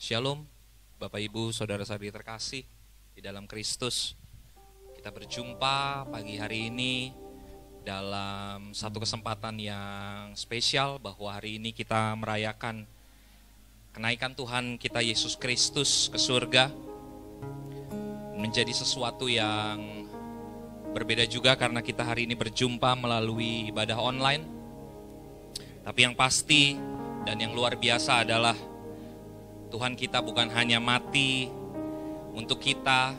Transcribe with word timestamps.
Shalom, 0.00 0.48
Bapak 0.96 1.20
Ibu, 1.20 1.52
saudara-saudari 1.52 2.08
terkasih 2.08 2.64
di 3.12 3.20
dalam 3.20 3.44
Kristus. 3.44 4.16
Kita 4.96 5.12
berjumpa 5.12 6.08
pagi 6.08 6.40
hari 6.40 6.72
ini 6.72 7.12
dalam 7.84 8.72
satu 8.72 8.96
kesempatan 9.04 9.60
yang 9.60 10.32
spesial 10.32 10.96
bahwa 10.96 11.36
hari 11.36 11.60
ini 11.60 11.76
kita 11.76 12.16
merayakan 12.16 12.88
kenaikan 13.92 14.32
Tuhan 14.32 14.80
kita 14.80 15.04
Yesus 15.04 15.36
Kristus 15.36 16.08
ke 16.08 16.16
surga. 16.16 16.72
Menjadi 18.40 18.72
sesuatu 18.72 19.28
yang 19.28 20.08
berbeda 20.96 21.28
juga 21.28 21.60
karena 21.60 21.84
kita 21.84 22.08
hari 22.08 22.24
ini 22.24 22.40
berjumpa 22.40 22.96
melalui 22.96 23.68
ibadah 23.68 24.00
online. 24.00 24.48
Tapi 25.84 26.08
yang 26.08 26.16
pasti 26.16 26.72
dan 27.28 27.36
yang 27.36 27.52
luar 27.52 27.76
biasa 27.76 28.24
adalah 28.24 28.69
Tuhan 29.70 29.94
kita 29.94 30.18
bukan 30.18 30.50
hanya 30.50 30.82
mati 30.82 31.46
untuk 32.34 32.58
kita, 32.58 33.14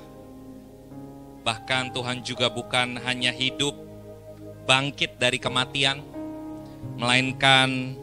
bahkan 1.48 1.88
Tuhan 1.96 2.20
juga 2.22 2.52
bukan 2.52 3.00
hanya 3.02 3.32
hidup 3.32 3.74
bangkit 4.68 5.16
dari 5.16 5.40
kematian, 5.40 6.04
melainkan 7.00 7.96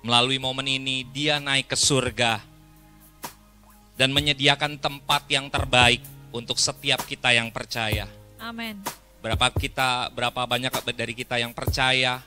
melalui 0.00 0.40
momen 0.40 0.64
ini 0.64 1.04
dia 1.04 1.36
naik 1.36 1.68
ke 1.68 1.76
surga 1.76 2.40
dan 4.00 4.16
menyediakan 4.16 4.80
tempat 4.80 5.28
yang 5.28 5.52
terbaik 5.52 6.00
untuk 6.32 6.56
setiap 6.56 7.04
kita 7.04 7.36
yang 7.36 7.52
percaya. 7.52 8.08
Amin. 8.40 8.80
Berapa 9.20 9.52
kita, 9.52 10.08
berapa 10.16 10.48
banyak 10.48 10.72
dari 10.96 11.12
kita 11.12 11.36
yang 11.36 11.52
percaya 11.52 12.24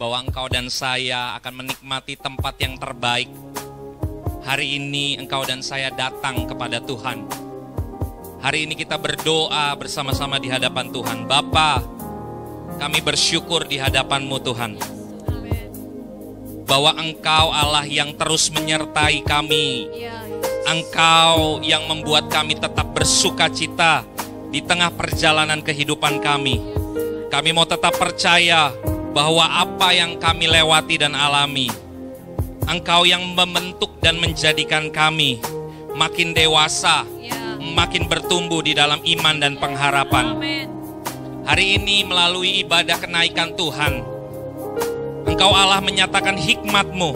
bahwa 0.00 0.24
engkau 0.24 0.48
dan 0.48 0.72
saya 0.72 1.36
akan 1.36 1.60
menikmati 1.64 2.16
tempat 2.16 2.56
yang 2.56 2.80
terbaik. 2.80 3.28
Hari 4.40 4.80
ini 4.80 5.20
engkau 5.20 5.44
dan 5.44 5.60
saya 5.60 5.92
datang 5.92 6.48
kepada 6.48 6.80
Tuhan. 6.80 7.28
Hari 8.40 8.64
ini 8.64 8.72
kita 8.72 8.96
berdoa 8.96 9.76
bersama-sama 9.76 10.40
di 10.40 10.48
hadapan 10.48 10.88
Tuhan. 10.88 11.28
Bapa, 11.28 11.84
kami 12.80 13.04
bersyukur 13.04 13.68
di 13.68 13.76
hadapanmu 13.76 14.36
Tuhan. 14.40 14.80
Bahwa 16.64 16.96
engkau 16.96 17.52
Allah 17.52 17.84
yang 17.84 18.16
terus 18.16 18.48
menyertai 18.48 19.20
kami. 19.28 19.92
Engkau 20.64 21.60
yang 21.60 21.84
membuat 21.84 22.32
kami 22.32 22.56
tetap 22.56 22.96
bersuka 22.96 23.52
cita 23.52 24.08
di 24.48 24.64
tengah 24.64 24.88
perjalanan 24.96 25.60
kehidupan 25.60 26.16
kami. 26.24 26.64
Kami 27.28 27.50
mau 27.52 27.68
tetap 27.68 27.92
percaya 27.92 28.72
bahwa 29.12 29.44
apa 29.44 29.92
yang 29.92 30.16
kami 30.16 30.48
lewati 30.48 30.96
dan 30.96 31.12
alami, 31.12 31.68
Engkau 32.70 33.02
yang 33.02 33.34
membentuk 33.34 33.98
dan 33.98 34.22
menjadikan 34.22 34.94
kami 34.94 35.42
makin 35.90 36.30
dewasa, 36.30 37.02
ya. 37.18 37.58
makin 37.58 38.06
bertumbuh 38.06 38.62
di 38.62 38.78
dalam 38.78 39.02
iman 39.02 39.42
dan 39.42 39.58
pengharapan. 39.58 40.38
Amin. 40.38 40.70
Hari 41.50 41.82
ini 41.82 42.06
melalui 42.06 42.62
ibadah 42.62 43.02
kenaikan 43.02 43.58
Tuhan, 43.58 44.06
Engkau 45.26 45.50
Allah 45.50 45.82
menyatakan 45.82 46.38
hikmat-Mu, 46.38 47.10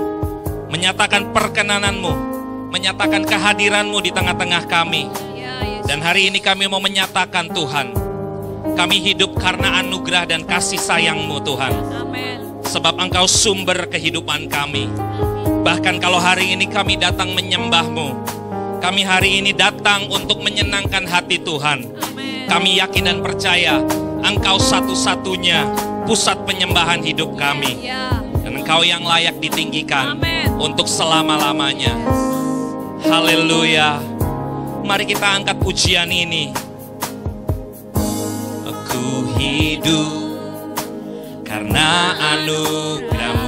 menyatakan 0.74 1.30
perkenananmu, 1.30 2.12
menyatakan 2.74 3.22
kehadiran-Mu 3.22 4.02
di 4.02 4.10
tengah-tengah 4.10 4.66
kami. 4.66 5.06
Ya. 5.38 5.54
Dan 5.86 6.02
hari 6.02 6.34
ini 6.34 6.42
kami 6.42 6.66
mau 6.66 6.82
menyatakan 6.82 7.46
Tuhan, 7.54 7.94
kami 8.74 8.96
hidup 8.98 9.38
karena 9.38 9.86
anugerah 9.86 10.26
dan 10.26 10.42
kasih 10.42 10.82
sayang-Mu 10.82 11.46
Tuhan. 11.46 11.74
Amin. 11.94 12.42
Sebab 12.66 12.98
Engkau 12.98 13.30
sumber 13.30 13.86
kehidupan 13.86 14.50
kami. 14.50 14.90
Bahkan 15.64 15.96
kalau 15.96 16.20
hari 16.20 16.52
ini 16.52 16.68
kami 16.68 17.00
datang 17.00 17.32
menyembah-Mu, 17.32 18.08
kami 18.84 19.00
hari 19.00 19.40
ini 19.40 19.56
datang 19.56 20.12
untuk 20.12 20.44
menyenangkan 20.44 21.08
hati 21.08 21.40
Tuhan. 21.40 21.88
Kami 22.44 22.76
yakin 22.76 23.08
dan 23.08 23.18
percaya 23.24 23.80
Engkau 24.20 24.60
satu-satunya 24.60 25.64
pusat 26.04 26.36
penyembahan 26.44 27.00
hidup 27.00 27.32
kami. 27.40 27.80
Ya. 27.80 28.20
Dan 28.44 28.60
Engkau 28.60 28.84
yang 28.84 29.08
layak 29.08 29.40
ditinggikan 29.40 30.20
untuk 30.60 30.84
selama-lamanya. 30.84 31.96
Haleluya. 33.08 34.04
Mari 34.84 35.08
kita 35.08 35.40
angkat 35.40 35.56
pujian 35.64 36.12
ini. 36.12 36.52
Aku 38.68 39.32
hidup 39.40 40.12
karena 41.40 42.12
anugerahmu. 42.36 43.43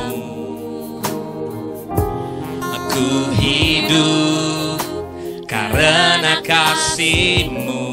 Aku 2.96 3.28
hidup 3.36 4.80
karena 5.44 6.40
kasihmu. 6.40 7.84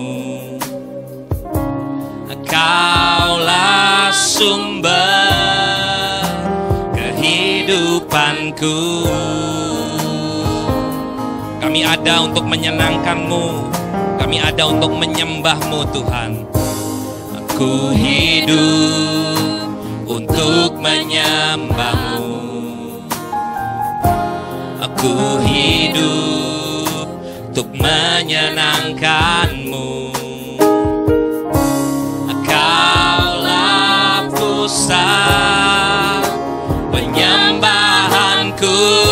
Kaulah 2.47 4.15
sumber 4.15 5.27
kehidupanku. 6.95 8.79
Kami 11.59 11.83
ada 11.83 12.23
untuk 12.23 12.47
menyenangkanmu. 12.47 13.75
Kami 14.23 14.39
ada 14.39 14.71
untuk 14.71 14.95
menyembahmu 14.95 15.83
Tuhan. 15.91 16.47
Aku 17.43 17.91
hidup 17.91 19.35
untuk 20.07 20.79
menyembahmu. 20.79 22.32
Aku 25.03 25.43
hidup 25.43 27.11
untuk 27.51 27.67
menyenangkanmu. 27.75 30.15
Kaulah 32.47 34.31
pusat 34.31 36.23
penyembahanku. 36.95 39.02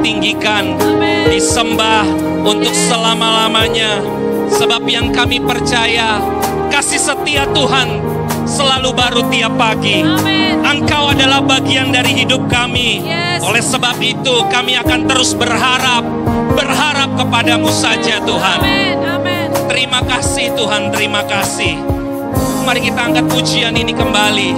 Ditinggikan, 0.00 0.80
disembah 1.28 2.08
untuk 2.40 2.72
selama-lamanya. 2.72 4.00
Sebab 4.48 4.88
yang 4.88 5.12
kami 5.12 5.44
percaya, 5.44 6.24
kasih 6.72 6.96
setia 6.96 7.44
Tuhan 7.52 8.00
selalu 8.48 8.90
baru 8.96 9.22
tiap 9.28 9.60
pagi. 9.60 10.00
Engkau 10.64 11.12
adalah 11.12 11.44
bagian 11.44 11.92
dari 11.92 12.16
hidup 12.24 12.48
kami. 12.48 13.04
Yes. 13.04 13.44
Oleh 13.44 13.60
sebab 13.60 14.00
itu 14.00 14.40
kami 14.48 14.80
akan 14.80 15.04
terus 15.04 15.36
berharap, 15.36 16.02
berharap 16.56 17.20
kepadamu 17.20 17.68
saja 17.68 18.24
Tuhan. 18.24 18.58
Terima 19.68 20.00
kasih 20.02 20.56
Tuhan, 20.56 20.88
terima 20.90 21.22
kasih. 21.28 21.76
Mari 22.64 22.88
kita 22.88 23.00
angkat 23.04 23.28
pujian 23.28 23.76
ini 23.76 23.92
kembali. 23.92 24.50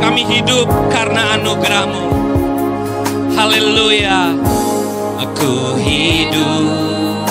Kami 0.00 0.22
hidup 0.28 0.68
karena 0.92 1.40
anugerahmu 1.40 2.19
haleluya. 3.40 4.36
Aku 5.16 5.80
hidup 5.80 7.24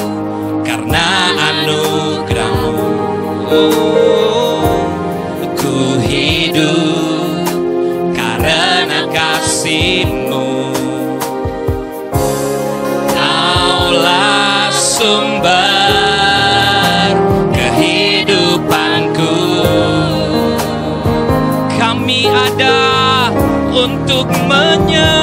karena 0.66 1.38
anugerahmu. 1.38 2.90
Aku 5.46 6.02
hidup 6.02 7.46
karena 8.18 9.06
kasihmu. 9.14 10.74
Kaulah 13.14 14.74
sumber 14.74 15.54
kehidupanku. 17.54 19.38
Kami 21.78 22.34
ada 22.34 22.82
untuk 23.70 24.26
menyerah. 24.50 25.19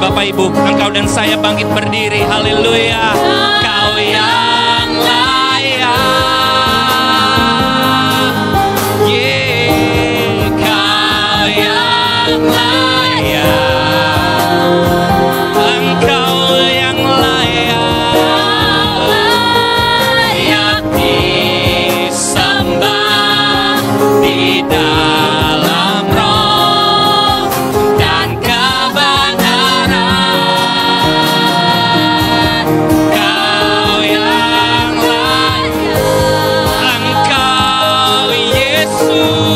Bapak 0.00 0.32
Ibu, 0.32 0.48
Engkau 0.48 0.88
dan 0.88 1.04
saya 1.04 1.36
bangkit 1.36 1.68
berdiri. 1.76 2.24
Haleluya. 2.24 3.09
you. 39.10 39.49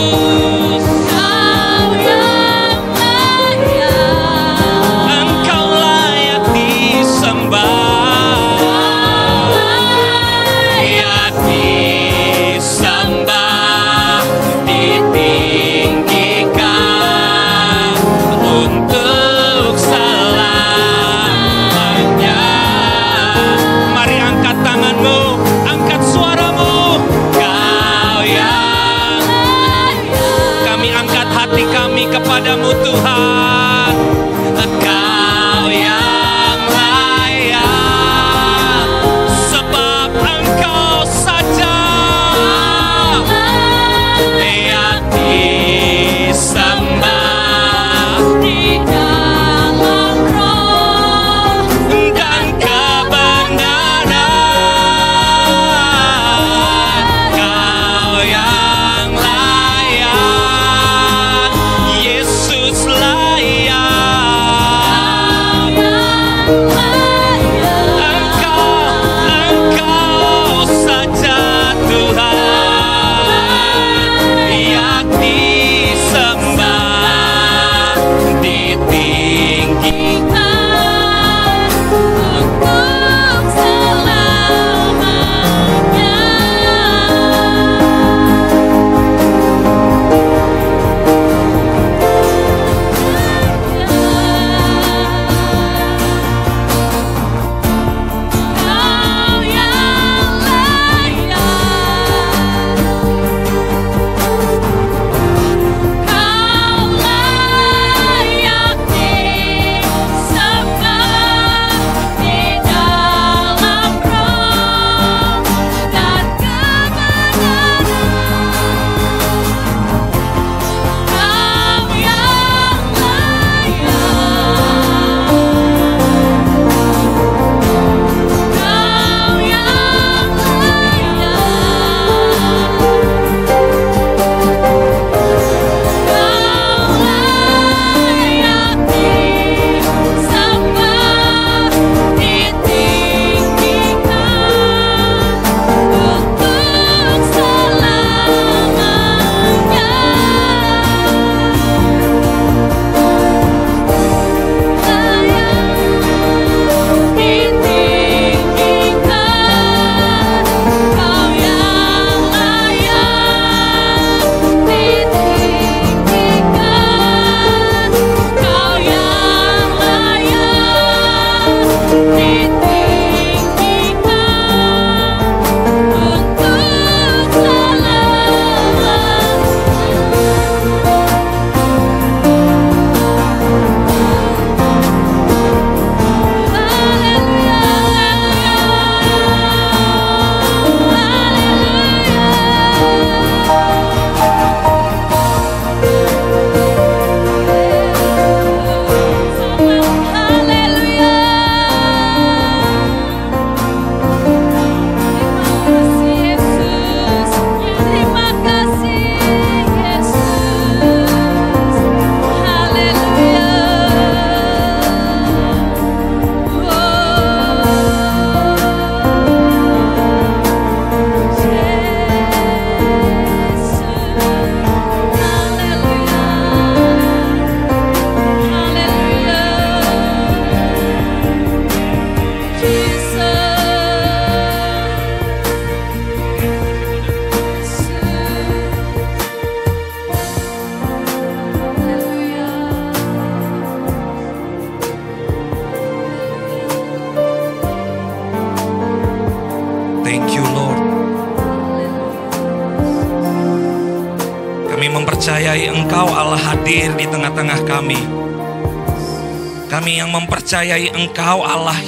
Yang 260.54 260.62
mempercayai 260.62 260.94
Engkau 260.94 261.42
Allah 261.42 261.80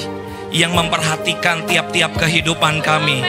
yang 0.51 0.75
memperhatikan 0.75 1.71
tiap-tiap 1.71 2.19
kehidupan 2.19 2.83
kami. 2.83 3.23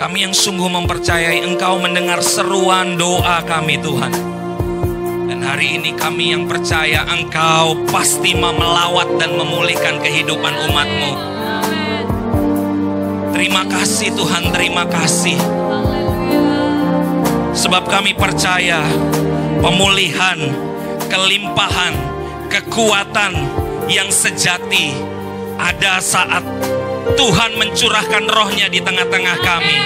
Kami 0.00 0.18
yang 0.24 0.32
sungguh 0.32 0.64
mempercayai 0.64 1.44
Engkau 1.44 1.76
mendengar 1.76 2.24
seruan 2.24 2.96
doa 2.96 3.44
kami 3.44 3.76
Tuhan. 3.76 4.16
Dan 5.28 5.44
hari 5.44 5.76
ini 5.76 5.92
kami 5.92 6.32
yang 6.32 6.48
percaya 6.48 7.04
Engkau 7.04 7.84
pasti 7.92 8.32
mau 8.32 8.56
melawat 8.56 9.20
dan 9.20 9.36
memulihkan 9.36 10.00
kehidupan 10.00 10.56
umatmu. 10.72 11.12
Terima 13.36 13.68
kasih 13.68 14.08
Tuhan, 14.16 14.56
terima 14.56 14.88
kasih. 14.88 15.36
Sebab 17.52 17.84
kami 17.92 18.16
percaya 18.16 18.80
pemulihan, 19.60 20.48
kelimpahan, 21.12 22.09
kekuatan 22.50 23.32
yang 23.86 24.10
sejati 24.10 24.90
ada 25.54 26.02
saat 26.02 26.42
Tuhan 27.14 27.54
mencurahkan 27.54 28.26
rohnya 28.26 28.66
di 28.66 28.82
tengah-tengah 28.82 29.38
kami. 29.38 29.76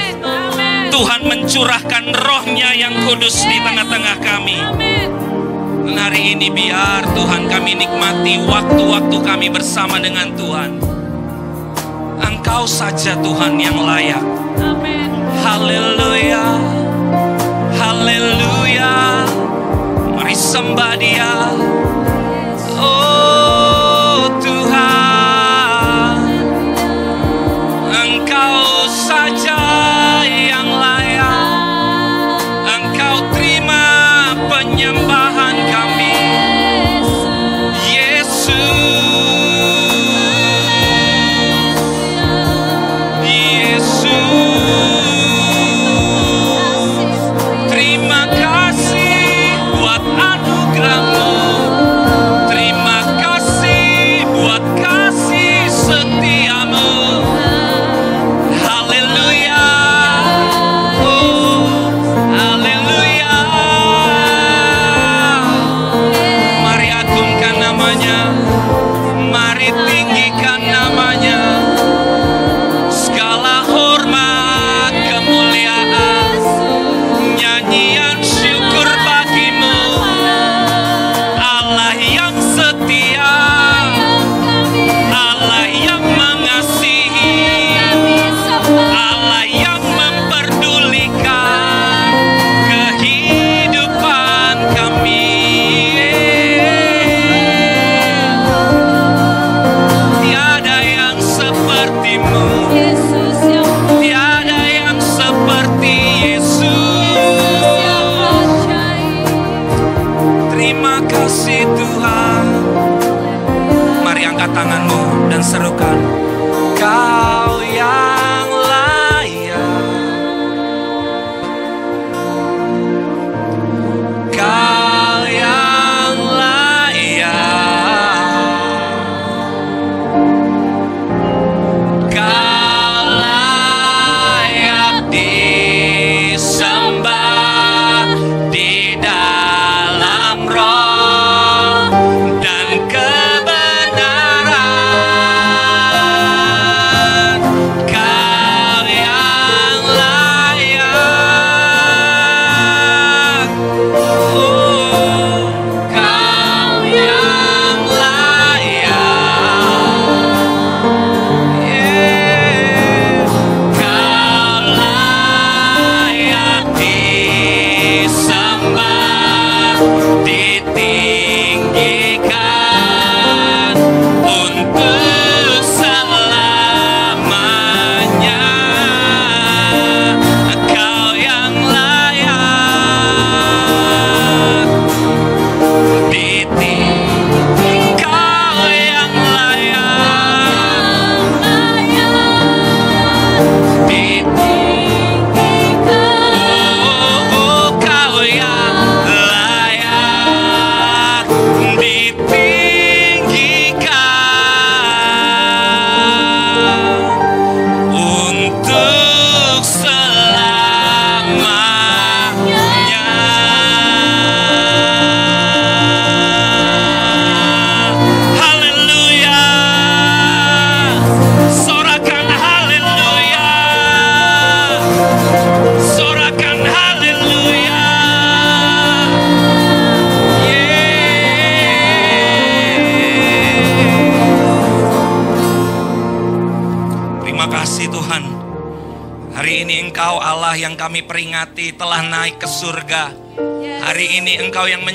Tuhan 0.89 1.21
mencurahkan 1.29 2.05
rohnya 2.17 2.73
yang 2.73 3.05
kudus 3.05 3.45
di 3.45 3.61
tengah-tengah 3.61 4.17
kami. 4.25 4.59
Dan 5.85 5.97
hari 6.01 6.33
ini 6.33 6.49
biar 6.49 7.05
Tuhan 7.13 7.53
kami 7.53 7.77
nikmati 7.77 8.41
waktu-waktu 8.49 9.17
kami 9.21 9.47
bersama 9.53 10.01
dengan 10.01 10.33
Tuhan. 10.33 10.81
Engkau 12.25 12.65
saja 12.65 13.19
Tuhan 13.21 13.61
yang 13.61 13.77
layak. 13.77 14.25
Haleluya. 15.45 16.47
Haleluya. 17.77 18.95
Mari 20.17 20.37
sembah 20.39 20.95
dia. 20.97 21.33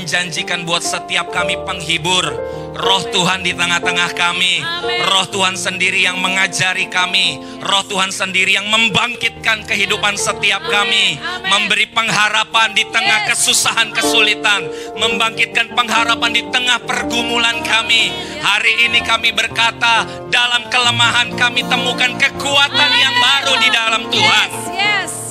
Menjanjikan 0.10 0.66
buat 0.66 0.82
setiap 0.82 1.30
kami 1.30 1.54
penghibur. 1.70 2.26
Roh 2.74 3.04
Tuhan 3.14 3.46
di 3.46 3.54
tengah-tengah 3.54 4.18
kami. 4.18 4.58
Roh 5.06 5.30
Tuhan 5.30 5.54
sendiri 5.54 6.02
yang 6.02 6.18
mengajari 6.18 6.90
kami. 6.90 7.38
Roh 7.62 7.86
Tuhan 7.86 8.10
sendiri 8.10 8.58
yang 8.58 8.66
membangkitkan 8.74 9.70
kehidupan 9.70 10.18
setiap 10.18 10.66
kami. 10.66 11.22
Memberi 11.46 11.86
pengharapan 11.94 12.74
di 12.74 12.90
tengah 12.90 13.30
kesusahan 13.30 13.94
kesulitan. 13.94 14.66
Membangkitkan 14.98 15.78
pengharapan 15.78 16.34
di 16.34 16.42
tengah 16.50 16.82
pergumulan 16.90 17.62
kami. 17.62 18.10
Hari 18.42 18.90
ini 18.90 19.06
kami 19.06 19.30
berkata 19.30 20.10
dalam 20.34 20.66
kelemahan 20.74 21.38
kami 21.38 21.62
temukan 21.70 22.18
kekuatan 22.18 22.92
yang 22.98 23.14
baru 23.14 23.54
di 23.62 23.70
dalam 23.70 24.02
Tuhan. 24.10 24.50
Yes. 24.58 24.69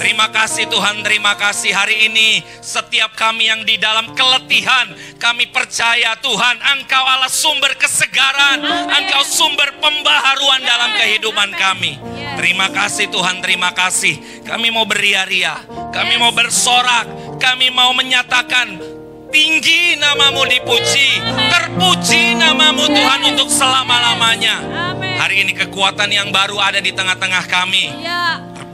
Terima 0.09 0.33
kasih 0.33 0.73
Tuhan, 0.73 1.05
terima 1.05 1.37
kasih 1.37 1.69
hari 1.77 2.09
ini 2.09 2.41
setiap 2.65 3.13
kami 3.13 3.53
yang 3.53 3.61
di 3.61 3.77
dalam 3.77 4.17
keletihan 4.17 4.89
kami 5.21 5.53
percaya 5.53 6.17
Tuhan 6.25 6.57
Engkau 6.65 7.05
Allah 7.05 7.29
sumber 7.29 7.77
kesegaran, 7.77 8.57
Amin. 8.57 9.05
Engkau 9.05 9.21
sumber 9.21 9.69
pembaharuan 9.77 10.65
dalam 10.65 10.97
kehidupan 10.97 11.53
kami. 11.61 12.01
Yes. 12.17 12.41
Terima 12.41 12.73
kasih 12.73 13.13
Tuhan, 13.13 13.45
terima 13.45 13.77
kasih. 13.77 14.49
Kami 14.49 14.73
mau 14.73 14.89
beria-ria, 14.89 15.61
kami 15.93 16.17
Yes. 16.17 16.23
mau 16.25 16.33
bersorak, 16.33 17.05
kami 17.37 17.69
mau 17.69 17.93
menyatakan 17.93 18.81
tinggi 19.29 20.01
namamu 20.01 20.49
dipuji, 20.49 21.21
terpuji 21.53 22.33
namamu 22.33 22.89
Tuhan 22.89 23.29
untuk 23.37 23.53
selama-lamanya. 23.53 24.57
Hari 25.21 25.45
ini 25.45 25.53
kekuatan 25.53 26.09
yang 26.09 26.33
baru 26.33 26.57
ada 26.57 26.81
di 26.81 26.97
tengah-tengah 26.97 27.45
kami. 27.45 27.93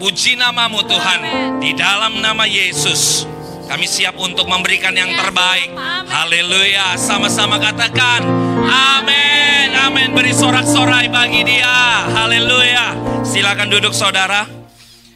Ya. 0.04 0.12
Terpuji 0.12 0.36
namamu 0.36 0.84
Tuhan. 0.84 1.20
Di 1.64 1.72
dalam 1.72 2.20
nama 2.20 2.44
Yesus 2.44 3.24
Kami 3.64 3.88
siap 3.88 4.20
untuk 4.20 4.44
memberikan 4.44 4.92
yang 4.92 5.08
Yes. 5.08 5.16
terbaik. 5.16 5.72
Haleluya 6.12 6.92
Sama-sama 7.00 7.56
katakan 7.56 8.20
Amin 8.68 9.72
Amin 9.72 10.12
Beri 10.12 10.36
sorak-sorai 10.36 11.08
bagi 11.08 11.48
dia 11.48 12.04
Haleluya 12.12 12.92
Silakan 13.24 13.72
duduk 13.72 13.96
saudara 13.96 14.44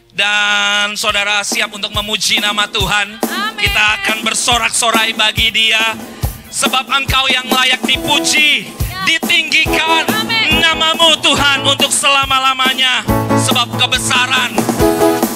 Dan 0.08 0.96
saudara 0.96 1.44
siap 1.44 1.68
untuk 1.68 1.92
memuji 1.92 2.40
nama 2.40 2.64
Tuhan. 2.64 3.20
Kita 3.60 3.84
akan 4.00 4.24
bersorak-sorai 4.24 5.12
bagi 5.12 5.52
dia 5.52 5.92
Sebab 6.48 6.88
engkau 6.88 7.28
yang 7.28 7.44
layak 7.44 7.84
dipuji 7.84 8.72
Ditinggikan 9.04 10.08
Amin. 10.08 10.27
Namamu 10.56 11.12
Tuhan 11.20 11.60
untuk 11.68 11.92
selama-lamanya. 11.92 13.04
Sebab 13.44 13.76
kebesaran 13.76 14.56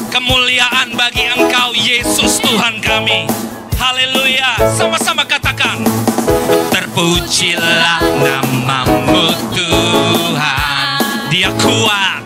kemuliaan 0.09 0.97
bagi 0.97 1.29
engkau 1.29 1.77
Yesus 1.77 2.41
Tuhan 2.41 2.81
kami. 2.81 3.29
Haleluya. 3.77 4.57
Sama-sama 4.79 5.27
katakan 5.29 5.83
Terpujilah 6.73 8.01
namamu 8.23 9.35
Tuhan. 9.53 10.87
Dia 11.29 11.53
kuat. 11.61 12.23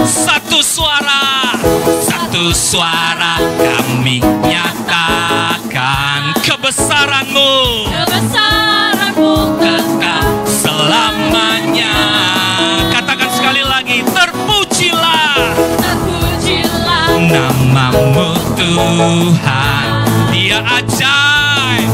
Satu 0.08 0.64
suara 0.64 1.52
Satu 2.00 2.56
suara 2.56 3.36
kami 3.60 4.24
Kebesaranmu. 6.68 7.52
Kebesaranmu. 7.88 9.32
Kekal 9.56 10.28
selamanya. 10.44 11.96
Katakan 12.92 13.32
sekali 13.32 13.64
lagi, 13.64 14.04
terpujilah. 14.04 15.56
Terpujilah. 15.80 17.08
Namamu 17.24 18.36
Tuhan. 18.60 19.88
Dia 20.36 20.60
ajaib, 20.60 21.88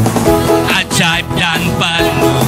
ajaib 0.65 1.25
dan 1.37 1.61
penuh 1.77 2.42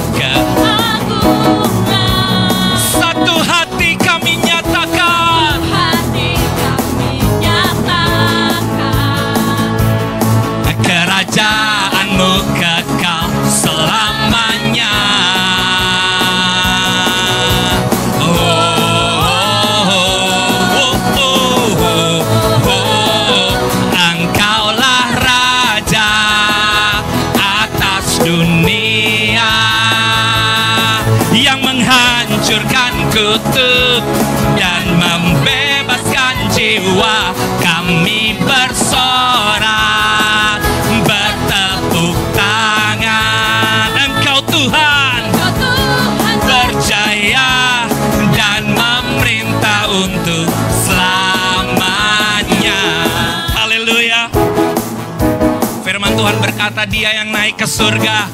Berkata 56.65 56.89
dia 56.89 57.21
yang 57.21 57.29
naik 57.29 57.61
ke 57.61 57.67
surga 57.69 58.25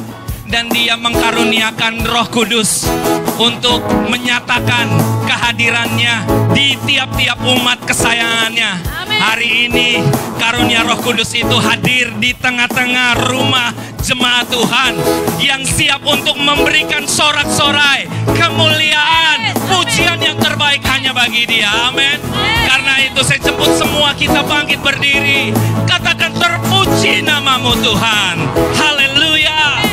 dan 0.48 0.72
dia 0.72 0.96
mengkaruniakan 0.96 2.08
roh 2.08 2.24
kudus 2.32 2.88
untuk 3.36 3.84
menyatakan 4.08 4.88
kehadirannya 5.28 6.24
di 6.56 6.80
tiap-tiap 6.80 7.44
umat 7.44 7.84
kesayangannya. 7.84 9.01
Hari 9.22 9.70
ini 9.70 10.02
karunia 10.42 10.82
roh 10.82 10.98
kudus 10.98 11.30
itu 11.38 11.54
hadir 11.62 12.10
di 12.18 12.34
tengah-tengah 12.34 13.30
rumah 13.30 13.70
jemaat 14.02 14.50
Tuhan 14.50 14.98
yang 15.38 15.62
siap 15.62 16.02
untuk 16.02 16.34
memberikan 16.42 17.06
sorak-sorai 17.06 18.10
kemuliaan, 18.34 19.54
pujian 19.70 20.18
yang 20.18 20.42
terbaik 20.42 20.82
hanya 20.90 21.14
bagi 21.14 21.46
dia. 21.46 21.70
Amin. 21.70 22.18
Amin. 22.18 22.66
Karena 22.66 22.98
itu 23.06 23.22
saya 23.22 23.38
jemput 23.46 23.70
semua 23.78 24.18
kita 24.18 24.42
bangkit 24.42 24.82
berdiri. 24.82 25.54
Katakan 25.86 26.34
terpuji 26.34 27.22
namamu 27.22 27.78
Tuhan. 27.78 28.36
Haleluya. 28.74 29.86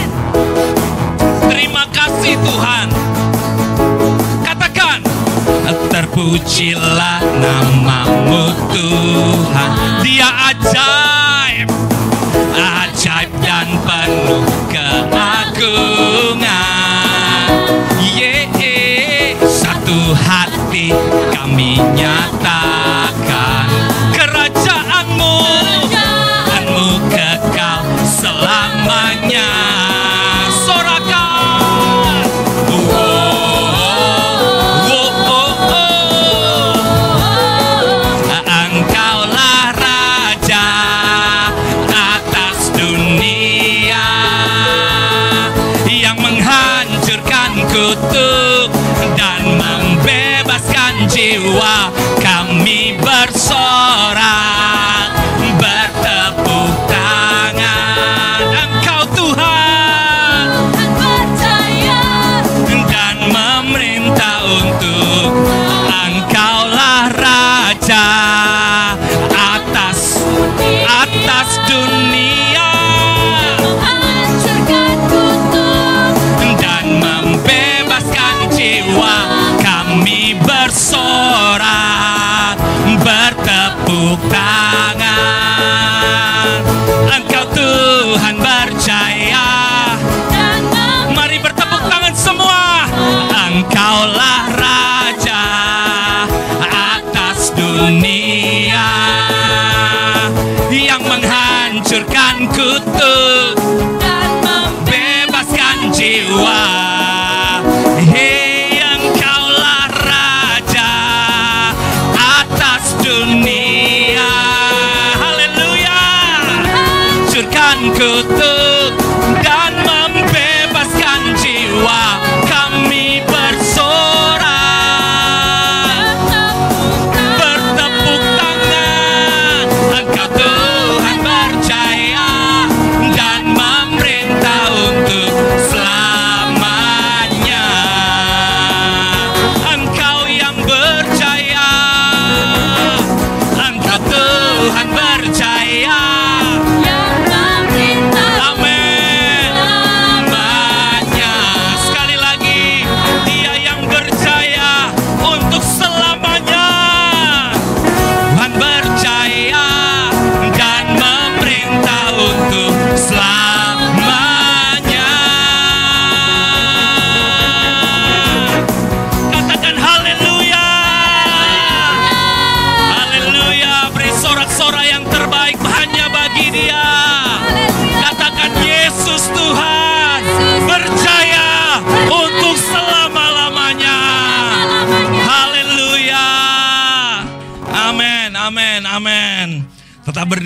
Terima 1.53 1.85
kasih 1.93 2.33
Tuhan. 2.41 3.18
Terpujilah 6.09 7.21
namamu 7.37 8.49
Tuhan. 8.73 10.01
Dia 10.01 10.25
ajaib. 10.49 11.69
Ajaib 12.57 13.29
dan 13.45 13.69
penuh 13.85 14.41
keagungan. 14.73 16.49
Ye, 18.01 18.49
satu 19.45 20.17
hati 20.17 20.97
kami 21.29 21.77
nyatakan 21.93 22.58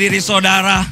diri 0.02 0.18
saudara. 0.18 0.82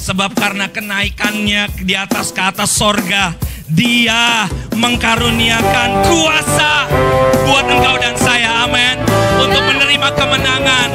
Sebab 0.00 0.32
karena 0.32 0.72
kenaikannya 0.72 1.84
di 1.84 1.92
atas 1.92 2.32
ke 2.32 2.40
atas 2.40 2.72
sorga, 2.72 3.36
dia 3.68 4.48
mengkaruniakan 4.72 6.08
kuasa 6.08 6.88
buat 7.44 7.68
engkau 7.68 8.00
dan 8.00 8.16
saya, 8.16 8.64
amin. 8.64 8.96
Untuk 9.44 9.60
menerima 9.60 10.08
kemenangan 10.16 10.88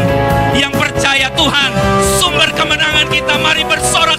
yang 0.58 0.74
percaya 0.74 1.30
Tuhan, 1.38 1.72
sumber 2.18 2.50
kemenangan 2.58 3.06
kita, 3.14 3.38
mari 3.38 3.62
bersorak 3.62 4.18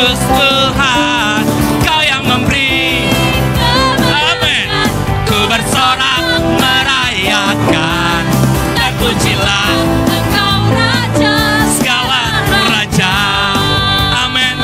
Yesus 0.00 0.24
Tuhan 0.32 1.44
Kau 1.84 2.00
yang 2.00 2.24
memberi. 2.24 3.04
Amin. 4.00 4.68
Ku 5.28 5.44
bersorak 5.44 6.40
merayakan. 6.56 8.22
Terpujilah 8.72 9.68
Engkau 10.08 10.72
Raja 10.72 11.36
Segala 11.76 12.32
Raja. 12.48 13.12
Amin. 14.24 14.56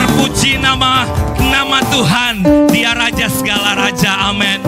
Terpuji 0.00 0.56
nama 0.56 1.04
Nama 1.36 1.78
Tuhan. 1.92 2.34
Dia 2.72 2.96
Raja 2.96 3.28
segala 3.28 3.76
Raja. 3.76 4.32
Amin. 4.32 4.64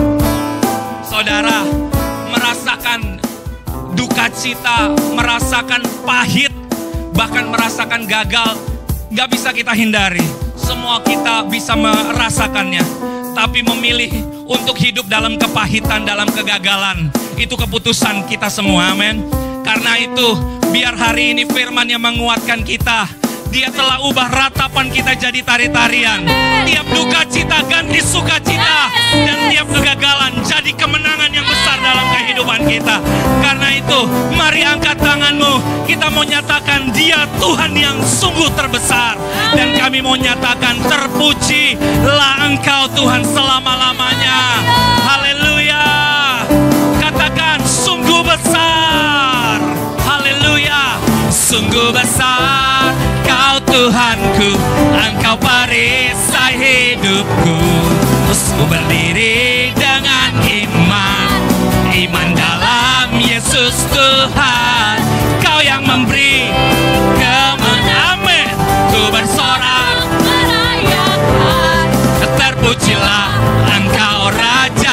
Saudara 1.01 1.65
Merasakan 2.29 3.17
duka 3.97 4.29
cita 4.29 4.93
Merasakan 5.17 5.81
pahit 6.05 6.53
Bahkan 7.17 7.49
merasakan 7.49 8.05
gagal 8.05 8.72
Gak 9.13 9.29
bisa 9.29 9.53
kita 9.53 9.77
hindari. 9.77 10.25
Semua 10.57 10.97
kita 11.05 11.45
bisa 11.45 11.77
merasakannya. 11.77 12.81
Tapi 13.37 13.61
memilih 13.61 14.09
untuk 14.49 14.73
hidup 14.81 15.05
dalam 15.05 15.37
kepahitan, 15.37 16.01
dalam 16.01 16.25
kegagalan. 16.33 17.13
Itu 17.37 17.53
keputusan 17.53 18.25
kita 18.25 18.49
semua, 18.49 18.89
amin. 18.89 19.21
Karena 19.61 20.01
itu, 20.01 20.33
biar 20.73 20.97
hari 20.97 21.37
ini 21.37 21.45
firman 21.45 21.85
yang 21.85 22.01
menguatkan 22.01 22.65
kita 22.65 23.05
dia 23.53 23.69
telah 23.69 24.01
ubah 24.01 24.33
ratapan 24.33 24.89
kita 24.89 25.13
jadi 25.13 25.45
tari-tarian. 25.45 26.25
Tiap 26.65 26.89
duka 26.89 27.21
cita 27.29 27.61
ganti 27.69 28.01
sukacita. 28.01 28.89
Dan 29.13 29.53
tiap 29.53 29.69
kegagalan 29.69 30.41
jadi 30.41 30.73
kemenangan 30.73 31.29
yang 31.29 31.45
besar 31.45 31.77
dalam 31.77 32.01
kehidupan 32.17 32.65
kita. 32.65 32.97
Karena 33.45 33.69
itu, 33.77 34.09
mari 34.33 34.65
angkat 34.65 34.97
tanganmu. 34.97 35.85
Kita 35.85 36.09
mau 36.09 36.25
nyatakan 36.25 36.97
dia 36.97 37.29
Tuhan 37.37 37.77
yang 37.77 38.01
sungguh 38.01 38.49
terbesar. 38.57 39.21
Dan 39.53 39.77
kami 39.77 40.01
mau 40.01 40.17
nyatakan 40.17 40.81
terpuji 40.89 41.77
lah 42.09 42.49
engkau 42.49 42.89
Tuhan 42.97 43.21
selama-lamanya. 43.21 44.65
Haleluya. 45.05 45.85
Katakan 46.97 47.61
sungguh 47.61 48.25
besar. 48.25 49.61
Haleluya. 50.09 50.97
Sungguh 51.29 51.93
besar. 51.93 52.62
Tuhanku. 53.73 54.53
Engkau 54.93 55.33
perisai 55.41 56.53
hidupku. 56.61 57.57
Terus 58.29 58.53
ku 58.53 58.69
berdiri 58.69 59.73
dengan 59.73 60.37
iman. 60.45 61.41
Iman 61.89 62.37
dalam 62.37 63.17
Yesus 63.17 63.89
Tuhan. 63.89 64.97
Kau 65.41 65.57
yang 65.65 65.81
memberi 65.81 66.53
kemenangan. 67.17 68.13
Ku 68.93 69.09
bersorak 69.09 70.05
merayakan 70.21 71.85
Terpujilah 72.37 73.29
engkau 73.73 74.29
raja 74.29 74.92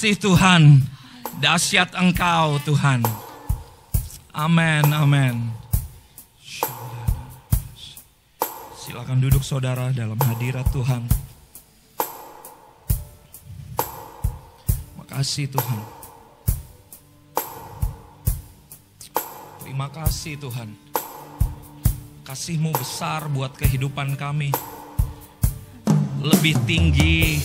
kasih 0.00 0.16
Tuhan. 0.16 0.80
Dahsyat 1.44 1.92
Engkau 1.92 2.56
Tuhan. 2.64 3.04
Amin, 4.32 4.80
amin. 4.96 5.52
Silakan 8.80 9.20
duduk 9.20 9.44
saudara 9.44 9.92
dalam 9.92 10.16
hadirat 10.24 10.64
Tuhan. 10.72 11.04
Makasih 15.04 15.52
Tuhan. 15.52 15.80
Terima 19.60 19.92
kasih 19.92 20.40
Tuhan. 20.40 20.80
Kasihmu 22.24 22.72
besar 22.72 23.28
buat 23.28 23.52
kehidupan 23.52 24.16
kami. 24.16 24.48
Lebih 26.24 26.56
tinggi 26.64 27.44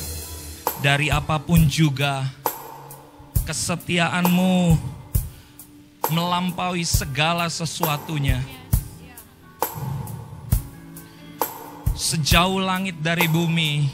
dari 0.79 1.11
apa 1.11 1.35
pun 1.35 1.67
juga. 1.67 2.44
Kesetiaanmu 3.45 4.73
melampaui 6.09 6.81
segala 6.81 7.45
sesuatunya. 7.45 8.41
Sejauh 11.93 12.57
langit 12.57 12.97
dari 13.05 13.29
bumi, 13.29 13.85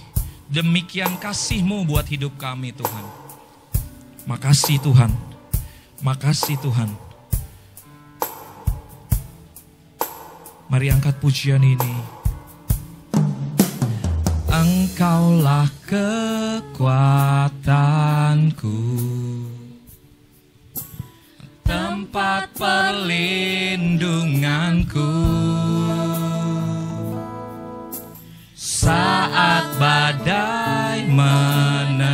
demikian 0.47 1.19
kasihmu 1.19 1.83
buat 1.83 2.07
hidup 2.07 2.39
kami 2.39 2.71
Tuhan. 2.71 3.05
Makasih 4.23 4.79
Tuhan. 4.79 5.11
Makasih 5.99 6.57
Tuhan. 6.63 6.89
Mari 10.71 10.87
angkat 10.95 11.19
pujian 11.19 11.59
ini. 11.59 12.21
Engkaulah 14.51 15.67
kekuatanku 15.87 16.91
Tempat 21.71 22.51
perlindunganku. 22.59 25.15
Saat 28.59 29.79
badai 29.79 31.07
menerpa 31.07 32.11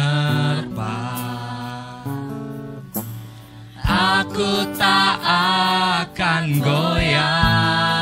Aku 3.82 4.70
tak 4.78 5.18
akan 6.06 6.62
goyah. 6.62 7.98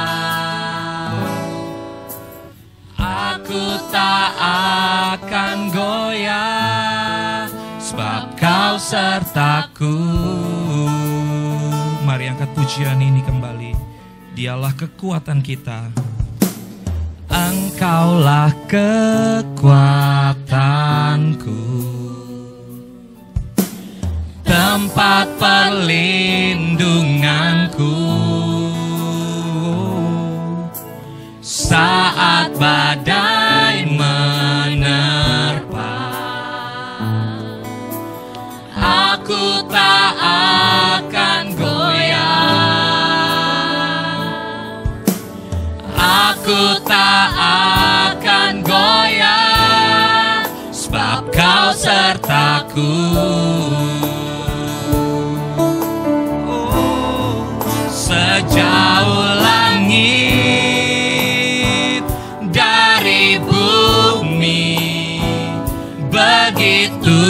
Aku 3.00 3.64
tak 3.94 4.32
akan 5.16 5.72
goyah 5.72 7.48
Sebab 7.80 8.36
kau 8.36 8.76
sertaku 8.76 9.96
Mari 12.16 12.32
angkat 12.32 12.48
pujian 12.56 12.96
ini 13.04 13.20
kembali. 13.28 13.76
Dialah 14.40 14.72
kekuatan 14.72 15.44
kita. 15.44 15.92
Engkaulah 17.28 18.56
kekuatanku. 18.72 19.76
Tempat 24.48 25.28
perlindunganku. 25.36 28.00
Saat 31.44 32.56
badai 32.56 33.45
Sejauh 57.88 59.32
langit 59.40 60.04
dari 62.52 63.40
bumi 63.40 64.76
Begitu 66.12 67.24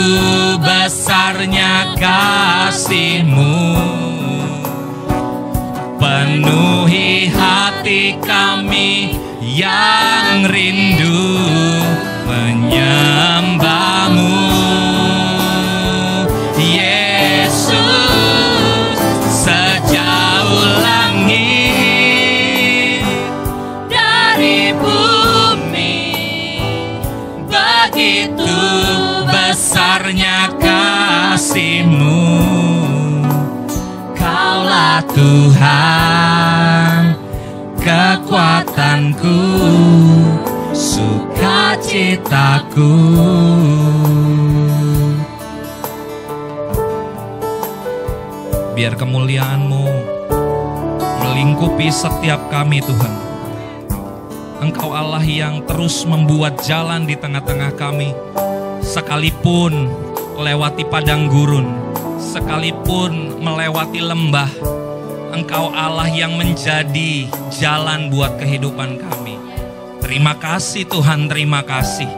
besarnya 0.58 1.94
kasihmu 1.94 3.45
kekuatanku 38.66 39.38
sukacitaku. 40.74 42.34
Biar 48.74 48.92
kemuliaanmu 48.98 49.86
melingkupi 51.22 51.88
setiap 51.94 52.50
kami 52.50 52.82
Tuhan. 52.82 53.14
Engkau 54.56 54.90
Allah 54.92 55.22
yang 55.22 55.62
terus 55.68 56.02
membuat 56.08 56.58
jalan 56.64 57.04
di 57.04 57.12
tengah-tengah 57.12 57.76
kami 57.76 58.16
Sekalipun 58.80 59.92
lewati 60.40 60.80
padang 60.88 61.28
gurun 61.28 61.76
Sekalipun 62.16 63.36
melewati 63.36 64.00
lembah 64.00 64.48
Engkau 65.36 65.68
Allah 65.76 66.08
yang 66.08 66.32
menjadi 66.40 67.28
jalan 67.52 68.08
buat 68.08 68.40
kehidupan 68.40 68.96
kami 68.96 69.36
Terima 70.00 70.32
kasih 70.40 70.88
Tuhan, 70.88 71.28
terima 71.28 71.60
kasih 71.60 72.08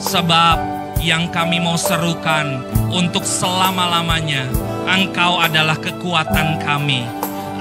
Sebab 0.00 0.56
yang 1.04 1.28
kami 1.28 1.60
mau 1.60 1.76
serukan 1.76 2.64
untuk 2.88 3.28
selama-lamanya 3.28 4.48
Engkau 4.82 5.38
adalah 5.38 5.78
kekuatan 5.78 6.58
kami. 6.58 7.06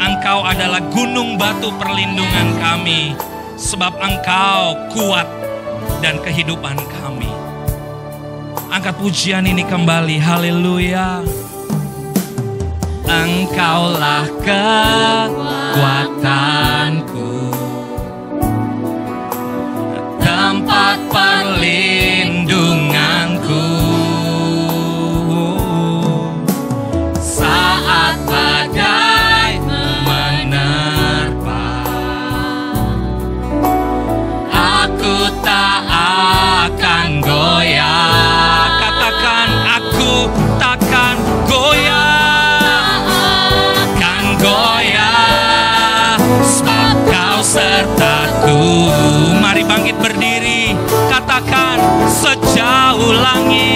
Engkau 0.02 0.41
adalah 0.41 0.82
gunung 0.89 1.38
batu 1.38 1.69
perlindungan 1.78 2.58
kami. 2.58 3.13
Sebab 3.62 3.93
engkau 4.02 4.74
kuat 4.89 5.30
dan 6.02 6.17
kehidupan 6.17 6.82
kami. 6.89 7.30
Angkat 8.74 8.97
pujian 8.97 9.45
ini 9.45 9.62
kembali. 9.62 10.17
Haleluya. 10.17 11.21
Engkaulah 13.12 14.24
kekuatanku. 14.39 15.52
Tempat 20.24 20.97
perlindunganku. 21.12 22.01
Langit 53.34 53.71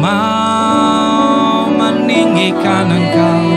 mau 0.00 1.68
meninggikan 1.68 2.88
engkau. 2.88 3.48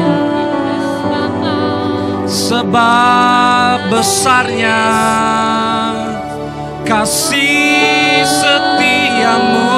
Sebab 2.27 3.87
besarnya 3.87 4.83
kasih 6.83 8.27
setiamu. 8.27 9.72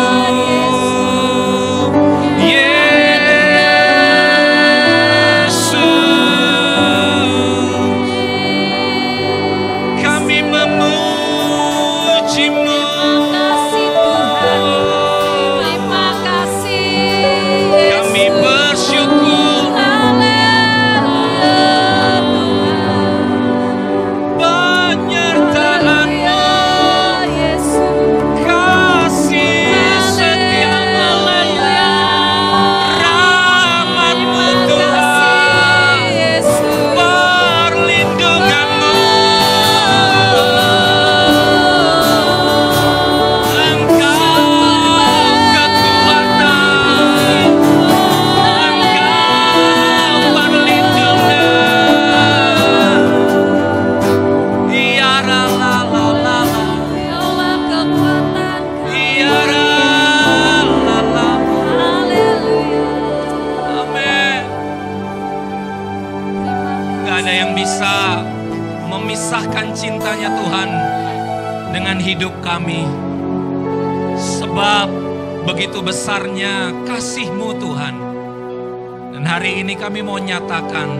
Kami 79.95 80.11
mau 80.11 80.19
nyatakan 80.19 80.91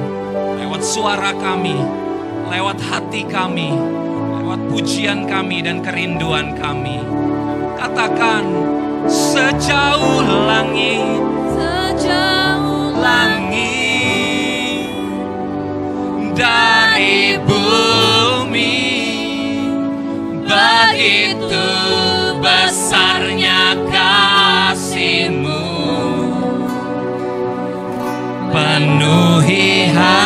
lewat 0.56 0.80
suara 0.80 1.36
kami, 1.36 1.76
lewat 2.48 2.80
hati 2.80 3.28
kami, 3.28 3.76
lewat 4.39 4.72
pujian 4.72 5.28
kami 5.28 5.60
dan 5.60 5.84
kerinduan 5.84 6.56
kami. 6.56 7.04
Katakan 7.76 8.48
sejauh 9.04 10.24
langit 10.48 10.48
langit 10.48 12.35
high. 29.96 30.25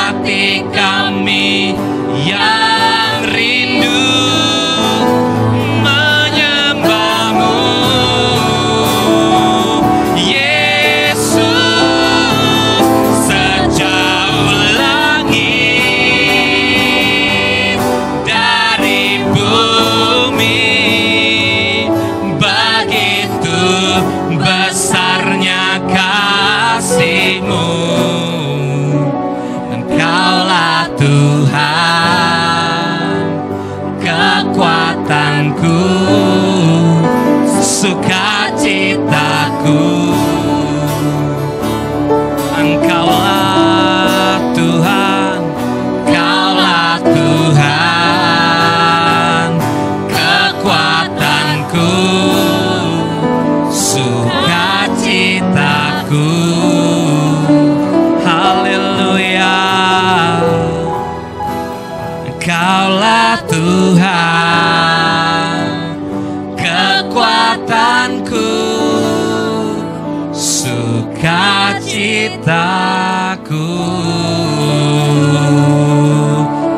Sukacitaku 72.29 73.65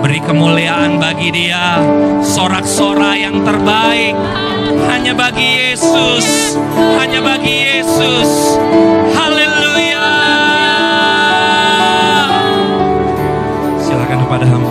Beri 0.01 0.19
kemuliaan 0.23 0.97
bagi 0.97 1.29
dia 1.35 1.83
Sorak-sorai 2.21 3.27
yang 3.27 3.43
terbaik. 3.43 4.15
Hanya 4.87 5.11
bagi 5.11 5.43
Yesus 5.59 6.55
Hanya 6.95 7.19
bagi 7.19 7.55
Yesus. 7.67 8.55
Haleluya. 9.11 10.07
Silakan 13.81 14.17
kepada 14.25 14.45
hambanya 14.47 14.70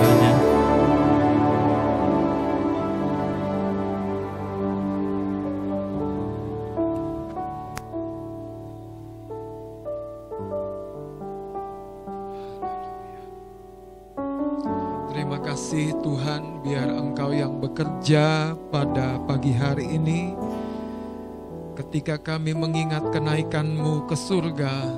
Ketika 21.90 22.22
kami 22.22 22.54
mengingat 22.54 23.02
kenaikan-Mu 23.10 24.06
ke 24.06 24.14
surga 24.14 24.94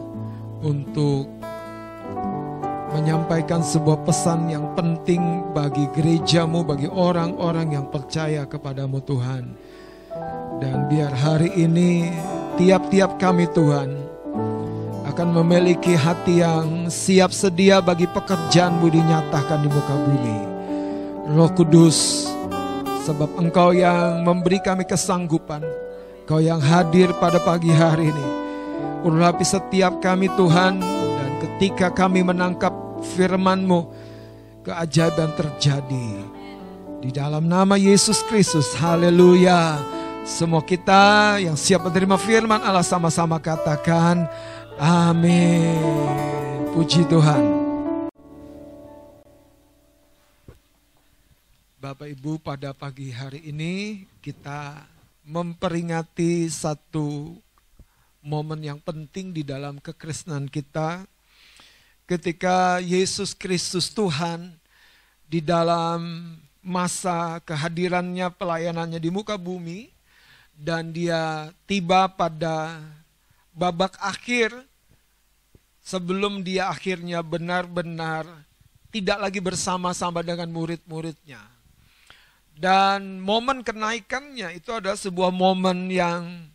untuk 0.60 1.24
menyampaikan 2.92 3.64
sebuah 3.64 4.04
pesan 4.04 4.52
yang 4.52 4.76
penting 4.76 5.40
bagi 5.56 5.88
gerejamu, 5.96 6.60
bagi 6.60 6.92
orang-orang 6.92 7.80
yang 7.80 7.88
percaya 7.88 8.44
kepadamu 8.44 9.00
Tuhan. 9.08 9.56
Dan 10.60 10.92
biar 10.92 11.16
hari 11.16 11.56
ini 11.56 12.12
tiap-tiap 12.60 13.16
kami 13.16 13.48
Tuhan 13.56 13.96
akan 15.08 15.28
memiliki 15.40 15.96
hati 15.96 16.44
yang 16.44 16.92
siap 16.92 17.32
sedia 17.32 17.80
bagi 17.80 18.04
pekerjaanmu 18.04 18.84
dinyatakan 18.92 19.64
di 19.64 19.68
muka 19.72 19.96
bumi. 19.96 20.38
Roh 21.40 21.48
Kudus, 21.56 22.28
sebab 23.08 23.40
Engkau 23.40 23.72
yang 23.72 24.28
memberi 24.28 24.60
kami 24.60 24.84
kesanggupan, 24.84 25.64
Engkau 26.32 26.48
yang 26.48 26.64
hadir 26.64 27.12
pada 27.20 27.36
pagi 27.36 27.68
hari 27.68 28.08
ini. 28.08 28.28
Urapi 29.04 29.44
setiap 29.44 30.00
kami 30.00 30.32
Tuhan, 30.32 30.80
dan 30.80 31.30
ketika 31.44 31.92
kami 31.92 32.24
menangkap 32.24 32.72
firman-Mu, 33.12 33.92
keajaiban 34.64 35.28
terjadi. 35.36 36.08
Di 37.04 37.12
dalam 37.12 37.44
nama 37.44 37.76
Yesus 37.76 38.24
Kristus, 38.24 38.72
haleluya. 38.80 39.76
Semua 40.24 40.64
kita 40.64 41.36
yang 41.36 41.52
siap 41.52 41.84
menerima 41.84 42.16
firman 42.16 42.64
Allah 42.64 42.80
sama-sama 42.80 43.36
katakan, 43.36 44.24
Amin. 44.80 45.76
Puji 46.72 47.04
Tuhan. 47.12 47.44
Bapak 51.76 52.08
Ibu 52.08 52.40
pada 52.40 52.72
pagi 52.72 53.12
hari 53.12 53.52
ini 53.52 54.08
kita 54.24 54.91
memperingati 55.22 56.50
satu 56.50 57.38
momen 58.22 58.62
yang 58.62 58.78
penting 58.82 59.34
di 59.34 59.42
dalam 59.42 59.78
kekristenan 59.82 60.46
kita 60.46 61.06
ketika 62.06 62.78
Yesus 62.82 63.34
Kristus 63.34 63.90
Tuhan 63.90 64.54
di 65.26 65.42
dalam 65.42 66.34
masa 66.62 67.42
kehadirannya 67.42 68.30
pelayanannya 68.34 69.02
di 69.02 69.10
muka 69.10 69.34
bumi 69.34 69.90
dan 70.54 70.94
dia 70.94 71.50
tiba 71.66 72.06
pada 72.06 72.78
babak 73.50 73.98
akhir 73.98 74.54
sebelum 75.82 76.46
dia 76.46 76.70
akhirnya 76.70 77.18
benar-benar 77.26 78.24
tidak 78.94 79.18
lagi 79.18 79.40
bersama-sama 79.42 80.22
dengan 80.22 80.46
murid-muridnya. 80.52 81.51
Dan 82.52 83.18
momen 83.18 83.64
kenaikannya 83.64 84.54
itu 84.56 84.70
adalah 84.70 84.98
sebuah 84.98 85.32
momen 85.32 85.88
yang 85.90 86.46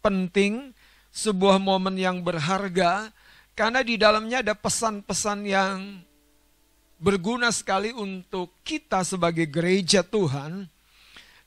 penting, 0.00 0.72
sebuah 1.12 1.60
momen 1.60 1.98
yang 1.98 2.24
berharga, 2.24 3.12
karena 3.52 3.84
di 3.84 4.00
dalamnya 4.00 4.40
ada 4.40 4.56
pesan-pesan 4.56 5.44
yang 5.44 6.00
berguna 7.02 7.50
sekali 7.50 7.90
untuk 7.92 8.54
kita 8.62 9.02
sebagai 9.02 9.50
gereja 9.50 10.06
Tuhan, 10.06 10.70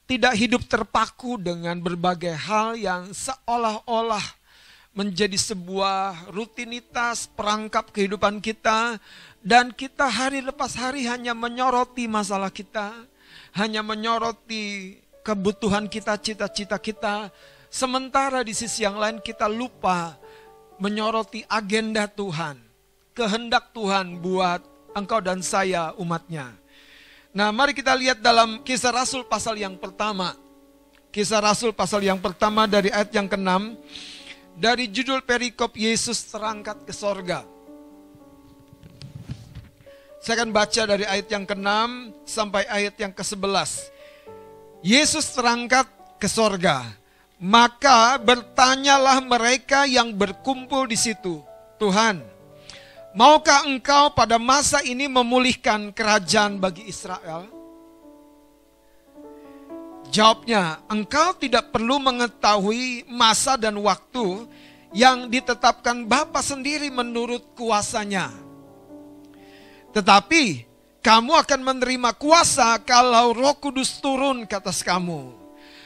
tidak 0.05 0.33
hidup 0.37 0.61
terpaku 0.69 1.41
dengan 1.41 1.81
berbagai 1.81 2.35
hal 2.35 2.77
yang 2.77 3.09
seolah-olah 3.09 4.21
menjadi 4.95 5.35
sebuah 5.35 6.31
rutinitas 6.31 7.27
perangkap 7.33 7.89
kehidupan 7.89 8.39
kita. 8.39 9.01
Dan 9.45 9.73
kita 9.73 10.09
hari 10.09 10.41
lepas 10.41 10.73
hari 10.73 11.05
hanya 11.05 11.33
menyoroti 11.37 12.09
masalah 12.09 12.49
kita, 12.49 12.93
hanya 13.55 13.79
menyoroti 13.79 14.99
kebutuhan 15.23 15.87
kita, 15.87 16.19
cita-cita 16.19 16.75
kita. 16.75 17.31
Sementara 17.71 18.43
di 18.43 18.51
sisi 18.51 18.83
yang 18.83 18.99
lain 18.99 19.23
kita 19.23 19.47
lupa 19.47 20.15
menyoroti 20.77 21.43
agenda 21.47 22.07
Tuhan, 22.07 22.59
kehendak 23.15 23.71
Tuhan 23.71 24.19
buat 24.19 24.59
engkau 24.91 25.23
dan 25.23 25.39
saya 25.39 25.95
umatnya. 25.95 26.55
Nah 27.35 27.51
mari 27.51 27.75
kita 27.75 27.91
lihat 27.95 28.23
dalam 28.23 28.63
kisah 28.63 28.95
Rasul 28.95 29.27
pasal 29.27 29.59
yang 29.59 29.75
pertama. 29.75 30.35
Kisah 31.11 31.39
Rasul 31.39 31.71
pasal 31.71 32.03
yang 32.03 32.19
pertama 32.19 32.67
dari 32.67 32.91
ayat 32.91 33.11
yang 33.15 33.27
ke-6 33.27 33.79
dari 34.55 34.87
judul 34.87 35.23
perikop 35.23 35.75
Yesus 35.75 36.27
terangkat 36.27 36.83
ke 36.83 36.91
sorga. 36.95 37.54
Saya 40.25 40.41
akan 40.41 40.57
baca 40.57 40.81
dari 40.89 41.05
ayat 41.05 41.29
yang 41.29 41.45
ke-6 41.45 41.69
sampai 42.25 42.65
ayat 42.65 42.97
yang 42.97 43.13
ke-11. 43.13 43.93
Yesus 44.81 45.29
terangkat 45.37 45.85
ke 46.17 46.25
sorga. 46.25 46.81
Maka 47.37 48.17
bertanyalah 48.17 49.21
mereka 49.21 49.85
yang 49.85 50.09
berkumpul 50.17 50.89
di 50.89 50.97
situ. 50.97 51.45
Tuhan, 51.77 52.25
maukah 53.13 53.69
engkau 53.69 54.17
pada 54.17 54.41
masa 54.41 54.81
ini 54.81 55.05
memulihkan 55.05 55.93
kerajaan 55.93 56.57
bagi 56.57 56.89
Israel? 56.89 57.45
Jawabnya, 60.09 60.81
engkau 60.89 61.37
tidak 61.37 61.69
perlu 61.69 62.01
mengetahui 62.01 63.05
masa 63.13 63.61
dan 63.61 63.77
waktu 63.77 64.49
yang 64.89 65.29
ditetapkan 65.29 66.01
Bapa 66.09 66.41
sendiri 66.41 66.89
menurut 66.89 67.45
kuasanya. 67.53 68.44
Tetapi 69.95 70.67
kamu 70.99 71.31
akan 71.39 71.61
menerima 71.63 72.11
kuasa 72.19 72.75
kalau 72.83 73.31
roh 73.31 73.55
kudus 73.55 74.03
turun 74.03 74.43
ke 74.43 74.59
atas 74.59 74.83
kamu. 74.83 75.31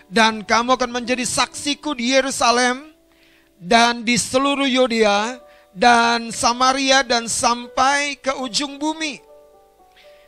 Dan 0.09 0.41
kamu 0.41 0.73
akan 0.73 0.89
menjadi 0.89 1.21
saksiku 1.21 1.93
di 1.93 2.17
Yerusalem 2.17 2.89
dan 3.61 4.01
di 4.01 4.17
seluruh 4.17 4.65
Yudea 4.65 5.37
dan 5.69 6.33
Samaria 6.33 7.05
dan 7.05 7.29
sampai 7.29 8.17
ke 8.17 8.33
ujung 8.41 8.81
bumi. 8.81 9.21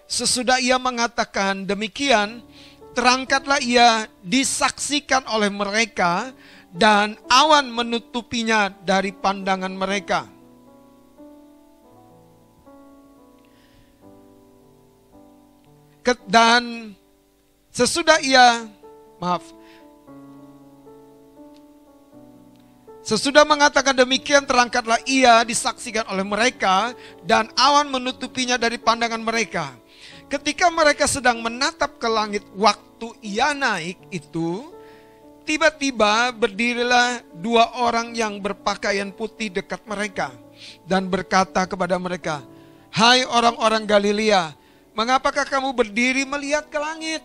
Sesudah 0.05 0.61
ia 0.61 0.77
mengatakan 0.77 1.65
demikian, 1.65 2.45
terangkatlah 2.93 3.57
ia 3.65 4.05
disaksikan 4.21 5.25
oleh 5.25 5.49
mereka 5.49 6.29
dan 6.69 7.17
awan 7.33 7.65
menutupinya 7.73 8.69
dari 8.85 9.09
pandangan 9.09 9.73
mereka. 9.73 10.29
Dan 16.25 16.93
sesudah 17.69 18.17
ia, 18.25 18.65
maaf, 19.21 19.45
Sesudah 23.01 23.41
mengatakan 23.49 23.97
demikian 23.97 24.45
terangkatlah 24.45 25.01
ia 25.09 25.41
disaksikan 25.41 26.05
oleh 26.13 26.21
mereka 26.21 26.93
dan 27.25 27.49
awan 27.57 27.89
menutupinya 27.89 28.61
dari 28.61 28.77
pandangan 28.77 29.17
mereka. 29.17 29.73
Ketika 30.29 30.69
mereka 30.69 31.09
sedang 31.09 31.41
menatap 31.41 31.97
ke 31.97 32.05
langit 32.05 32.45
waktu 32.53 33.09
ia 33.25 33.57
naik 33.57 33.97
itu, 34.13 34.69
tiba-tiba 35.49 36.29
berdirilah 36.29 37.25
dua 37.41 37.73
orang 37.81 38.13
yang 38.13 38.37
berpakaian 38.37 39.09
putih 39.09 39.49
dekat 39.49 39.81
mereka 39.89 40.29
dan 40.85 41.09
berkata 41.09 41.65
kepada 41.65 41.97
mereka, 41.97 42.45
"Hai 42.93 43.25
orang-orang 43.25 43.83
Galilea, 43.83 44.53
mengapakah 44.93 45.47
kamu 45.47 45.71
berdiri 45.75 46.23
melihat 46.23 46.67
ke 46.67 46.79
langit? 46.79 47.23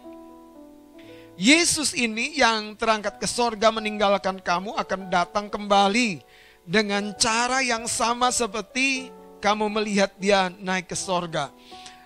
Yesus 1.37 1.93
ini 1.93 2.41
yang 2.41 2.73
terangkat 2.81 3.21
ke 3.21 3.29
sorga 3.29 3.69
meninggalkan 3.69 4.41
kamu 4.41 4.73
akan 4.73 5.01
datang 5.13 5.47
kembali 5.53 6.25
dengan 6.65 7.13
cara 7.21 7.61
yang 7.61 7.85
sama 7.85 8.33
seperti 8.33 9.13
kamu 9.45 9.69
melihat 9.69 10.11
dia 10.17 10.49
naik 10.49 10.89
ke 10.89 10.97
sorga." 10.97 11.53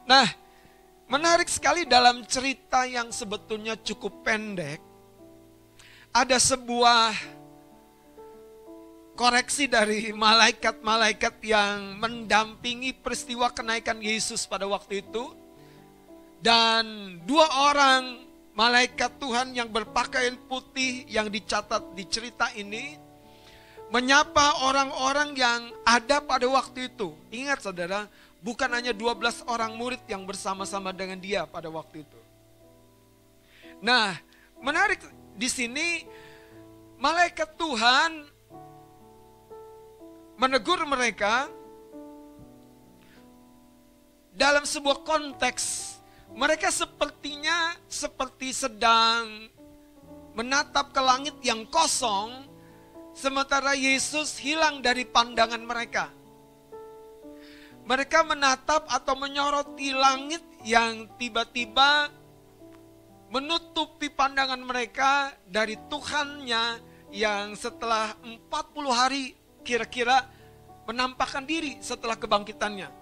Nah, 0.02 0.26
Menarik 1.10 1.50
sekali 1.50 1.82
dalam 1.90 2.22
cerita 2.22 2.86
yang 2.86 3.10
sebetulnya 3.10 3.74
cukup 3.82 4.22
pendek, 4.22 4.78
ada 6.14 6.38
sebuah 6.38 7.10
koreksi 9.18 9.66
dari 9.66 10.14
malaikat-malaikat 10.14 11.42
yang 11.42 11.98
mendampingi 11.98 12.94
peristiwa 12.94 13.50
kenaikan 13.50 13.98
Yesus 13.98 14.46
pada 14.46 14.70
waktu 14.70 15.02
itu. 15.02 15.34
Dan 16.40 17.16
dua 17.28 17.46
orang 17.70 18.24
malaikat 18.56 19.20
Tuhan 19.20 19.52
yang 19.52 19.68
berpakaian 19.68 20.36
putih 20.48 21.04
yang 21.08 21.28
dicatat 21.28 21.92
di 21.92 22.04
cerita 22.08 22.48
ini 22.56 22.96
menyapa 23.92 24.64
orang-orang 24.64 25.36
yang 25.36 25.68
ada 25.84 26.24
pada 26.24 26.48
waktu 26.48 26.88
itu. 26.88 27.12
Ingat 27.28 27.60
saudara, 27.60 28.08
Bukan 28.40 28.72
hanya 28.72 28.96
12 28.96 29.44
orang 29.52 29.76
murid 29.76 30.00
yang 30.08 30.24
bersama-sama 30.24 30.96
dengan 30.96 31.20
dia 31.20 31.44
pada 31.44 31.68
waktu 31.68 32.08
itu. 32.08 32.20
Nah, 33.84 34.16
menarik 34.64 34.96
di 35.36 35.44
sini 35.44 36.08
malaikat 36.96 37.52
Tuhan 37.60 38.24
menegur 40.40 40.80
mereka 40.88 41.52
dalam 44.32 44.64
sebuah 44.64 45.04
konteks 45.04 45.89
mereka 46.34 46.70
sepertinya 46.70 47.74
seperti 47.90 48.54
sedang 48.54 49.50
menatap 50.34 50.94
ke 50.94 51.00
langit 51.02 51.36
yang 51.42 51.66
kosong 51.66 52.46
sementara 53.10 53.74
Yesus 53.74 54.38
hilang 54.38 54.80
dari 54.80 55.02
pandangan 55.04 55.62
mereka. 55.62 56.08
Mereka 57.84 58.22
menatap 58.22 58.86
atau 58.86 59.18
menyoroti 59.18 59.90
langit 59.90 60.44
yang 60.62 61.10
tiba-tiba 61.18 62.12
menutupi 63.30 64.10
pandangan 64.10 64.62
mereka 64.62 65.34
dari 65.46 65.74
Tuhannya 65.90 66.78
yang 67.10 67.58
setelah 67.58 68.14
40 68.22 68.46
hari 68.90 69.34
kira-kira 69.66 70.26
menampakkan 70.86 71.42
diri 71.42 71.78
setelah 71.82 72.14
kebangkitannya. 72.14 72.99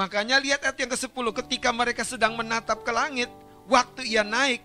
Makanya 0.00 0.40
lihat 0.40 0.64
ayat 0.64 0.80
yang 0.80 0.88
ke-10, 0.96 1.26
ketika 1.44 1.68
mereka 1.76 2.08
sedang 2.08 2.32
menatap 2.32 2.80
ke 2.80 2.88
langit, 2.88 3.28
waktu 3.68 4.08
ia 4.08 4.24
naik, 4.24 4.64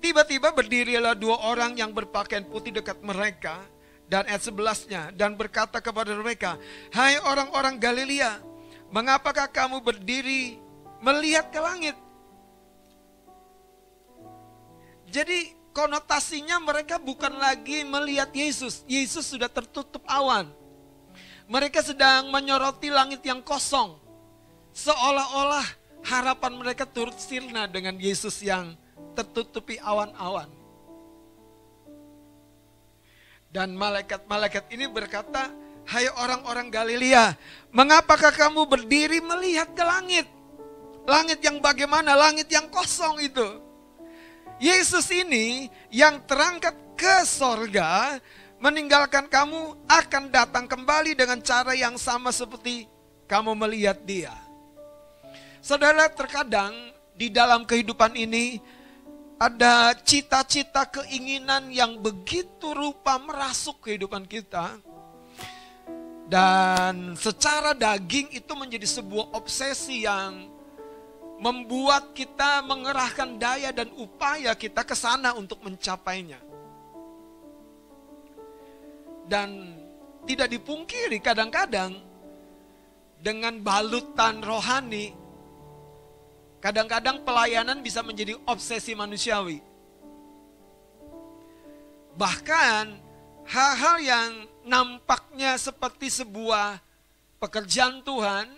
tiba-tiba 0.00 0.56
berdirilah 0.56 1.12
dua 1.12 1.36
orang 1.52 1.76
yang 1.76 1.92
berpakaian 1.92 2.48
putih 2.48 2.72
dekat 2.72 3.04
mereka, 3.04 3.60
dan 4.08 4.24
ayat 4.24 4.40
11-nya 4.40 5.12
dan 5.12 5.36
berkata 5.36 5.84
kepada 5.84 6.16
mereka, 6.16 6.56
"Hai 6.96 7.20
orang-orang 7.20 7.76
Galilea, 7.76 8.40
mengapakah 8.88 9.52
kamu 9.52 9.84
berdiri 9.84 10.56
melihat 11.04 11.52
ke 11.52 11.60
langit?" 11.60 11.96
Jadi 15.12 15.52
konotasinya 15.76 16.56
mereka 16.56 16.96
bukan 16.96 17.36
lagi 17.36 17.84
melihat 17.84 18.32
Yesus. 18.32 18.80
Yesus 18.88 19.28
sudah 19.28 19.52
tertutup 19.52 20.00
awan. 20.08 20.61
Mereka 21.50 21.82
sedang 21.82 22.30
menyoroti 22.30 22.90
langit 22.90 23.22
yang 23.26 23.42
kosong. 23.42 23.98
Seolah-olah 24.72 25.66
harapan 26.06 26.52
mereka 26.58 26.88
turut 26.88 27.14
sirna 27.18 27.70
dengan 27.70 27.98
Yesus 27.98 28.40
yang 28.42 28.74
tertutupi 29.14 29.78
awan-awan. 29.78 30.48
Dan 33.52 33.76
malaikat-malaikat 33.76 34.72
ini 34.72 34.88
berkata, 34.88 35.52
Hai 35.82 36.06
orang-orang 36.08 36.70
Galilea, 36.70 37.34
mengapakah 37.74 38.30
kamu 38.30 38.64
berdiri 38.70 39.18
melihat 39.18 39.66
ke 39.74 39.82
langit? 39.82 40.26
Langit 41.04 41.42
yang 41.42 41.58
bagaimana? 41.58 42.14
Langit 42.14 42.46
yang 42.48 42.70
kosong 42.70 43.18
itu. 43.18 43.58
Yesus 44.62 45.10
ini 45.10 45.66
yang 45.90 46.22
terangkat 46.22 46.72
ke 46.94 47.26
sorga, 47.26 48.22
meninggalkan 48.62 49.26
kamu 49.26 49.74
akan 49.90 50.30
datang 50.30 50.70
kembali 50.70 51.18
dengan 51.18 51.42
cara 51.42 51.74
yang 51.74 51.98
sama 51.98 52.30
seperti 52.30 52.86
kamu 53.26 53.58
melihat 53.58 53.98
dia. 54.06 54.30
Saudara 55.58 56.06
terkadang 56.06 56.70
di 57.18 57.26
dalam 57.26 57.66
kehidupan 57.66 58.14
ini 58.14 58.62
ada 59.42 59.98
cita-cita 60.06 60.86
keinginan 60.86 61.74
yang 61.74 61.98
begitu 61.98 62.70
rupa 62.70 63.18
merasuk 63.18 63.82
kehidupan 63.82 64.30
kita. 64.30 64.78
Dan 66.30 67.18
secara 67.18 67.74
daging 67.74 68.30
itu 68.30 68.52
menjadi 68.54 68.86
sebuah 68.86 69.34
obsesi 69.34 70.06
yang 70.06 70.48
membuat 71.42 72.14
kita 72.14 72.62
mengerahkan 72.62 73.36
daya 73.42 73.74
dan 73.74 73.90
upaya 73.98 74.54
kita 74.54 74.86
ke 74.86 74.94
sana 74.94 75.34
untuk 75.34 75.58
mencapainya. 75.66 76.51
Dan 79.32 79.80
tidak 80.28 80.52
dipungkiri 80.52 81.16
kadang-kadang 81.24 81.96
dengan 83.16 83.56
balutan 83.64 84.44
rohani, 84.44 85.16
kadang-kadang 86.60 87.24
pelayanan 87.24 87.80
bisa 87.80 88.04
menjadi 88.04 88.36
obsesi 88.44 88.92
manusiawi. 88.92 89.64
Bahkan 92.12 92.84
hal-hal 93.48 93.96
yang 94.04 94.30
nampaknya 94.68 95.56
seperti 95.56 96.12
sebuah 96.12 96.76
pekerjaan 97.40 98.04
Tuhan, 98.04 98.52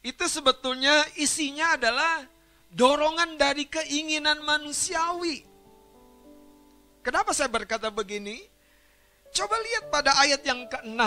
itu 0.00 0.24
sebetulnya 0.24 1.04
isinya 1.20 1.76
adalah 1.76 2.24
dorongan 2.72 3.36
dari 3.36 3.68
keinginan 3.68 4.40
manusiawi. 4.40 5.44
Kenapa 7.04 7.36
saya 7.36 7.52
berkata 7.52 7.92
begini? 7.92 8.51
Coba 9.32 9.56
lihat 9.64 9.88
pada 9.88 10.12
ayat 10.20 10.44
yang 10.44 10.68
ke-6. 10.68 11.00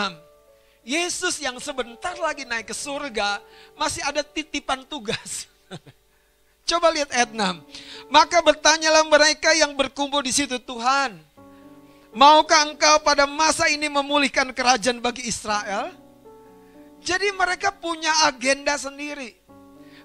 Yesus 0.85 1.41
yang 1.41 1.57
sebentar 1.61 2.13
lagi 2.17 2.45
naik 2.45 2.69
ke 2.69 2.75
surga, 2.77 3.41
masih 3.77 4.01
ada 4.05 4.21
titipan 4.21 4.85
tugas. 4.85 5.45
Coba 6.69 6.89
lihat 6.89 7.13
ayat 7.13 7.29
6. 7.33 7.37
Maka 8.09 8.41
bertanyalah 8.41 9.05
mereka 9.05 9.53
yang 9.53 9.77
berkumpul 9.77 10.25
di 10.25 10.33
situ 10.33 10.57
Tuhan. 10.57 11.21
Maukah 12.13 12.65
engkau 12.69 13.01
pada 13.05 13.29
masa 13.29 13.69
ini 13.69 13.85
memulihkan 13.85 14.49
kerajaan 14.49 14.97
bagi 14.97 15.29
Israel? 15.29 15.93
Jadi 17.05 17.29
mereka 17.37 17.69
punya 17.69 18.09
agenda 18.25 18.73
sendiri. 18.81 19.37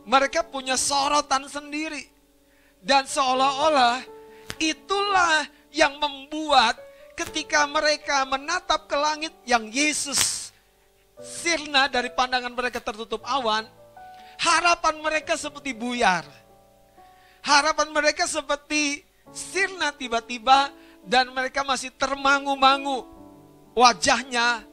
Mereka 0.05 0.45
punya 0.53 0.77
sorotan 0.77 1.49
sendiri. 1.49 2.05
Dan 2.85 3.09
seolah-olah 3.09 4.05
itulah 4.61 5.49
yang 5.73 5.97
membuat 5.97 6.77
ketika 7.21 7.69
mereka 7.69 8.25
menatap 8.25 8.89
ke 8.89 8.97
langit 8.97 9.35
yang 9.45 9.69
Yesus 9.69 10.49
sirna 11.21 11.85
dari 11.85 12.09
pandangan 12.09 12.49
mereka 12.49 12.81
tertutup 12.81 13.21
awan, 13.29 13.69
harapan 14.41 14.97
mereka 15.05 15.37
seperti 15.37 15.77
buyar. 15.77 16.25
Harapan 17.45 17.93
mereka 17.93 18.25
seperti 18.25 19.05
sirna 19.33 19.93
tiba-tiba 19.93 20.73
dan 21.05 21.29
mereka 21.33 21.61
masih 21.61 21.93
termangu-mangu. 21.93 23.05
Wajahnya 23.77 24.65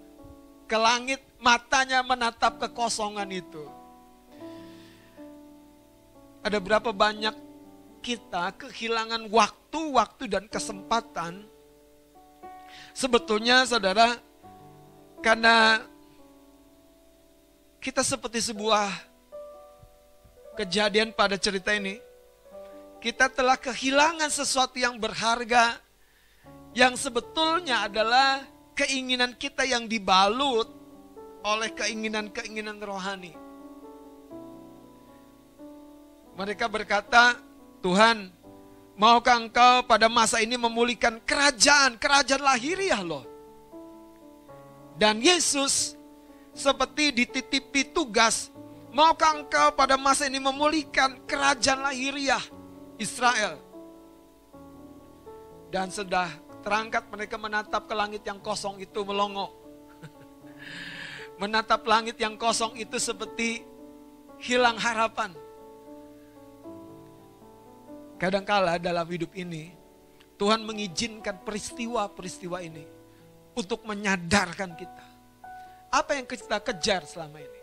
ke 0.67 0.77
langit 0.79 1.19
matanya 1.43 1.99
menatap 2.03 2.59
kekosongan 2.63 3.27
itu. 3.31 3.67
Ada 6.43 6.63
berapa 6.63 6.95
banyak 6.95 7.35
kita 7.99 8.55
kehilangan 8.55 9.27
waktu, 9.27 9.79
waktu 9.91 10.23
dan 10.31 10.47
kesempatan. 10.47 11.56
Sebetulnya 12.97 13.61
saudara, 13.61 14.17
karena 15.21 15.85
kita 17.77 18.01
seperti 18.01 18.41
sebuah 18.41 18.89
kejadian 20.57 21.13
pada 21.13 21.37
cerita 21.37 21.77
ini, 21.77 22.01
kita 22.97 23.29
telah 23.29 23.53
kehilangan 23.53 24.33
sesuatu 24.33 24.81
yang 24.81 24.97
berharga 24.97 25.77
yang 26.73 26.97
sebetulnya 26.97 27.85
adalah 27.85 28.41
keinginan 28.73 29.37
kita 29.37 29.61
yang 29.61 29.85
dibalut 29.85 30.65
oleh 31.45 31.69
keinginan-keinginan 31.77 32.81
rohani. 32.81 33.37
Mereka 36.33 36.65
berkata, 36.65 37.37
Tuhan, 37.85 38.33
maukah 38.97 39.37
engkau 39.37 39.85
pada 39.85 40.09
masa 40.09 40.41
ini 40.41 40.57
memulihkan 40.57 41.21
kerajaan, 41.23 41.95
kerajaan 42.01 42.43
lahiriah 42.43 43.01
loh. 43.05 43.23
Dan 44.97 45.21
Yesus 45.21 45.93
seperti 46.57 47.13
dititipi 47.13 47.93
tugas, 47.93 48.49
maukah 48.89 49.37
engkau 49.37 49.69
pada 49.77 49.95
masa 49.95 50.25
ini 50.25 50.41
memulihkan 50.41 51.21
kerajaan 51.29 51.85
lahiriah 51.85 52.41
Israel. 52.97 53.61
Dan 55.69 55.93
sudah 55.93 56.33
terangkat 56.65 57.05
mereka 57.13 57.37
menatap 57.37 57.85
ke 57.85 57.93
langit 57.93 58.25
yang 58.25 58.41
kosong 58.41 58.81
itu 58.81 59.03
melongo 59.05 59.51
menatap 61.41 61.85
langit 61.85 62.17
yang 62.17 62.35
kosong 62.35 62.73
itu 62.75 62.97
seperti 62.97 63.61
hilang 64.41 64.75
harapan. 64.75 65.31
Kadangkala 68.17 68.81
dalam 68.81 69.05
hidup 69.05 69.29
ini, 69.37 69.73
Tuhan 70.41 70.65
mengizinkan 70.65 71.37
peristiwa-peristiwa 71.45 72.61
ini 72.65 72.85
untuk 73.53 73.85
menyadarkan 73.85 74.73
kita. 74.73 75.05
Apa 75.93 76.17
yang 76.17 76.25
kita 76.25 76.57
kejar 76.61 77.05
selama 77.05 77.41
ini? 77.41 77.61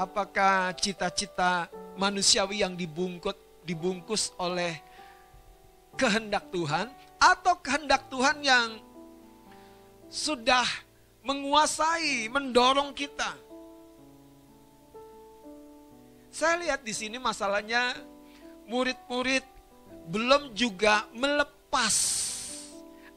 Apakah 0.00 0.72
cita-cita 0.76 1.68
manusiawi 2.00 2.64
yang 2.64 2.72
dibungkut, 2.72 3.36
dibungkus 3.68 4.32
oleh 4.40 4.80
kehendak 5.98 6.48
Tuhan 6.48 6.88
atau 7.20 7.54
kehendak 7.60 8.06
Tuhan 8.08 8.40
yang 8.40 8.80
sudah 10.08 10.64
menguasai, 11.20 12.32
mendorong 12.32 12.96
kita. 12.96 13.36
Saya 16.32 16.56
lihat 16.62 16.80
di 16.86 16.94
sini 16.94 17.18
masalahnya 17.20 17.98
murid-murid 18.68 19.44
belum 20.08 20.52
juga 20.52 21.08
melepas 21.16 21.96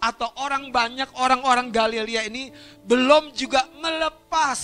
atau 0.01 0.33
orang 0.41 0.73
banyak 0.73 1.07
orang-orang 1.13 1.69
Galilea 1.69 2.25
ini 2.25 2.49
belum 2.87 3.35
juga 3.37 3.69
melepas 3.77 4.59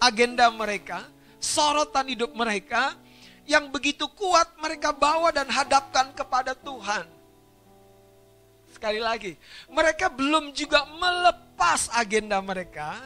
agenda 0.00 0.48
mereka, 0.48 1.04
sorotan 1.36 2.08
hidup 2.08 2.32
mereka 2.32 2.96
yang 3.44 3.68
begitu 3.68 4.08
kuat 4.16 4.48
mereka 4.56 4.96
bawa 4.96 5.28
dan 5.28 5.44
hadapkan 5.52 6.08
kepada 6.16 6.56
Tuhan. 6.56 7.04
Sekali 8.72 8.96
lagi, 8.96 9.36
mereka 9.68 10.08
belum 10.08 10.56
juga 10.56 10.88
melepas 10.88 11.92
agenda 11.92 12.40
mereka, 12.40 12.96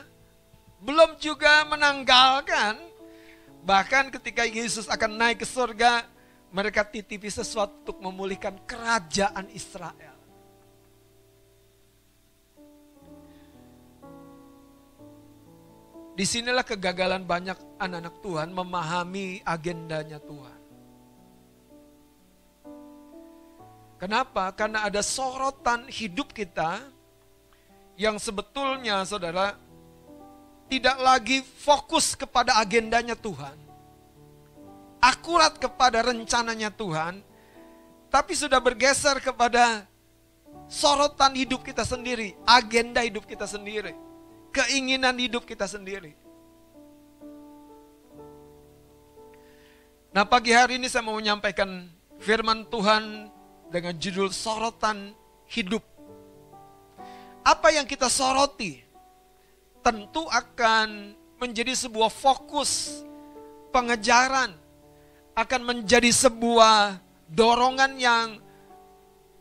belum 0.79 1.19
juga 1.19 1.67
menanggalkan. 1.67 2.79
Bahkan 3.65 4.13
ketika 4.15 4.47
Yesus 4.47 4.87
akan 4.87 5.19
naik 5.19 5.43
ke 5.43 5.49
surga, 5.49 6.05
mereka 6.55 6.87
titipi 6.87 7.27
sesuatu 7.27 7.83
untuk 7.83 7.99
memulihkan 7.99 8.55
kerajaan 8.63 9.51
Israel. 9.51 10.15
Di 16.15 16.23
sinilah 16.23 16.63
kegagalan 16.63 17.27
banyak 17.27 17.59
anak-anak 17.83 18.23
Tuhan 18.23 18.49
memahami 18.55 19.43
agendanya 19.43 20.23
Tuhan. 20.23 20.61
Kenapa? 23.99 24.55
Karena 24.55 24.87
ada 24.87 25.03
sorotan 25.03 25.91
hidup 25.91 26.31
kita 26.31 26.87
yang 27.99 28.15
sebetulnya 28.23 29.03
saudara 29.03 29.59
tidak 30.71 31.03
lagi 31.03 31.43
fokus 31.43 32.15
kepada 32.15 32.63
agendanya 32.63 33.19
Tuhan. 33.19 33.74
Akurat 35.05 35.53
kepada 35.61 36.01
rencananya 36.01 36.73
Tuhan. 36.73 37.21
Tapi 38.09 38.33
sudah 38.33 38.57
bergeser 38.63 39.21
kepada 39.21 39.85
sorotan 40.65 41.37
hidup 41.37 41.61
kita 41.61 41.85
sendiri. 41.85 42.33
Agenda 42.49 43.05
hidup 43.05 43.29
kita 43.29 43.45
sendiri. 43.45 43.93
Keinginan 44.49 45.19
hidup 45.21 45.45
kita 45.45 45.69
sendiri. 45.69 46.17
Nah 50.15 50.25
pagi 50.25 50.57
hari 50.57 50.81
ini 50.81 50.89
saya 50.89 51.05
mau 51.05 51.19
menyampaikan 51.19 51.91
firman 52.23 52.65
Tuhan 52.73 53.29
dengan 53.69 53.93
judul 53.99 54.33
sorotan 54.33 55.13
hidup. 55.53 55.83
Apa 57.45 57.77
yang 57.77 57.85
kita 57.85 58.09
soroti? 58.09 58.85
tentu 59.85 60.25
akan 60.33 61.13
menjadi 61.37 61.77
sebuah 61.77 62.09
fokus 62.09 63.05
pengejaran, 63.69 64.57
akan 65.35 65.61
menjadi 65.67 66.11
sebuah 66.15 67.03
dorongan 67.31 67.93
yang 67.99 68.29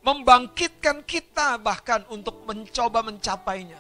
membangkitkan 0.04 1.06
kita 1.08 1.56
bahkan 1.62 2.04
untuk 2.12 2.44
mencoba 2.44 3.06
mencapainya. 3.06 3.80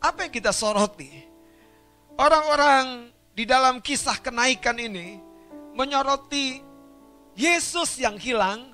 Apa 0.00 0.24
yang 0.24 0.32
kita 0.32 0.54
soroti? 0.56 1.28
Orang-orang 2.16 3.12
di 3.36 3.44
dalam 3.44 3.84
kisah 3.84 4.16
kenaikan 4.16 4.80
ini 4.80 5.20
menyoroti 5.76 6.64
Yesus 7.36 8.00
yang 8.00 8.16
hilang, 8.16 8.72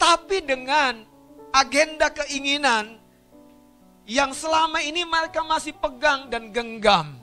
tapi 0.00 0.40
dengan 0.40 1.04
agenda 1.52 2.08
keinginan 2.08 2.96
yang 4.08 4.32
selama 4.32 4.80
ini 4.80 5.04
mereka 5.04 5.44
masih 5.44 5.76
pegang 5.76 6.32
dan 6.32 6.48
genggam. 6.48 7.16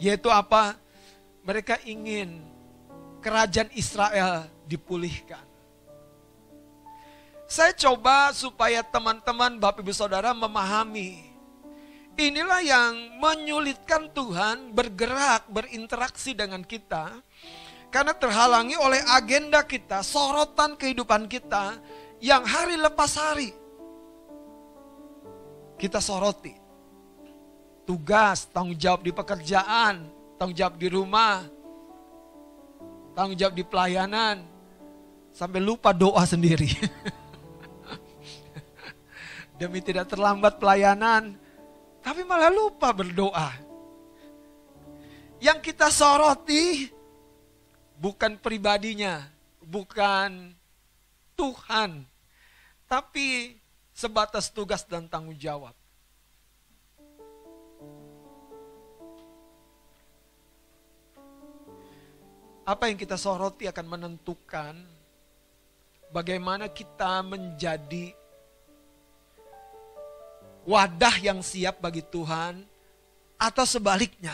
Yaitu 0.00 0.26
apa? 0.26 0.74
Mereka 1.44 1.84
ingin 1.84 2.40
kerajaan 3.20 3.68
Israel 3.76 4.48
dipulihkan. 4.64 5.44
Saya 7.44 7.76
coba 7.76 8.32
supaya 8.32 8.80
teman-teman 8.80 9.60
Bapak 9.60 9.84
Ibu 9.84 9.92
Saudara 9.92 10.32
memahami. 10.32 11.36
Inilah 12.16 12.64
yang 12.64 13.20
menyulitkan 13.20 14.08
Tuhan 14.16 14.72
bergerak, 14.72 15.44
berinteraksi 15.52 16.32
dengan 16.32 16.64
kita. 16.64 17.12
Karena 17.92 18.16
terhalangi 18.16 18.80
oleh 18.80 19.04
agenda 19.12 19.60
kita, 19.62 20.00
sorotan 20.00 20.80
kehidupan 20.80 21.28
kita 21.28 21.76
yang 22.24 22.42
hari 22.42 22.80
lepas 22.80 23.20
hari. 23.20 23.52
Kita 25.76 26.00
soroti. 26.00 26.56
Tugas, 27.84 28.48
tanggung 28.48 28.80
jawab 28.80 29.04
di 29.04 29.12
pekerjaan, 29.12 30.08
tanggung 30.44 30.60
jawab 30.60 30.76
di 30.76 30.88
rumah, 30.92 31.40
tanggung 33.16 33.32
jawab 33.32 33.56
di 33.56 33.64
pelayanan, 33.64 34.44
sampai 35.32 35.56
lupa 35.56 35.96
doa 35.96 36.20
sendiri. 36.28 36.68
demi 39.56 39.80
tidak 39.80 40.12
terlambat 40.12 40.60
pelayanan, 40.60 41.40
tapi 42.04 42.28
malah 42.28 42.52
lupa 42.52 42.92
berdoa. 42.92 43.56
Yang 45.40 45.72
kita 45.72 45.88
soroti 45.88 46.92
bukan 47.96 48.36
pribadinya, 48.36 49.24
bukan 49.64 50.52
Tuhan, 51.40 52.04
tapi 52.84 53.56
sebatas 53.96 54.52
tugas 54.52 54.84
dan 54.84 55.08
tanggung 55.08 55.40
jawab. 55.40 55.72
Apa 62.64 62.88
yang 62.88 62.96
kita 62.96 63.20
soroti 63.20 63.68
akan 63.68 63.86
menentukan 63.86 64.72
bagaimana 66.08 66.72
kita 66.72 67.20
menjadi 67.20 68.16
wadah 70.64 71.16
yang 71.20 71.44
siap 71.44 71.84
bagi 71.84 72.00
Tuhan 72.00 72.64
atau 73.36 73.64
sebaliknya. 73.68 74.32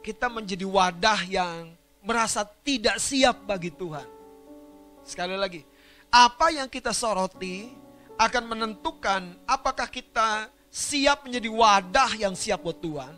Kita 0.00 0.32
menjadi 0.32 0.64
wadah 0.64 1.20
yang 1.28 1.72
merasa 2.00 2.44
tidak 2.44 2.96
siap 2.96 3.44
bagi 3.44 3.68
Tuhan. 3.68 4.08
Sekali 5.04 5.36
lagi, 5.36 5.60
apa 6.08 6.48
yang 6.48 6.68
kita 6.68 6.96
soroti 6.96 7.68
akan 8.16 8.44
menentukan 8.56 9.36
apakah 9.44 9.88
kita 9.88 10.48
siap 10.72 11.28
menjadi 11.28 11.48
wadah 11.52 12.10
yang 12.16 12.32
siap 12.32 12.64
buat 12.64 12.80
Tuhan, 12.80 13.12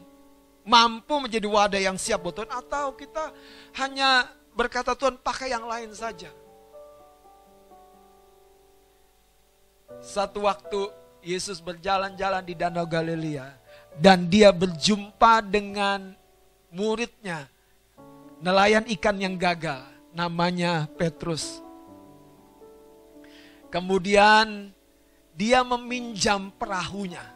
mampu 0.66 1.14
menjadi 1.22 1.46
wadah 1.46 1.78
yang 1.78 1.94
siap 1.94 2.26
buat 2.26 2.34
Tuhan, 2.34 2.50
atau 2.50 2.92
kita 2.98 3.30
hanya 3.78 4.26
berkata 4.50 4.98
Tuhan 4.98 5.14
pakai 5.22 5.54
yang 5.54 5.62
lain 5.62 5.94
saja. 5.94 6.34
Satu 10.02 10.50
waktu 10.50 10.90
Yesus 11.22 11.62
berjalan-jalan 11.62 12.42
di 12.42 12.58
Danau 12.58 12.84
Galilea 12.84 13.54
dan 13.94 14.26
dia 14.26 14.50
berjumpa 14.50 15.38
dengan 15.46 16.18
muridnya, 16.74 17.46
nelayan 18.42 18.84
ikan 18.98 19.16
yang 19.22 19.38
gagal, 19.38 19.86
namanya 20.10 20.90
Petrus. 20.98 21.62
Kemudian 23.70 24.74
dia 25.36 25.60
meminjam 25.62 26.50
perahunya. 26.56 27.35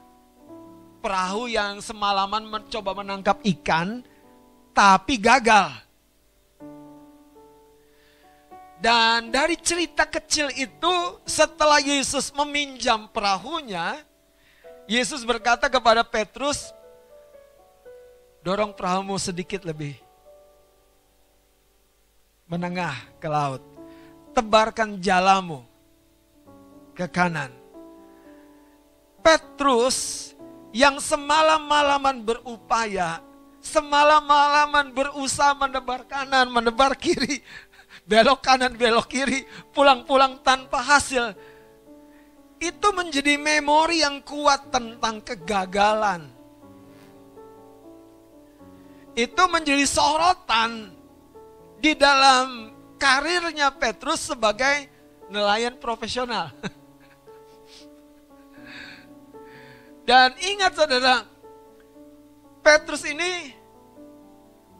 Perahu 1.00 1.48
yang 1.48 1.80
semalaman 1.80 2.44
mencoba 2.44 2.92
menangkap 2.92 3.40
ikan, 3.40 4.04
tapi 4.76 5.16
gagal. 5.16 5.72
Dan 8.80 9.28
dari 9.28 9.60
cerita 9.60 10.08
kecil 10.08 10.48
itu 10.56 10.94
setelah 11.28 11.80
Yesus 11.84 12.32
meminjam 12.32 13.04
perahunya, 13.12 14.00
Yesus 14.88 15.20
berkata 15.24 15.68
kepada 15.68 16.00
Petrus, 16.00 16.72
dorong 18.40 18.72
perahumu 18.72 19.20
sedikit 19.20 19.68
lebih 19.68 20.00
menengah 22.48 22.96
ke 23.20 23.28
laut. 23.28 23.60
Tebarkan 24.32 24.96
jalamu 24.96 25.60
ke 26.96 27.04
kanan. 27.04 27.52
Petrus 29.20 30.29
yang 30.70 31.02
semalam-malaman 31.02 32.22
berupaya, 32.22 33.18
semalam-malaman 33.58 34.94
berusaha 34.94 35.54
menebar 35.58 36.06
kanan, 36.06 36.46
menebar 36.46 36.94
kiri, 36.94 37.42
belok 38.06 38.40
kanan, 38.42 38.74
belok 38.78 39.10
kiri, 39.10 39.42
pulang-pulang 39.74 40.38
tanpa 40.42 40.78
hasil. 40.78 41.34
Itu 42.60 42.92
menjadi 42.92 43.40
memori 43.40 44.04
yang 44.04 44.20
kuat 44.22 44.68
tentang 44.70 45.24
kegagalan. 45.24 46.28
Itu 49.16 49.48
menjadi 49.50 49.82
sorotan 49.88 50.92
di 51.80 51.96
dalam 51.96 52.70
karirnya 53.00 53.72
Petrus 53.74 54.28
sebagai 54.28 54.86
nelayan 55.32 55.74
profesional. 55.80 56.52
Dan 60.10 60.34
ingat 60.42 60.74
saudara, 60.74 61.22
Petrus 62.66 63.06
ini 63.06 63.54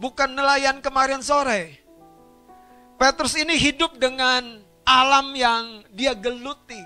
bukan 0.02 0.26
nelayan 0.26 0.82
kemarin 0.82 1.22
sore. 1.22 1.78
Petrus 2.98 3.38
ini 3.38 3.54
hidup 3.54 3.94
dengan 3.94 4.58
alam 4.82 5.30
yang 5.38 5.86
dia 5.94 6.18
geluti. 6.18 6.82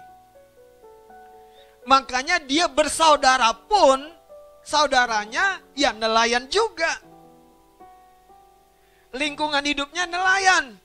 Makanya 1.88 2.45
dia 2.45 2.68
bersaudara 2.68 3.49
pun 3.64 4.12
saudaranya 4.61 5.64
ya 5.72 5.97
nelayan 5.97 6.45
juga. 6.53 7.01
Lingkungan 9.16 9.64
hidupnya 9.64 10.05
nelayan. 10.05 10.76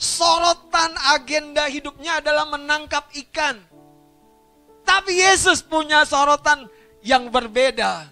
Sorotan 0.00 0.96
agenda 1.12 1.68
hidupnya 1.68 2.24
adalah 2.24 2.48
menangkap 2.48 3.04
ikan. 3.28 3.60
Tapi 4.90 5.22
Yesus 5.22 5.62
punya 5.62 6.02
sorotan 6.02 6.66
yang 6.98 7.30
berbeda. 7.30 8.10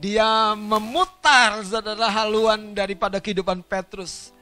Dia 0.00 0.56
memutar 0.56 1.60
saudara 1.60 2.08
haluan 2.08 2.72
daripada 2.72 3.20
kehidupan 3.20 3.60
Petrus 3.60 4.32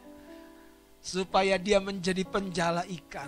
supaya 1.02 1.58
dia 1.58 1.82
menjadi 1.82 2.22
penjala 2.22 2.86
ikan. 2.86 3.26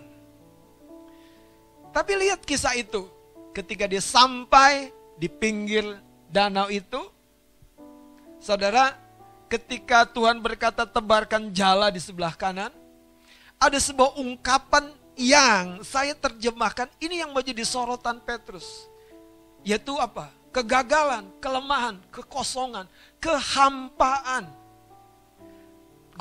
Tapi 1.90 2.12
lihat 2.22 2.46
kisah 2.46 2.78
itu, 2.78 3.10
ketika 3.50 3.90
dia 3.90 3.98
sampai 3.98 4.94
di 5.18 5.26
pinggir 5.26 5.82
danau 6.30 6.70
itu, 6.70 7.02
saudara, 8.38 8.94
ketika 9.50 10.06
Tuhan 10.06 10.38
berkata 10.38 10.86
tebarkan 10.86 11.50
jala 11.50 11.90
di 11.90 11.98
sebelah 11.98 12.38
kanan, 12.38 12.70
ada 13.58 13.78
sebuah 13.82 14.22
ungkapan 14.22 14.99
yang 15.20 15.84
saya 15.84 16.16
terjemahkan 16.16 16.88
ini 16.96 17.20
yang 17.20 17.36
menjadi 17.36 17.60
sorotan 17.68 18.16
Petrus. 18.24 18.88
Yaitu 19.60 19.92
apa? 20.00 20.32
Kegagalan, 20.48 21.28
kelemahan, 21.38 22.00
kekosongan, 22.08 22.88
kehampaan 23.20 24.48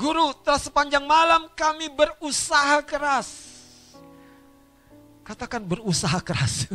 Guru, 0.00 0.32
telah 0.40 0.56
sepanjang 0.56 1.04
malam 1.04 1.44
kami 1.52 1.92
berusaha 1.92 2.80
keras. 2.80 3.52
Katakan 5.20 5.60
berusaha 5.60 6.16
keras. 6.24 6.64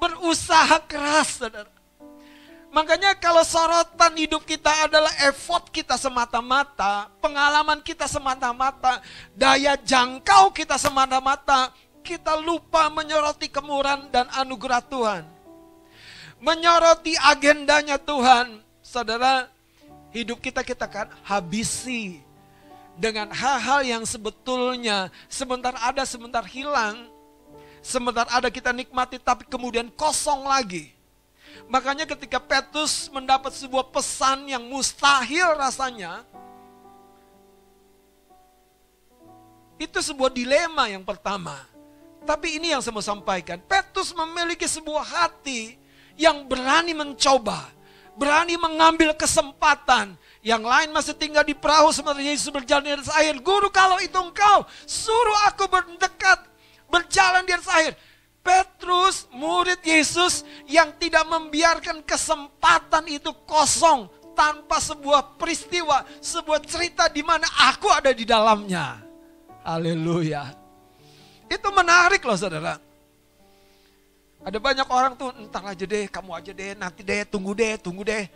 berusaha 0.00 0.80
keras, 0.88 1.28
saudara. 1.36 1.73
Makanya 2.74 3.14
kalau 3.14 3.46
sorotan 3.46 4.18
hidup 4.18 4.42
kita 4.42 4.90
adalah 4.90 5.14
effort 5.22 5.70
kita 5.70 5.94
semata-mata, 5.94 7.06
pengalaman 7.22 7.78
kita 7.78 8.10
semata-mata, 8.10 8.98
daya 9.30 9.78
jangkau 9.78 10.50
kita 10.50 10.74
semata-mata, 10.74 11.70
kita 12.02 12.34
lupa 12.34 12.90
menyoroti 12.90 13.46
kemurahan 13.46 14.10
dan 14.10 14.26
anugerah 14.34 14.82
Tuhan. 14.90 15.22
Menyoroti 16.42 17.14
agendanya 17.14 17.94
Tuhan. 17.94 18.58
Saudara, 18.82 19.46
hidup 20.10 20.42
kita 20.42 20.66
kita 20.66 20.90
kan 20.90 21.14
habisi 21.22 22.26
dengan 22.98 23.30
hal-hal 23.30 23.86
yang 23.86 24.02
sebetulnya 24.02 25.14
sebentar 25.30 25.78
ada 25.78 26.02
sebentar 26.02 26.42
hilang. 26.42 27.06
Sebentar 27.86 28.26
ada 28.34 28.50
kita 28.50 28.74
nikmati 28.74 29.22
tapi 29.22 29.46
kemudian 29.46 29.94
kosong 29.94 30.42
lagi. 30.42 30.93
Makanya 31.66 32.04
ketika 32.04 32.38
Petrus 32.38 33.08
mendapat 33.08 33.54
sebuah 33.56 33.88
pesan 33.88 34.46
yang 34.48 34.64
mustahil 34.68 35.56
rasanya, 35.56 36.22
itu 39.80 39.98
sebuah 39.98 40.30
dilema 40.30 40.86
yang 40.86 41.02
pertama. 41.02 41.66
Tapi 42.24 42.56
ini 42.56 42.72
yang 42.72 42.80
saya 42.80 42.96
mau 42.96 43.04
sampaikan. 43.04 43.60
Petrus 43.60 44.16
memiliki 44.16 44.64
sebuah 44.64 45.04
hati 45.04 45.76
yang 46.16 46.48
berani 46.48 46.96
mencoba. 46.96 47.68
Berani 48.14 48.54
mengambil 48.56 49.12
kesempatan. 49.12 50.16
Yang 50.44 50.62
lain 50.64 50.88
masih 50.92 51.14
tinggal 51.16 51.44
di 51.44 51.52
perahu 51.52 51.90
sementara 51.92 52.24
Yesus 52.24 52.48
berjalan 52.48 52.84
di 52.84 52.92
atas 52.96 53.10
air. 53.16 53.36
Guru 53.40 53.68
kalau 53.68 53.96
itu 54.00 54.16
engkau, 54.16 54.64
suruh 54.84 55.40
aku 55.48 55.68
mendekat, 55.68 56.44
berjalan 56.88 57.44
di 57.48 57.52
atas 57.52 57.68
air. 57.74 57.92
Petrus, 58.44 59.24
murid 59.32 59.80
Yesus 59.80 60.44
yang 60.68 60.92
tidak 61.00 61.24
membiarkan 61.24 62.04
kesempatan 62.04 63.08
itu 63.08 63.32
kosong 63.48 64.12
tanpa 64.36 64.84
sebuah 64.84 65.40
peristiwa, 65.40 66.04
sebuah 66.20 66.60
cerita 66.60 67.08
di 67.08 67.24
mana 67.24 67.48
aku 67.72 67.88
ada 67.88 68.12
di 68.12 68.28
dalamnya. 68.28 69.00
Haleluya. 69.64 70.52
Itu 71.48 71.72
menarik 71.72 72.20
loh 72.20 72.36
saudara. 72.36 72.76
Ada 74.44 74.60
banyak 74.60 74.88
orang 74.92 75.16
tuh, 75.16 75.32
entar 75.40 75.64
aja 75.64 75.88
deh, 75.88 76.04
kamu 76.12 76.30
aja 76.36 76.52
deh, 76.52 76.76
nanti 76.76 77.00
deh, 77.00 77.24
tunggu 77.24 77.56
deh, 77.56 77.80
tunggu 77.80 78.04
deh. 78.04 78.28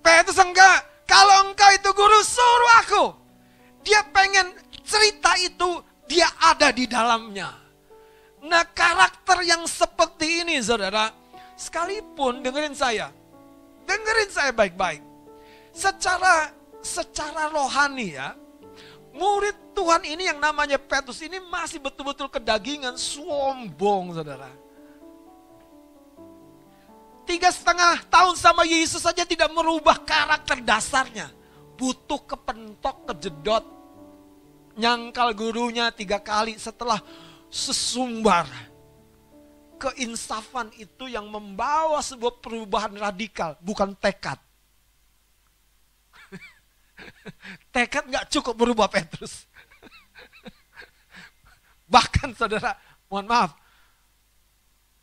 Petrus 0.00 0.40
enggak, 0.40 1.04
kalau 1.04 1.52
engkau 1.52 1.70
itu 1.76 1.90
guru 1.92 2.20
suruh 2.24 2.74
aku. 2.80 3.04
Dia 3.84 4.00
pengen 4.16 4.56
cerita 4.80 5.36
itu, 5.36 5.84
dia 6.08 6.24
ada 6.40 6.72
di 6.72 6.88
dalamnya. 6.88 7.65
Nah 8.46 8.62
karakter 8.62 9.42
yang 9.42 9.66
seperti 9.66 10.46
ini 10.46 10.62
saudara, 10.62 11.10
sekalipun 11.58 12.46
dengerin 12.46 12.78
saya, 12.78 13.10
dengerin 13.82 14.30
saya 14.30 14.54
baik-baik. 14.54 15.02
Secara 15.74 16.54
secara 16.78 17.50
rohani 17.50 18.14
ya, 18.14 18.38
murid 19.10 19.74
Tuhan 19.74 20.06
ini 20.06 20.30
yang 20.30 20.38
namanya 20.38 20.78
Petrus 20.78 21.18
ini 21.26 21.42
masih 21.42 21.82
betul-betul 21.82 22.30
kedagingan, 22.30 22.94
sombong 22.94 24.14
saudara. 24.14 24.48
Tiga 27.26 27.50
setengah 27.50 28.06
tahun 28.06 28.38
sama 28.38 28.62
Yesus 28.62 29.02
saja 29.02 29.26
tidak 29.26 29.50
merubah 29.50 29.98
karakter 29.98 30.62
dasarnya. 30.62 31.34
Butuh 31.74 32.22
kepentok, 32.22 33.10
kejedot. 33.10 33.66
Nyangkal 34.78 35.34
gurunya 35.34 35.90
tiga 35.90 36.22
kali 36.22 36.54
setelah 36.54 37.02
sesumbar. 37.50 38.46
Keinsafan 39.76 40.72
itu 40.80 41.04
yang 41.04 41.28
membawa 41.28 42.00
sebuah 42.00 42.40
perubahan 42.40 42.96
radikal, 42.96 43.60
bukan 43.60 43.92
tekad. 44.00 44.40
tekad 47.76 48.08
nggak 48.08 48.32
cukup 48.32 48.56
berubah 48.56 48.88
Petrus. 48.88 49.44
Bahkan 51.92 52.32
saudara, 52.32 52.72
mohon 53.12 53.28
maaf, 53.28 53.52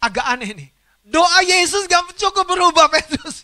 agak 0.01 0.25
aneh 0.25 0.51
nih. 0.51 0.69
Doa 1.03 1.43
Yesus 1.43 1.83
gak 1.87 2.15
cukup 2.15 2.47
berubah 2.47 2.87
Petrus. 2.87 3.43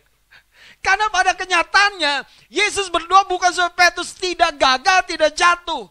Karena 0.84 1.06
pada 1.14 1.34
kenyataannya, 1.38 2.26
Yesus 2.50 2.90
berdoa 2.90 3.22
bukan 3.30 3.54
supaya 3.54 3.70
Petrus 3.70 4.14
tidak 4.18 4.58
gagal, 4.58 5.06
tidak 5.06 5.30
jatuh. 5.34 5.86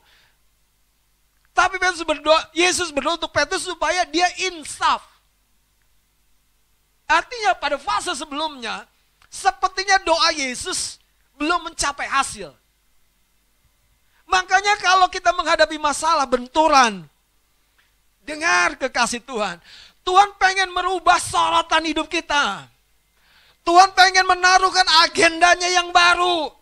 Tapi 1.52 1.76
Petrus 1.78 2.04
berdoa, 2.08 2.40
Yesus 2.56 2.90
berdoa 2.90 3.20
untuk 3.20 3.32
Petrus 3.36 3.68
supaya 3.68 4.08
dia 4.08 4.28
insaf. 4.48 5.04
Artinya 7.12 7.52
pada 7.60 7.76
fase 7.76 8.16
sebelumnya, 8.16 8.88
sepertinya 9.28 10.00
doa 10.00 10.32
Yesus 10.32 10.96
belum 11.36 11.72
mencapai 11.72 12.08
hasil. 12.08 12.56
Makanya 14.32 14.80
kalau 14.80 15.12
kita 15.12 15.36
menghadapi 15.36 15.76
masalah 15.76 16.24
benturan, 16.24 17.04
dengar 18.24 18.80
kekasih 18.80 19.20
Tuhan, 19.28 19.60
Tuhan 20.08 20.40
pengen 20.40 20.72
merubah 20.72 21.20
sorotan 21.20 21.84
hidup 21.84 22.08
kita. 22.08 22.64
Tuhan 23.62 23.92
pengen 23.94 24.26
menaruhkan 24.26 24.88
agendanya 25.06 25.70
yang 25.70 25.92
baru. 25.92 26.61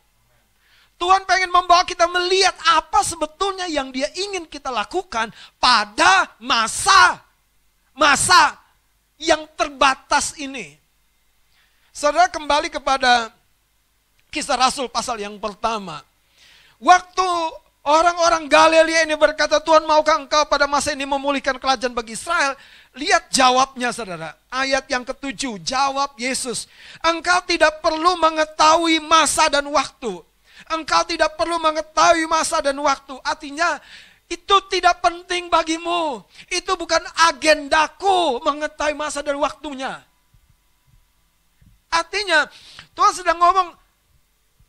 Tuhan 1.00 1.24
pengen 1.24 1.47
membawa 1.47 1.88
kita 1.88 2.12
melihat 2.12 2.52
apa 2.76 3.00
sebetulnya 3.08 3.72
yang 3.72 3.88
dia 3.88 4.12
ingin 4.20 4.43
kita 4.43 4.68
lakukan 4.68 5.32
pada 5.56 6.28
masa 6.43 7.24
masa 7.95 8.60
yang 9.16 9.47
terbatas 9.56 10.36
ini. 10.36 10.76
Saudara 11.95 12.28
kembali 12.28 12.68
kepada 12.68 13.32
kisah 14.32 14.60
Rasul 14.60 14.91
pasal 14.91 15.20
yang 15.20 15.39
pertama. 15.39 16.04
Waktu 16.80 17.28
orang-orang 17.84 18.47
Galilea 18.47 19.04
ini 19.04 19.20
berkata, 19.20 19.60
Tuhan 19.60 19.84
maukah 19.84 20.16
engkau 20.16 20.47
pada 20.47 20.64
masa 20.64 20.95
ini 20.95 21.04
memulihkan 21.04 21.60
kerajaan 21.60 21.91
bagi 21.91 22.16
Israel? 22.16 22.56
Lihat 22.95 23.28
jawabnya 23.32 23.91
saudara. 23.91 24.36
Ayat 24.47 24.88
yang 24.88 25.04
ketujuh, 25.04 25.60
jawab 25.60 26.16
Yesus. 26.16 26.72
Engkau 27.04 27.43
tidak 27.43 27.84
perlu 27.84 28.16
mengetahui 28.16 29.04
masa 29.04 29.52
dan 29.52 29.68
waktu. 29.68 30.28
Engkau 30.70 31.01
tidak 31.09 31.34
perlu 31.34 31.57
mengetahui 31.57 32.30
masa 32.30 32.61
dan 32.61 32.78
waktu. 32.78 33.17
Artinya 33.26 33.82
itu 34.30 34.55
tidak 34.70 35.01
penting 35.01 35.49
bagimu. 35.49 36.22
Itu 36.53 36.78
bukan 36.78 37.01
agendaku 37.26 38.38
mengetahui 38.45 38.93
masa 38.93 39.26
dan 39.26 39.41
waktunya. 39.41 40.05
Artinya 41.89 42.45
Tuhan 42.93 43.13
sedang 43.17 43.41
ngomong, 43.41 43.74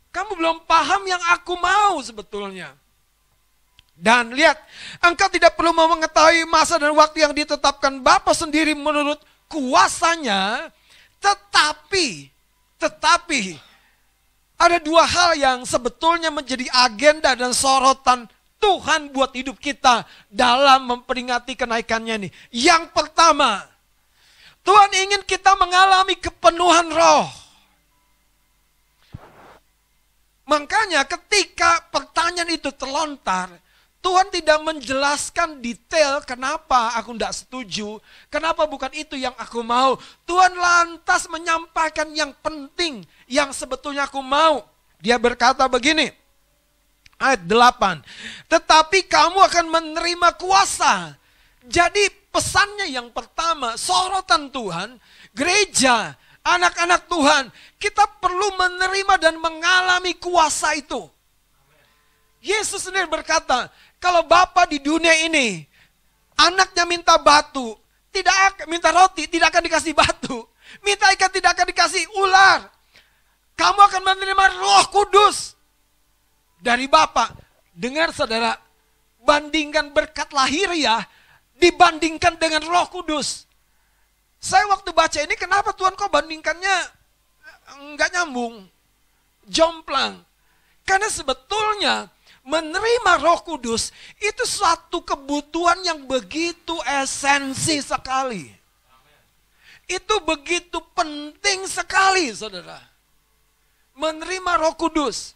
kamu 0.09 0.31
belum 0.33 0.57
paham 0.65 1.05
yang 1.05 1.21
aku 1.37 1.53
mau 1.61 2.01
sebetulnya. 2.01 2.73
Dan 3.93 4.33
lihat, 4.33 4.57
engkau 5.05 5.29
tidak 5.29 5.53
perlu 5.53 5.77
mau 5.77 5.85
mengetahui 5.93 6.49
masa 6.49 6.81
dan 6.81 6.89
waktu 6.97 7.21
yang 7.21 7.37
ditetapkan 7.37 8.01
Bapa 8.01 8.33
sendiri 8.33 8.73
menurut 8.73 9.21
kuasanya, 9.45 10.73
tetapi, 11.21 12.25
tetapi, 12.81 13.61
ada 14.61 14.77
dua 14.77 15.09
hal 15.09 15.33
yang 15.33 15.59
sebetulnya 15.65 16.29
menjadi 16.29 16.69
agenda 16.69 17.33
dan 17.33 17.49
sorotan 17.49 18.29
Tuhan 18.61 19.09
buat 19.09 19.33
hidup 19.33 19.57
kita 19.57 20.05
dalam 20.29 20.85
memperingati 20.85 21.57
kenaikannya 21.57 22.21
ini. 22.21 22.29
Yang 22.53 22.93
pertama, 22.93 23.65
Tuhan 24.61 24.93
ingin 24.93 25.25
kita 25.25 25.57
mengalami 25.57 26.13
kepenuhan 26.21 26.93
roh. 26.93 27.25
Makanya 30.45 31.09
ketika 31.09 31.89
pertanyaan 31.89 32.53
itu 32.53 32.69
terlontar, 32.69 33.49
Tuhan 34.01 34.33
tidak 34.33 34.59
menjelaskan 34.65 35.61
detail 35.61 36.25
kenapa 36.25 36.97
aku 36.97 37.13
tidak 37.13 37.37
setuju, 37.37 38.01
kenapa 38.33 38.65
bukan 38.65 38.89
itu 38.97 39.13
yang 39.13 39.37
aku 39.37 39.61
mau. 39.61 39.93
Tuhan 40.25 40.57
lantas 40.57 41.29
menyampaikan 41.29 42.09
yang 42.09 42.33
penting, 42.41 43.05
yang 43.29 43.53
sebetulnya 43.53 44.09
aku 44.09 44.17
mau. 44.25 44.65
Dia 44.97 45.21
berkata 45.21 45.69
begini, 45.69 46.09
ayat 47.21 47.45
8, 47.45 48.49
tetapi 48.49 49.05
kamu 49.05 49.37
akan 49.37 49.65
menerima 49.69 50.29
kuasa. 50.41 51.13
Jadi 51.61 52.09
pesannya 52.33 52.89
yang 52.89 53.13
pertama, 53.13 53.77
sorotan 53.77 54.49
Tuhan, 54.49 54.97
gereja, 55.29 56.17
anak-anak 56.41 57.05
Tuhan, 57.05 57.53
kita 57.77 58.09
perlu 58.17 58.57
menerima 58.57 59.13
dan 59.21 59.37
mengalami 59.37 60.17
kuasa 60.17 60.73
itu. 60.73 61.05
Yesus 62.41 62.89
sendiri 62.89 63.05
berkata, 63.05 63.69
kalau 64.01 64.25
Bapak 64.25 64.65
di 64.65 64.81
dunia 64.81 65.13
ini, 65.29 65.61
anaknya 66.33 66.89
minta 66.89 67.21
batu, 67.21 67.77
tidak 68.09 68.65
minta 68.65 68.89
roti, 68.89 69.29
tidak 69.29 69.53
akan 69.53 69.63
dikasih 69.69 69.93
batu. 69.93 70.41
Minta 70.81 71.13
ikan 71.13 71.29
tidak 71.29 71.53
akan 71.53 71.67
dikasih 71.69 72.03
ular. 72.17 72.65
Kamu 73.53 73.77
akan 73.77 74.01
menerima 74.01 74.45
roh 74.57 74.85
kudus 74.89 75.53
dari 76.57 76.89
Bapak. 76.89 77.37
Dengar 77.77 78.09
saudara, 78.09 78.57
bandingkan 79.21 79.93
berkat 79.93 80.33
lahir 80.33 80.73
ya, 80.73 81.05
dibandingkan 81.61 82.41
dengan 82.41 82.65
roh 82.65 82.89
kudus. 82.89 83.45
Saya 84.41 84.65
waktu 84.73 84.89
baca 84.97 85.21
ini 85.21 85.37
kenapa 85.37 85.77
Tuhan 85.77 85.93
kok 85.93 86.09
bandingkannya 86.09 86.75
enggak 87.85 88.09
nyambung, 88.17 88.65
jomplang. 89.45 90.25
Karena 90.81 91.05
sebetulnya 91.13 92.09
menerima 92.41 93.21
Roh 93.21 93.41
Kudus 93.45 93.93
itu 94.17 94.43
suatu 94.45 95.05
kebutuhan 95.05 95.77
yang 95.85 96.05
begitu 96.05 96.77
esensi 96.85 97.81
sekali. 97.81 98.49
Itu 99.85 100.23
begitu 100.23 100.79
penting 100.95 101.67
sekali, 101.67 102.31
saudara. 102.31 102.79
Menerima 103.91 104.51
Roh 104.61 104.75
Kudus. 104.79 105.35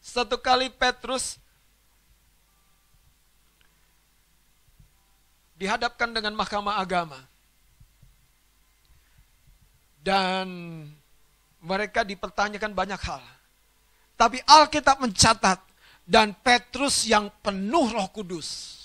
Satu 0.00 0.38
kali 0.38 0.70
Petrus 0.70 1.36
dihadapkan 5.58 6.10
dengan 6.10 6.32
mahkamah 6.34 6.80
agama. 6.80 7.18
Dan 10.04 10.48
mereka 11.64 12.04
dipertanyakan 12.04 12.76
banyak 12.76 13.00
hal. 13.00 13.24
Tapi 14.14 14.38
Alkitab 14.44 15.00
mencatat 15.00 15.58
dan 16.04 16.36
Petrus 16.44 17.08
yang 17.08 17.32
penuh 17.40 17.88
Roh 17.88 18.08
Kudus. 18.12 18.76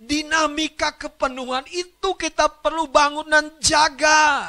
Dinamika 0.00 0.96
kepenuhan 0.96 1.68
itu 1.68 2.16
kita 2.16 2.48
perlu 2.48 2.88
bangun 2.88 3.28
dan 3.28 3.46
jaga. 3.60 4.48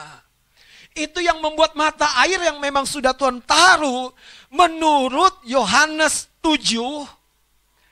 Itu 0.95 1.21
yang 1.21 1.43
membuat 1.43 1.77
mata 1.77 2.07
air 2.25 2.39
yang 2.39 2.57
memang 2.57 2.87
sudah 2.87 3.13
Tuhan 3.13 3.43
taruh 3.45 4.09
menurut 4.49 5.37
Yohanes 5.45 6.31
7 6.41 7.19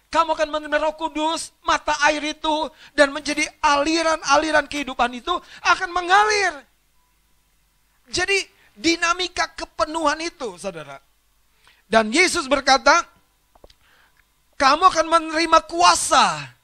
kamu 0.08 0.40
akan 0.40 0.50
menerima 0.50 0.88
roh 0.88 0.96
kudus, 0.96 1.52
mata 1.68 1.92
air 2.08 2.24
itu, 2.24 2.72
dan 2.96 3.12
menjadi 3.12 3.44
aliran-aliran 3.60 4.64
kehidupan 4.64 5.12
itu 5.20 5.36
akan 5.68 5.90
mengalir. 5.92 6.56
Jadi 8.08 8.57
dinamika 8.78 9.50
kepenuhan 9.58 10.22
itu, 10.22 10.56
saudara. 10.62 11.02
Dan 11.90 12.14
Yesus 12.14 12.46
berkata, 12.46 13.04
kamu 14.56 14.84
akan 14.90 15.08
menerima 15.10 15.60
kuasa 15.66 16.58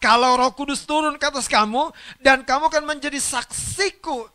kalau 0.00 0.40
roh 0.40 0.52
kudus 0.56 0.88
turun 0.88 1.20
ke 1.20 1.28
atas 1.28 1.44
kamu, 1.44 1.92
dan 2.24 2.40
kamu 2.40 2.72
akan 2.72 2.84
menjadi 2.88 3.20
saksiku. 3.20 4.32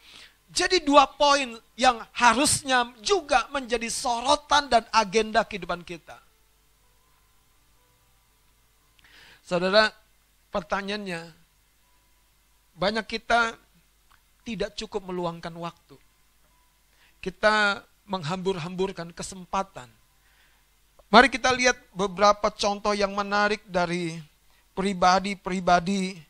Jadi 0.53 0.86
dua 0.86 1.09
poin 1.09 1.57
yang 1.73 1.99
harusnya 2.13 2.93
juga 3.01 3.49
menjadi 3.49 3.89
sorotan 3.89 4.69
dan 4.69 4.86
agenda 4.93 5.41
kehidupan 5.41 5.82
kita. 5.82 6.21
Saudara, 9.41 9.89
pertanyaannya, 10.53 11.34
banyak 12.78 13.05
kita 13.09 13.57
tidak 14.45 14.78
cukup 14.78 15.09
meluangkan 15.09 15.53
waktu. 15.57 15.97
Kita 17.26 17.82
menghambur-hamburkan 18.05 19.09
kesempatan. 19.09 19.89
Mari 21.09 21.26
kita 21.26 21.49
lihat 21.49 21.73
beberapa 21.89 22.53
contoh 22.53 22.93
yang 22.93 23.17
menarik 23.17 23.65
dari 23.65 24.21
pribadi-pribadi 24.78 26.21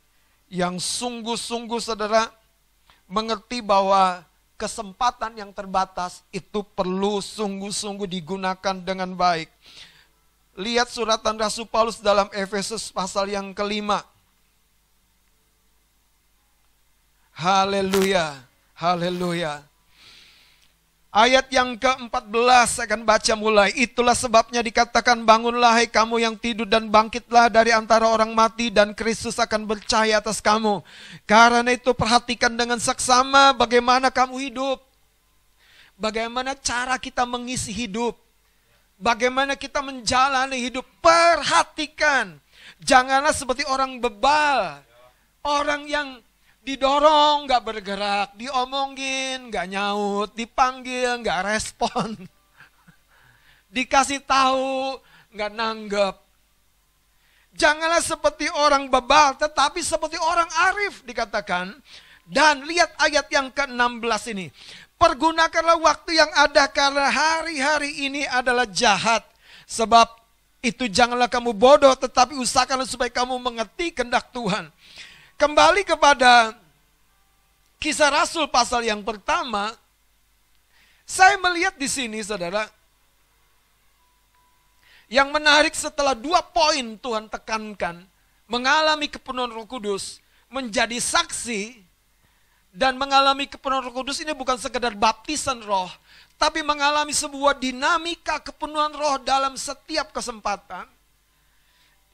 yang 0.47 0.79
sungguh-sungguh 0.79 1.83
saudara 1.83 2.31
mengerti 3.11 3.59
bahwa 3.59 4.23
kesempatan 4.55 5.35
yang 5.35 5.51
terbatas 5.51 6.23
itu 6.31 6.63
perlu 6.63 7.19
sungguh-sungguh 7.19 8.07
digunakan 8.07 8.75
dengan 8.79 9.11
baik. 9.11 9.51
Lihat 10.55 10.87
suratan 10.87 11.35
Rasul 11.35 11.67
Paulus 11.67 11.99
dalam 11.99 12.31
Efesus 12.31 12.87
pasal 12.87 13.27
yang 13.35 13.51
kelima. 13.51 13.99
Haleluya, 17.35 18.47
haleluya. 18.79 19.74
Ayat 21.15 21.47
yang 21.47 21.79
ke-14 21.79 22.67
saya 22.67 22.91
akan 22.91 23.07
baca 23.07 23.33
mulai. 23.39 23.71
Itulah 23.71 24.11
sebabnya 24.11 24.59
dikatakan 24.59 25.23
bangunlah 25.23 25.71
hai 25.71 25.87
kamu 25.87 26.19
yang 26.19 26.35
tidur 26.35 26.67
dan 26.67 26.91
bangkitlah 26.91 27.47
dari 27.47 27.71
antara 27.71 28.03
orang 28.03 28.35
mati 28.35 28.67
dan 28.67 28.91
Kristus 28.91 29.39
akan 29.39 29.63
bercahaya 29.63 30.19
atas 30.19 30.43
kamu. 30.43 30.83
Karena 31.23 31.71
itu 31.71 31.95
perhatikan 31.95 32.51
dengan 32.59 32.83
seksama 32.83 33.55
bagaimana 33.55 34.11
kamu 34.11 34.51
hidup. 34.51 34.83
Bagaimana 35.95 36.51
cara 36.51 36.99
kita 36.99 37.23
mengisi 37.23 37.71
hidup. 37.71 38.19
Bagaimana 38.99 39.55
kita 39.55 39.79
menjalani 39.79 40.67
hidup, 40.67 40.83
perhatikan. 40.99 42.35
Janganlah 42.83 43.31
seperti 43.31 43.63
orang 43.71 44.03
bebal. 44.03 44.83
Orang 45.47 45.87
yang 45.87 46.19
didorong 46.65 47.45
gak 47.45 47.61
bergerak, 47.61 48.33
diomongin 48.33 49.53
gak 49.53 49.69
nyaut, 49.69 50.33
dipanggil 50.33 51.21
gak 51.21 51.45
respon. 51.45 52.17
Dikasih 53.75 54.25
tahu 54.25 54.97
gak 55.37 55.53
nanggep. 55.53 56.17
Janganlah 57.55 58.03
seperti 58.03 58.51
orang 58.51 58.91
bebal, 58.91 59.39
tetapi 59.39 59.79
seperti 59.79 60.19
orang 60.19 60.49
arif 60.73 61.05
dikatakan. 61.07 61.71
Dan 62.25 62.65
lihat 62.65 62.91
ayat 62.97 63.29
yang 63.29 63.53
ke-16 63.53 64.33
ini. 64.33 64.49
Pergunakanlah 64.97 65.77
waktu 65.77 66.17
yang 66.17 66.31
ada 66.33 66.65
karena 66.65 67.07
hari-hari 67.13 68.09
ini 68.09 68.25
adalah 68.25 68.65
jahat. 68.65 69.21
Sebab 69.69 70.09
itu 70.65 70.89
janganlah 70.89 71.29
kamu 71.29 71.53
bodoh 71.53 71.93
tetapi 71.93 72.33
usahakanlah 72.41 72.89
supaya 72.89 73.13
kamu 73.13 73.37
mengerti 73.37 73.93
kehendak 73.93 74.33
Tuhan. 74.33 74.73
Kembali 75.35 75.83
kepada 75.83 76.55
kisah 77.75 78.07
Rasul 78.07 78.47
pasal 78.47 78.87
yang 78.87 79.03
pertama, 79.03 79.75
saya 81.03 81.35
melihat 81.35 81.75
di 81.75 81.91
sini 81.91 82.23
saudara, 82.23 82.71
yang 85.11 85.35
menarik 85.35 85.75
setelah 85.75 86.15
dua 86.15 86.39
poin 86.39 86.95
Tuhan 86.95 87.27
tekankan, 87.27 88.07
mengalami 88.47 89.11
kepenuhan 89.11 89.51
roh 89.51 89.67
kudus, 89.67 90.23
menjadi 90.47 91.03
saksi, 91.03 91.83
dan 92.71 92.95
mengalami 92.95 93.43
kepenuhan 93.43 93.91
roh 93.91 93.91
kudus 93.91 94.23
ini 94.23 94.31
bukan 94.31 94.55
sekedar 94.55 94.95
baptisan 94.95 95.59
roh, 95.67 95.91
tapi 96.39 96.63
mengalami 96.63 97.11
sebuah 97.11 97.59
dinamika 97.59 98.39
kepenuhan 98.39 98.95
roh 98.95 99.19
dalam 99.19 99.59
setiap 99.59 100.15
kesempatan. 100.15 100.94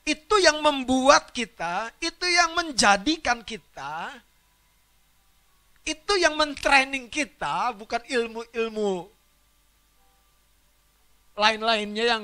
Itu 0.01 0.41
yang 0.41 0.65
membuat 0.65 1.29
kita, 1.29 1.93
itu 2.01 2.25
yang 2.25 2.57
menjadikan 2.57 3.45
kita, 3.45 4.17
itu 5.85 6.13
yang 6.17 6.33
mentraining 6.33 7.05
kita, 7.05 7.73
bukan 7.77 8.01
ilmu-ilmu 8.09 9.09
lain-lainnya 11.37 12.05
yang 12.17 12.23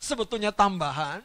sebetulnya 0.00 0.52
tambahan. 0.52 1.20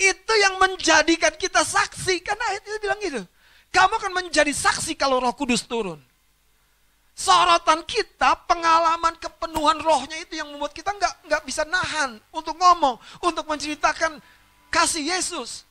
Itu 0.00 0.32
yang 0.40 0.56
menjadikan 0.56 1.36
kita 1.36 1.60
saksi, 1.60 2.24
karena 2.24 2.44
ayat 2.56 2.62
itu 2.64 2.78
bilang 2.80 3.00
gitu. 3.00 3.22
Kamu 3.70 3.96
akan 4.00 4.12
menjadi 4.16 4.52
saksi 4.52 4.96
kalau 4.96 5.20
roh 5.20 5.32
kudus 5.36 5.64
turun. 5.68 6.00
Sorotan 7.20 7.84
kita, 7.84 8.32
pengalaman 8.48 9.12
kepenuhan 9.20 9.76
rohnya 9.84 10.16
itu 10.24 10.40
yang 10.40 10.48
membuat 10.48 10.72
kita 10.72 10.88
nggak 10.88 11.28
nggak 11.28 11.42
bisa 11.44 11.68
nahan 11.68 12.16
untuk 12.32 12.56
ngomong, 12.56 12.96
untuk 13.20 13.44
menceritakan 13.44 14.24
kasih 14.72 15.04
Yesus. 15.04 15.68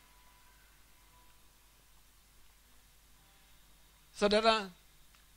Saudara, 4.14 4.70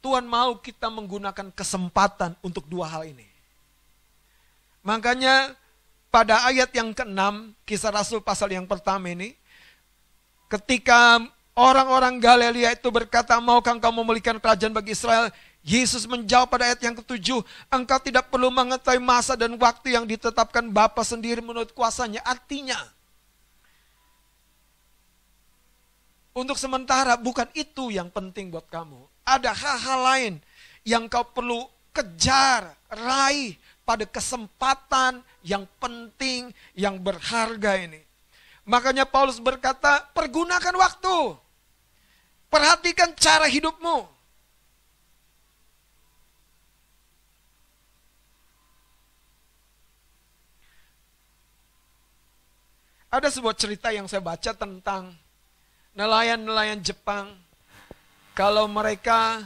Tuhan 0.04 0.28
mau 0.28 0.60
kita 0.60 0.92
menggunakan 0.92 1.48
kesempatan 1.48 2.36
untuk 2.44 2.68
dua 2.68 2.92
hal 2.92 3.08
ini. 3.08 3.24
Makanya 4.84 5.56
pada 6.12 6.44
ayat 6.44 6.76
yang 6.76 6.92
ke-6, 6.92 7.56
kisah 7.64 7.88
Rasul 7.88 8.20
pasal 8.20 8.52
yang 8.52 8.68
pertama 8.68 9.08
ini, 9.08 9.32
ketika 10.52 11.24
Orang-orang 11.52 12.16
Galilea 12.16 12.72
itu 12.72 12.88
berkata, 12.88 13.36
maukah 13.36 13.76
engkau 13.76 13.92
memulihkan 13.92 14.40
kerajaan 14.40 14.72
bagi 14.72 14.96
Israel? 14.96 15.28
Yesus 15.62 16.10
menjawab 16.10 16.50
pada 16.50 16.66
ayat 16.66 16.82
yang 16.82 16.98
ketujuh, 16.98 17.38
engkau 17.70 17.98
tidak 18.02 18.26
perlu 18.34 18.50
mengetahui 18.50 18.98
masa 18.98 19.38
dan 19.38 19.54
waktu 19.54 19.94
yang 19.94 20.02
ditetapkan 20.02 20.66
Bapa 20.74 21.06
sendiri 21.06 21.38
menurut 21.38 21.70
kuasanya. 21.70 22.18
Artinya, 22.26 22.82
untuk 26.34 26.58
sementara 26.58 27.14
bukan 27.14 27.46
itu 27.54 27.94
yang 27.94 28.10
penting 28.10 28.50
buat 28.50 28.66
kamu. 28.66 29.06
Ada 29.22 29.54
hal-hal 29.54 30.00
lain 30.02 30.34
yang 30.82 31.06
kau 31.06 31.22
perlu 31.30 31.70
kejar, 31.94 32.74
raih 32.90 33.54
pada 33.86 34.02
kesempatan 34.02 35.22
yang 35.46 35.62
penting, 35.78 36.50
yang 36.74 36.98
berharga 36.98 37.78
ini. 37.78 38.02
Makanya 38.66 39.06
Paulus 39.06 39.38
berkata, 39.42 40.06
pergunakan 40.14 40.74
waktu. 40.74 41.38
Perhatikan 42.50 43.14
cara 43.14 43.46
hidupmu. 43.46 44.11
Ada 53.12 53.28
sebuah 53.28 53.52
cerita 53.52 53.92
yang 53.92 54.08
saya 54.08 54.24
baca 54.24 54.56
tentang 54.56 55.12
nelayan-nelayan 55.92 56.80
Jepang. 56.80 57.28
Kalau 58.32 58.64
mereka 58.64 59.44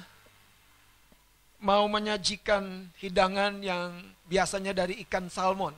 mau 1.58 1.82
menyajikan 1.90 2.86
hidangan 3.02 3.58
yang 3.66 4.06
biasanya 4.30 4.70
dari 4.70 5.02
ikan 5.02 5.26
salmon. 5.26 5.74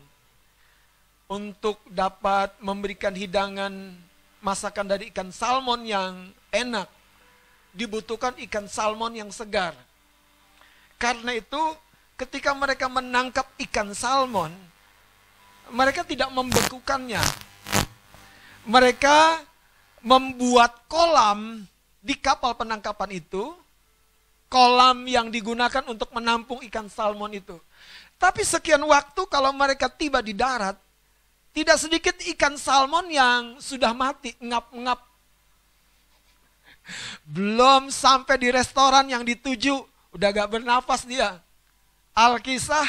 Untuk 1.32 1.80
dapat 1.89 2.61
memberikan 2.61 3.16
hidangan 3.16 3.72
masakan 4.45 4.84
dari 4.84 5.09
ikan 5.09 5.32
salmon 5.32 5.89
yang 5.89 6.28
enak, 6.53 6.93
dibutuhkan 7.72 8.36
ikan 8.45 8.68
salmon 8.68 9.16
yang 9.16 9.32
segar. 9.32 9.72
Karena 11.01 11.32
itu, 11.32 11.62
ketika 12.20 12.53
mereka 12.53 12.84
menangkap 12.93 13.49
ikan 13.64 13.97
salmon, 13.97 14.53
mereka 15.72 16.05
tidak 16.05 16.28
membekukannya. 16.36 17.47
Mereka 18.69 19.41
membuat 20.05 20.85
kolam 20.93 21.64
di 22.05 22.12
kapal 22.21 22.53
penangkapan 22.53 23.16
itu, 23.16 23.57
kolam 24.53 25.09
yang 25.09 25.33
digunakan 25.33 25.81
untuk 25.89 26.12
menampung 26.12 26.61
ikan 26.69 26.87
salmon 26.93 27.33
itu. 27.33 27.57
Tapi 28.21 28.45
sekian 28.45 28.83
waktu 28.85 29.23
kalau 29.31 29.57
mereka 29.57 29.89
tiba 29.89 30.21
di 30.21 30.37
darat, 30.37 30.77
tidak 31.57 31.81
sedikit 31.81 32.16
ikan 32.37 32.61
salmon 32.61 33.09
yang 33.09 33.57
sudah 33.57 33.97
mati, 33.97 34.37
ngap-ngap. 34.43 35.01
Belum 37.25 37.89
sampai 37.89 38.37
di 38.37 38.49
restoran 38.53 39.09
yang 39.09 39.25
dituju, 39.25 39.81
udah 40.12 40.29
gak 40.35 40.51
bernafas 40.61 41.09
dia. 41.09 41.41
Alkisah, 42.12 42.87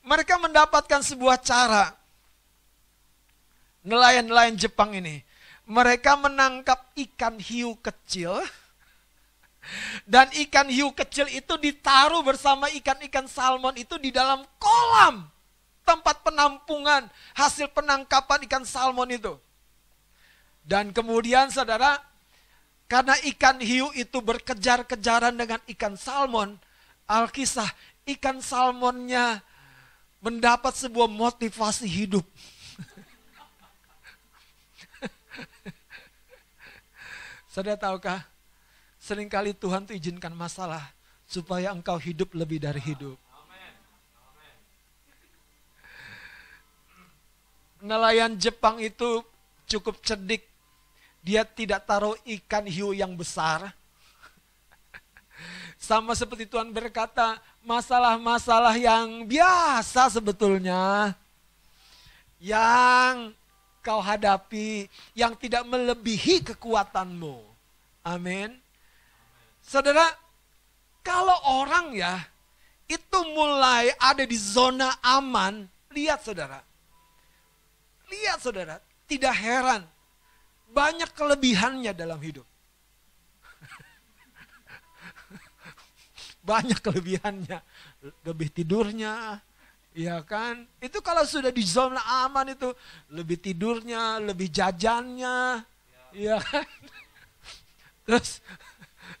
mereka 0.00 0.40
mendapatkan 0.40 1.04
sebuah 1.04 1.36
cara. 1.44 1.99
Nelayan-nelayan 3.86 4.56
Jepang 4.60 4.92
ini. 4.92 5.24
Mereka 5.70 6.18
menangkap 6.18 6.90
ikan 6.98 7.38
hiu 7.38 7.78
kecil, 7.78 8.42
dan 10.08 10.26
ikan 10.34 10.66
hiu 10.66 10.90
kecil 10.90 11.30
itu 11.30 11.54
ditaruh 11.60 12.24
bersama 12.24 12.66
ikan-ikan 12.80 13.28
salmon 13.30 13.76
itu 13.78 13.94
di 14.00 14.10
dalam 14.10 14.42
kolam 14.58 15.28
tempat 15.86 16.22
penampungan 16.26 17.06
hasil 17.38 17.70
penangkapan 17.70 18.46
ikan 18.50 18.64
salmon 18.66 19.14
itu. 19.14 19.38
Dan 20.66 20.90
kemudian 20.90 21.50
saudara, 21.54 22.02
karena 22.90 23.14
ikan 23.34 23.62
hiu 23.62 23.94
itu 23.94 24.18
berkejar-kejaran 24.18 25.34
dengan 25.38 25.60
ikan 25.70 25.94
salmon, 25.94 26.58
Alkisah 27.10 27.70
ikan 28.06 28.38
salmonnya 28.38 29.42
mendapat 30.22 30.74
sebuah 30.78 31.10
motivasi 31.10 31.86
hidup. 31.90 32.22
Saudara 37.50 37.74
tahukah, 37.74 38.22
sering 38.94 39.26
kali 39.26 39.50
Tuhan 39.50 39.82
itu 39.90 39.98
izinkan 39.98 40.30
masalah 40.30 40.94
supaya 41.26 41.74
engkau 41.74 41.98
hidup 41.98 42.30
lebih 42.38 42.62
dari 42.62 42.78
hidup. 42.78 43.18
Nelayan 47.82 48.38
Jepang 48.38 48.78
itu 48.78 49.26
cukup 49.66 49.98
cerdik. 49.98 50.46
Dia 51.26 51.42
tidak 51.42 51.90
taruh 51.90 52.14
ikan 52.22 52.70
hiu 52.70 52.94
yang 52.94 53.18
besar. 53.18 53.74
Sama 55.90 56.14
seperti 56.14 56.46
Tuhan 56.46 56.70
berkata, 56.70 57.42
masalah-masalah 57.66 58.78
yang 58.78 59.26
biasa 59.26 60.06
sebetulnya. 60.06 61.18
Yang 62.38 63.34
kau 63.80 64.00
hadapi, 64.00 64.88
yang 65.16 65.36
tidak 65.36 65.66
melebihi 65.66 66.42
kekuatanmu. 66.52 67.50
Amin. 68.04 68.60
Saudara, 69.60 70.16
kalau 71.04 71.36
orang 71.62 71.96
ya, 71.96 72.20
itu 72.90 73.18
mulai 73.36 73.92
ada 73.96 74.26
di 74.26 74.34
zona 74.34 74.98
aman, 75.04 75.68
lihat 75.94 76.24
saudara. 76.24 76.64
Lihat 78.10 78.42
saudara, 78.42 78.80
tidak 79.06 79.34
heran. 79.36 79.86
Banyak 80.70 81.14
kelebihannya 81.14 81.92
dalam 81.94 82.20
hidup. 82.22 82.42
Banyak 86.50 86.82
kelebihannya. 86.82 87.62
Lebih 88.26 88.50
tidurnya, 88.54 89.40
ya 89.94 90.22
kan? 90.22 90.66
Itu 90.78 91.02
kalau 91.02 91.26
sudah 91.26 91.50
di 91.50 91.62
zona 91.66 92.00
aman 92.26 92.54
itu, 92.54 92.70
lebih 93.10 93.38
tidurnya, 93.38 94.22
lebih 94.22 94.50
jajannya, 94.50 95.62
ya 96.14 96.38
kan? 96.38 96.66
Terus 98.06 98.42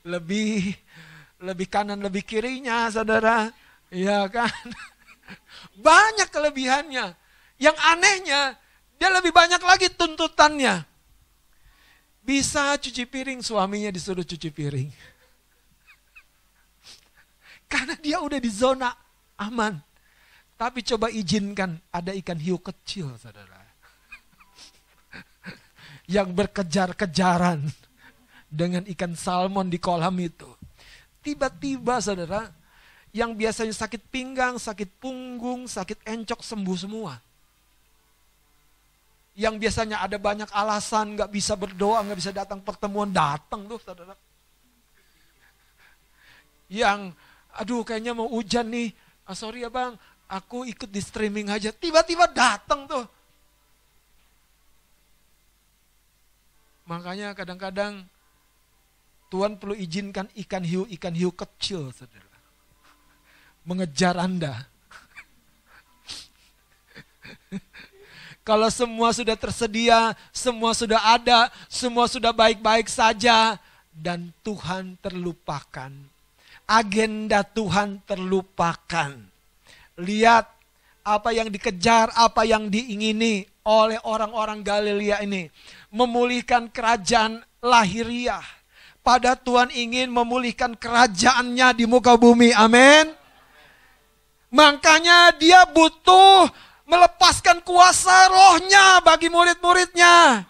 lebih 0.06 0.74
lebih 1.40 1.66
kanan 1.68 2.00
lebih 2.00 2.22
kirinya 2.22 2.90
saudara. 2.92 3.50
Ya 3.90 4.28
kan? 4.30 4.50
Banyak 5.86 6.30
kelebihannya. 6.30 7.16
Yang 7.60 7.76
anehnya 7.84 8.56
dia 8.96 9.10
lebih 9.12 9.32
banyak 9.32 9.60
lagi 9.64 9.88
tuntutannya. 9.92 10.84
Bisa 12.20 12.76
cuci 12.76 13.08
piring 13.08 13.40
suaminya 13.40 13.88
disuruh 13.88 14.24
cuci 14.24 14.48
piring. 14.52 14.88
Karena 17.72 17.96
dia 18.00 18.20
udah 18.20 18.36
di 18.36 18.50
zona 18.52 18.92
aman 19.40 19.80
tapi 20.60 20.84
coba 20.84 21.08
izinkan 21.08 21.80
ada 21.88 22.12
ikan 22.12 22.36
hiu 22.36 22.60
kecil 22.60 23.16
saudara 23.16 23.64
yang 26.20 26.36
berkejar-kejaran 26.36 27.64
dengan 28.50 28.84
ikan 28.92 29.16
salmon 29.16 29.70
di 29.72 29.80
kolam 29.80 30.18
itu. 30.20 30.50
Tiba-tiba 31.22 32.02
saudara, 32.02 32.50
yang 33.14 33.32
biasanya 33.38 33.72
sakit 33.72 34.10
pinggang, 34.10 34.58
sakit 34.58 34.98
punggung, 34.98 35.70
sakit 35.70 36.02
encok 36.02 36.42
sembuh 36.42 36.76
semua. 36.76 37.14
Yang 39.38 39.54
biasanya 39.64 40.02
ada 40.02 40.18
banyak 40.18 40.50
alasan, 40.50 41.14
nggak 41.16 41.30
bisa 41.30 41.54
berdoa, 41.54 42.02
nggak 42.02 42.18
bisa 42.18 42.32
datang 42.34 42.60
pertemuan, 42.60 43.08
datang 43.08 43.64
tuh 43.70 43.78
saudara. 43.78 44.12
Yang, 46.66 47.14
aduh 47.54 47.86
kayaknya 47.86 48.12
mau 48.12 48.26
hujan 48.28 48.66
nih, 48.68 48.90
ah, 49.26 49.36
sorry 49.38 49.62
ya 49.62 49.70
bang, 49.70 49.94
aku 50.30 50.62
ikut 50.70 50.86
di 50.86 51.02
streaming 51.02 51.50
aja. 51.50 51.74
Tiba-tiba 51.74 52.30
datang 52.30 52.86
tuh. 52.86 53.02
Makanya 56.86 57.34
kadang-kadang 57.34 58.06
Tuhan 59.30 59.58
perlu 59.58 59.78
izinkan 59.78 60.26
ikan 60.46 60.62
hiu-ikan 60.62 61.14
hiu 61.14 61.30
kecil, 61.30 61.94
saudara. 61.94 62.26
Mengejar 63.62 64.18
Anda. 64.18 64.66
Kalau 68.48 68.66
semua 68.74 69.14
sudah 69.14 69.38
tersedia, 69.38 70.18
semua 70.34 70.74
sudah 70.74 71.14
ada, 71.14 71.46
semua 71.70 72.10
sudah 72.10 72.34
baik-baik 72.34 72.90
saja, 72.90 73.54
dan 73.94 74.34
Tuhan 74.42 74.98
terlupakan. 74.98 75.94
Agenda 76.66 77.46
Tuhan 77.46 78.02
terlupakan. 78.02 79.29
Lihat 80.00 80.48
apa 81.04 81.30
yang 81.30 81.52
dikejar, 81.52 82.12
apa 82.16 82.48
yang 82.48 82.72
diingini 82.72 83.44
oleh 83.68 84.00
orang-orang 84.02 84.64
Galilea 84.64 85.20
ini. 85.22 85.52
Memulihkan 85.92 86.72
kerajaan 86.72 87.44
lahiriah 87.60 88.42
pada 89.00 89.36
Tuhan 89.36 89.72
ingin 89.72 90.08
memulihkan 90.12 90.76
kerajaannya 90.76 91.68
di 91.76 91.84
muka 91.88 92.16
bumi. 92.16 92.52
Amin. 92.56 93.12
Makanya 94.50 95.30
dia 95.38 95.62
butuh 95.70 96.50
melepaskan 96.90 97.62
kuasa 97.62 98.26
rohnya 98.26 98.98
bagi 99.06 99.30
murid-muridnya. 99.30 100.42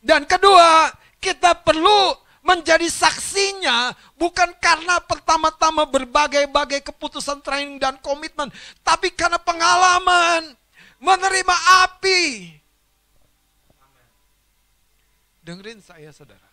Dan 0.00 0.24
kedua, 0.24 0.88
kita 1.20 1.60
perlu 1.60 2.16
menjadi 2.50 2.90
saksinya 2.90 3.94
bukan 4.18 4.50
karena 4.58 4.98
pertama-tama 4.98 5.86
berbagai-bagai 5.86 6.82
keputusan 6.82 7.38
training 7.46 7.78
dan 7.78 7.94
komitmen, 8.02 8.50
tapi 8.82 9.14
karena 9.14 9.38
pengalaman 9.38 10.58
menerima 10.98 11.56
api. 11.86 12.22
Dengerin 15.46 15.78
saya 15.78 16.10
saudara. 16.10 16.50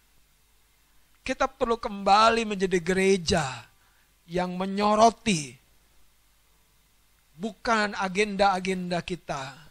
Kita 1.25 1.49
perlu 1.49 1.75
kembali 1.75 2.47
menjadi 2.47 2.79
gereja 2.79 3.43
yang 4.29 4.55
menyoroti 4.55 5.57
bukan 7.35 7.97
agenda-agenda 7.97 9.01
kita. 9.01 9.65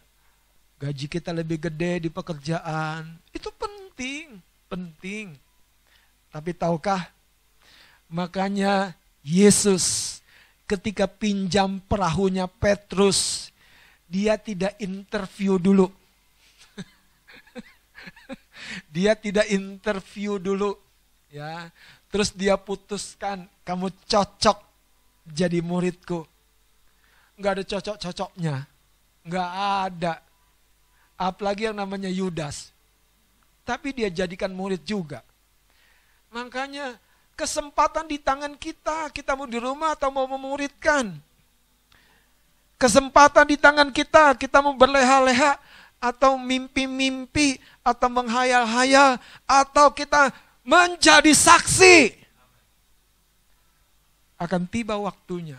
Gaji 0.77 1.07
kita 1.09 1.33
lebih 1.33 1.57
gede 1.71 2.05
di 2.05 2.11
pekerjaan, 2.13 3.17
itu 3.33 3.49
penting, 3.57 4.37
penting. 4.69 5.46
Tapi 6.37 6.53
tahukah, 6.53 7.01
makanya 8.13 8.93
Yesus 9.25 10.21
ketika 10.69 11.09
pinjam 11.09 11.81
perahunya 11.81 12.45
Petrus, 12.45 13.49
dia 14.05 14.37
tidak 14.37 14.77
interview 14.77 15.57
dulu. 15.57 15.89
dia 18.93 19.17
tidak 19.17 19.49
interview 19.49 20.37
dulu 20.37 20.77
ya 21.33 21.73
terus 22.13 22.37
dia 22.37 22.61
putuskan 22.61 23.49
kamu 23.65 23.89
cocok 24.05 24.61
jadi 25.25 25.65
muridku. 25.65 26.21
Nggak 27.41 27.53
ada 27.57 27.65
cocok-cocoknya. 27.65 28.57
Nggak 29.25 29.51
ada. 29.89 30.21
Apalagi 31.17 31.73
yang 31.73 31.81
namanya 31.81 32.13
Yudas. 32.13 32.77
Tapi 33.65 33.97
dia 33.97 34.13
jadikan 34.13 34.53
murid 34.53 34.85
juga. 34.85 35.25
Makanya 36.37 37.01
kesempatan 37.33 38.05
di 38.05 38.21
tangan 38.21 38.53
kita. 38.61 39.09
Kita 39.09 39.33
mau 39.33 39.49
di 39.49 39.57
rumah 39.57 39.97
atau 39.97 40.13
mau 40.13 40.29
memuridkan. 40.29 41.17
Kesempatan 42.77 43.49
di 43.49 43.57
tangan 43.57 43.89
kita. 43.89 44.37
Kita 44.37 44.61
mau 44.61 44.77
berleha-leha 44.77 45.57
atau 45.97 46.37
mimpi-mimpi 46.37 47.57
atau 47.81 48.13
menghayal-hayal 48.13 49.17
atau 49.49 49.89
kita 49.97 50.29
menjadi 50.61 51.33
saksi 51.33 52.13
akan 54.37 54.69
tiba 54.69 55.01
waktunya. 55.01 55.57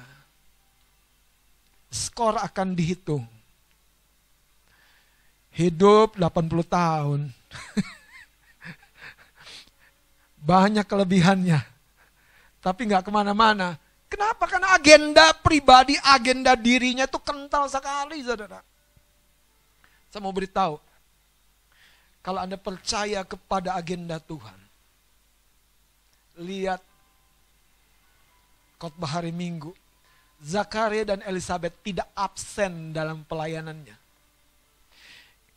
Skor 1.90 2.38
akan 2.38 2.78
dihitung. 2.78 3.26
Hidup 5.58 6.14
80 6.22 6.70
tahun. 6.70 7.34
Banyak 10.38 10.86
kelebihannya. 10.86 11.60
Tapi 12.62 12.82
nggak 12.88 13.06
ke 13.08 13.12
mana-mana. 13.14 13.78
Kenapa? 14.08 14.48
Karena 14.48 14.72
agenda 14.76 15.36
pribadi, 15.36 16.00
agenda 16.00 16.56
dirinya 16.56 17.04
itu 17.04 17.20
kental 17.20 17.68
sekali, 17.68 18.24
saudara. 18.24 18.64
Saya 20.08 20.24
mau 20.24 20.32
beritahu, 20.32 20.80
kalau 22.24 22.40
Anda 22.40 22.56
percaya 22.56 23.28
kepada 23.28 23.76
agenda 23.76 24.16
Tuhan, 24.24 24.60
lihat 26.40 26.80
khotbah 28.80 29.20
hari 29.20 29.36
Minggu, 29.36 29.76
Zakaria 30.40 31.04
dan 31.04 31.20
Elizabeth 31.26 31.76
tidak 31.84 32.08
absen 32.16 32.96
dalam 32.96 33.26
pelayanannya. 33.28 33.98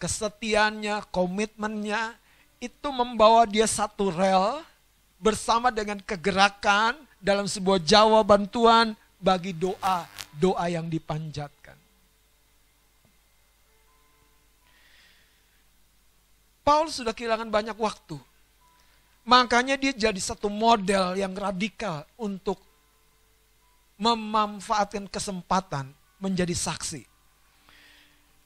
Kesetiaannya, 0.00 1.06
komitmennya, 1.12 2.16
itu 2.58 2.88
membawa 2.88 3.44
dia 3.44 3.68
satu 3.68 4.08
rel 4.08 4.64
bersama 5.20 5.68
dengan 5.68 6.00
kegerakan 6.00 6.96
dalam 7.20 7.44
sebuah 7.44 7.78
jawaban 7.84 8.48
Tuhan 8.48 8.96
bagi 9.20 9.52
doa, 9.52 10.08
doa 10.32 10.64
yang 10.72 10.88
dipanjatkan. 10.88 11.76
Paul 16.64 16.88
sudah 16.88 17.12
kehilangan 17.12 17.52
banyak 17.52 17.76
waktu. 17.76 18.16
Makanya 19.28 19.76
dia 19.76 19.92
jadi 19.92 20.16
satu 20.16 20.48
model 20.48 21.12
yang 21.20 21.36
radikal 21.36 22.08
untuk 22.16 22.56
memanfaatkan 24.00 25.04
kesempatan 25.12 25.92
menjadi 26.16 26.56
saksi. 26.56 27.04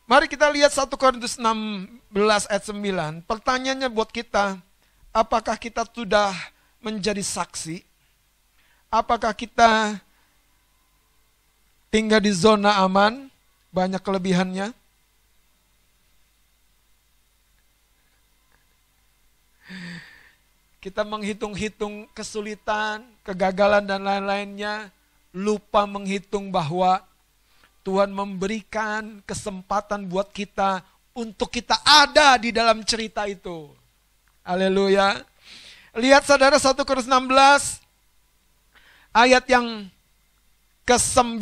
Mari 0.04 0.26
kita 0.28 0.50
lihat 0.50 0.74
1 0.74 0.90
Korintus 0.98 1.38
16 1.38 2.50
ayat 2.50 2.64
9. 2.68 3.24
Pertanyaannya 3.24 3.88
buat 3.88 4.10
kita, 4.10 4.58
apakah 5.14 5.56
kita 5.56 5.86
sudah 5.88 6.34
menjadi 6.84 7.24
saksi? 7.24 7.80
Apakah 8.92 9.32
kita 9.32 9.96
tinggal 11.88 12.20
di 12.20 12.30
zona 12.30 12.78
aman? 12.84 13.32
Banyak 13.72 13.98
kelebihannya. 14.04 14.70
Kita 20.78 21.00
menghitung-hitung 21.02 22.06
kesulitan, 22.12 23.08
kegagalan 23.24 23.88
dan 23.88 24.04
lain-lainnya 24.04 24.92
lupa 25.34 25.88
menghitung 25.88 26.54
bahwa 26.54 27.02
Tuhan 27.82 28.14
memberikan 28.14 29.18
kesempatan 29.26 30.06
buat 30.06 30.30
kita 30.30 30.86
untuk 31.16 31.50
kita 31.50 31.82
ada 31.82 32.38
di 32.38 32.54
dalam 32.54 32.86
cerita 32.86 33.26
itu. 33.26 33.74
Haleluya. 34.46 35.33
Lihat 35.94 36.26
saudara 36.26 36.58
1 36.58 36.74
Korintus 36.82 37.06
16 37.06 37.78
ayat 39.14 39.46
yang 39.46 39.86
ke-9. 40.82 41.38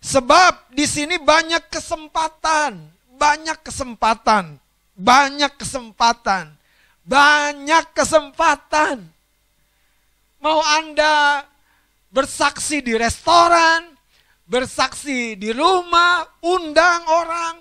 Sebab 0.00 0.68
di 0.76 0.84
sini 0.84 1.16
banyak 1.16 1.72
kesempatan, 1.72 2.84
banyak 3.16 3.56
kesempatan, 3.64 4.60
banyak 4.92 5.52
kesempatan, 5.56 6.52
banyak 7.00 7.84
kesempatan. 7.96 9.08
Mau 10.44 10.60
Anda 10.60 11.40
bersaksi 12.12 12.84
di 12.84 12.92
restoran, 12.92 13.96
bersaksi 14.44 15.32
di 15.32 15.48
rumah, 15.56 16.28
undang 16.44 17.08
orang, 17.08 17.56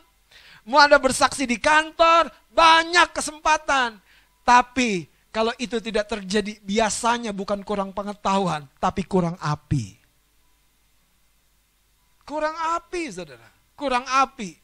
mau 0.67 0.83
ada 0.83 0.99
bersaksi 0.99 1.47
di 1.47 1.55
kantor, 1.55 2.27
banyak 2.51 3.15
kesempatan. 3.15 3.95
Tapi 4.43 5.18
kalau 5.39 5.55
itu 5.55 5.79
tidak 5.79 6.03
terjadi, 6.11 6.59
biasanya 6.59 7.31
bukan 7.31 7.63
kurang 7.63 7.95
pengetahuan, 7.95 8.67
tapi 8.75 9.07
kurang 9.07 9.39
api. 9.39 9.95
Kurang 12.27 12.51
api, 12.75 13.07
saudara. 13.07 13.47
Kurang 13.71 14.03
api. 14.03 14.59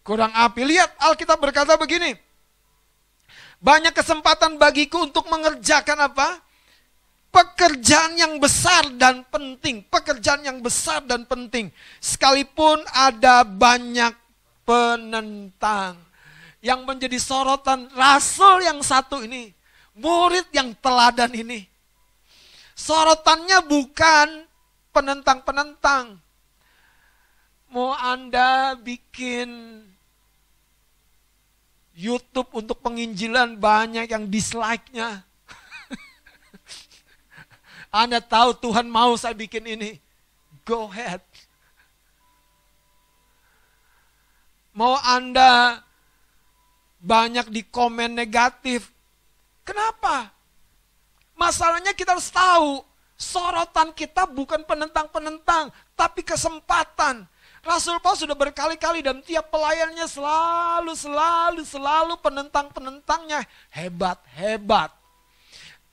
Kurang 0.00 0.32
api. 0.32 0.60
Lihat, 0.64 0.96
Alkitab 0.96 1.36
berkata 1.36 1.76
begini. 1.76 2.16
Banyak 3.60 3.92
kesempatan 3.92 4.56
bagiku 4.56 5.04
untuk 5.04 5.28
mengerjakan 5.28 6.08
apa? 6.08 6.40
pekerjaan 7.28 8.16
yang 8.16 8.40
besar 8.40 8.96
dan 8.96 9.20
penting, 9.28 9.84
pekerjaan 9.92 10.40
yang 10.40 10.64
besar 10.64 11.04
dan 11.04 11.28
penting. 11.28 11.68
Sekalipun 12.00 12.80
ada 12.96 13.44
banyak 13.44 14.16
penentang 14.64 16.05
yang 16.66 16.82
menjadi 16.82 17.14
sorotan 17.22 17.86
rasul 17.94 18.58
yang 18.58 18.82
satu 18.82 19.22
ini, 19.22 19.54
murid 19.94 20.50
yang 20.50 20.74
teladan 20.82 21.30
ini. 21.30 21.62
Sorotannya 22.74 23.62
bukan 23.62 24.50
penentang-penentang. 24.90 26.18
Mau 27.70 27.94
Anda 27.94 28.74
bikin 28.74 29.46
YouTube 31.94 32.50
untuk 32.50 32.82
penginjilan 32.82 33.54
banyak 33.54 34.10
yang 34.10 34.26
dislike-nya. 34.26 35.22
Anda 38.02 38.18
tahu 38.18 38.58
Tuhan 38.58 38.90
mau 38.90 39.14
saya 39.14 39.38
bikin 39.38 39.70
ini. 39.70 40.02
Go 40.66 40.90
ahead. 40.90 41.22
Mau 44.74 44.98
Anda 45.00 45.85
banyak 47.06 47.46
di 47.54 47.62
komen 47.62 48.18
negatif. 48.18 48.90
Kenapa? 49.62 50.34
Masalahnya 51.38 51.94
kita 51.94 52.18
harus 52.18 52.26
tahu, 52.34 52.82
sorotan 53.14 53.94
kita 53.94 54.26
bukan 54.26 54.66
penentang-penentang, 54.66 55.70
tapi 55.94 56.26
kesempatan. 56.26 57.22
Rasul 57.62 57.98
Paul 57.98 58.18
sudah 58.18 58.34
berkali-kali 58.34 59.02
dan 59.02 59.22
tiap 59.22 59.50
pelayannya 59.50 60.06
selalu, 60.06 60.94
selalu, 60.94 61.62
selalu 61.66 62.14
penentang-penentangnya 62.22 63.42
hebat, 63.74 64.18
hebat 64.38 64.94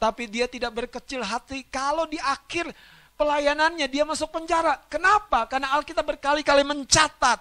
tapi 0.04 0.28
dia 0.28 0.52
tidak 0.52 0.84
berkecil 0.84 1.24
hati 1.24 1.64
kalau 1.72 2.04
di 2.04 2.20
akhir 2.20 2.68
pelayanannya 3.16 3.88
dia 3.88 4.04
masuk 4.04 4.36
penjara. 4.36 4.76
Kenapa? 4.92 5.48
Karena 5.48 5.72
Alkitab 5.80 6.04
berkali-kali 6.04 6.68
mencatat 6.68 7.40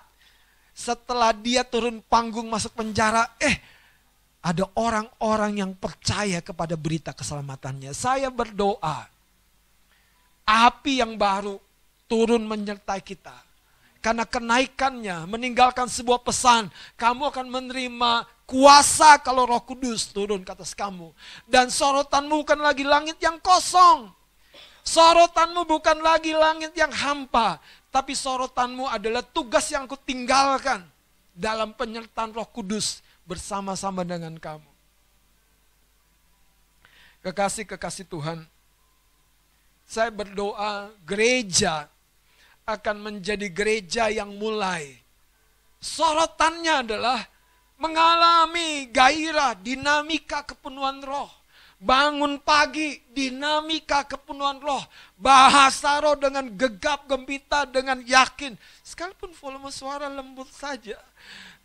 setelah 0.72 1.36
dia 1.36 1.62
turun 1.62 2.00
panggung 2.08 2.48
masuk 2.48 2.72
penjara, 2.72 3.28
eh 3.36 3.60
ada 4.42 4.66
orang-orang 4.74 5.62
yang 5.62 5.72
percaya 5.76 6.42
kepada 6.42 6.74
berita 6.74 7.14
keselamatannya. 7.14 7.94
Saya 7.94 8.26
berdoa, 8.26 9.06
api 10.42 10.98
yang 10.98 11.14
baru 11.14 11.62
turun 12.10 12.42
menyertai 12.44 13.00
kita. 13.00 13.36
Karena 14.02 14.26
kenaikannya 14.26 15.30
meninggalkan 15.30 15.86
sebuah 15.86 16.26
pesan, 16.26 16.66
kamu 16.98 17.30
akan 17.30 17.46
menerima 17.46 18.26
kuasa 18.50 19.22
kalau 19.22 19.46
roh 19.46 19.62
kudus 19.62 20.10
turun 20.10 20.42
ke 20.42 20.50
atas 20.50 20.74
kamu. 20.74 21.14
Dan 21.46 21.70
sorotanmu 21.70 22.42
bukan 22.42 22.58
lagi 22.58 22.82
langit 22.82 23.22
yang 23.22 23.38
kosong. 23.38 24.10
Sorotanmu 24.82 25.62
bukan 25.70 26.02
lagi 26.02 26.34
langit 26.34 26.74
yang 26.74 26.90
hampa. 26.90 27.62
Tapi 27.92 28.16
sorotanmu 28.16 28.88
adalah 28.88 29.20
tugas 29.20 29.68
yang 29.68 29.84
aku 29.84 30.00
tinggalkan 30.00 30.80
dalam 31.36 31.76
penyertaan 31.76 32.32
roh 32.32 32.48
kudus 32.48 33.04
bersama-sama 33.28 34.00
dengan 34.00 34.32
kamu. 34.40 34.70
Kekasih-kekasih 37.20 38.08
Tuhan, 38.08 38.48
saya 39.84 40.08
berdoa 40.08 40.88
gereja 41.04 41.92
akan 42.64 42.96
menjadi 43.12 43.52
gereja 43.52 44.08
yang 44.08 44.40
mulai. 44.40 44.96
Sorotannya 45.76 46.88
adalah 46.88 47.20
mengalami 47.76 48.88
gairah, 48.88 49.52
dinamika 49.58 50.48
kepenuhan 50.48 51.04
roh. 51.04 51.41
Bangun 51.82 52.38
pagi, 52.38 53.02
dinamika 53.10 54.06
kepenuhan 54.06 54.62
roh. 54.62 54.86
Bahasa 55.18 55.98
roh 55.98 56.14
dengan 56.14 56.46
gegap 56.54 57.10
gembita, 57.10 57.66
dengan 57.66 57.98
yakin. 58.06 58.54
Sekalipun 58.86 59.34
volume 59.34 59.66
suara 59.74 60.06
lembut 60.06 60.46
saja. 60.54 60.94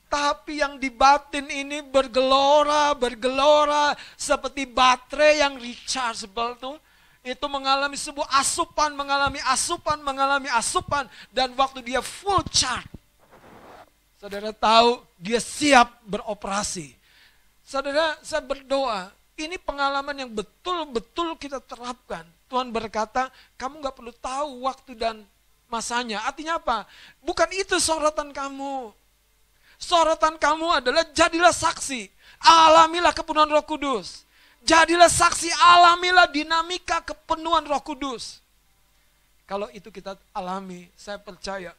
Tapi 0.09 0.57
yang 0.57 0.81
di 0.81 0.89
batin 0.89 1.45
ini 1.45 1.85
bergelora, 1.85 2.97
bergelora. 2.97 3.93
Seperti 4.17 4.65
baterai 4.65 5.45
yang 5.45 5.53
rechargeable 5.61 6.57
tuh. 6.57 6.77
Itu 7.21 7.45
mengalami 7.45 7.93
sebuah 7.93 8.41
asupan, 8.41 8.97
mengalami 8.97 9.37
asupan, 9.45 10.01
mengalami 10.01 10.49
asupan. 10.49 11.05
Dan 11.29 11.53
waktu 11.53 11.85
dia 11.85 12.01
full 12.01 12.41
charge. 12.49 12.89
Saudara 14.17 14.49
tahu 14.49 15.05
dia 15.21 15.37
siap 15.37 16.01
beroperasi. 16.09 16.97
Saudara, 17.61 18.17
saya 18.25 18.41
berdoa 18.41 19.13
ini 19.37 19.55
pengalaman 19.61 20.17
yang 20.17 20.31
betul-betul 20.33 21.37
kita 21.37 21.61
terapkan. 21.61 22.25
Tuhan 22.49 22.73
berkata, 22.73 23.29
kamu 23.55 23.85
gak 23.85 23.95
perlu 23.95 24.13
tahu 24.17 24.65
waktu 24.65 24.97
dan 24.97 25.15
masanya. 25.69 26.25
Artinya 26.25 26.57
apa? 26.57 26.89
Bukan 27.21 27.47
itu 27.53 27.77
sorotan 27.77 28.33
kamu. 28.33 28.91
Sorotan 29.77 30.41
kamu 30.41 30.81
adalah 30.81 31.05
jadilah 31.13 31.53
saksi. 31.53 32.09
Alamilah 32.41 33.13
kepenuhan 33.13 33.49
roh 33.53 33.61
kudus. 33.61 34.25
Jadilah 34.65 35.07
saksi, 35.07 35.53
alamilah 35.53 36.27
dinamika 36.27 37.05
kepenuhan 37.05 37.63
roh 37.69 37.81
kudus. 37.85 38.41
Kalau 39.47 39.71
itu 39.71 39.87
kita 39.93 40.19
alami, 40.35 40.91
saya 40.97 41.21
percaya 41.21 41.71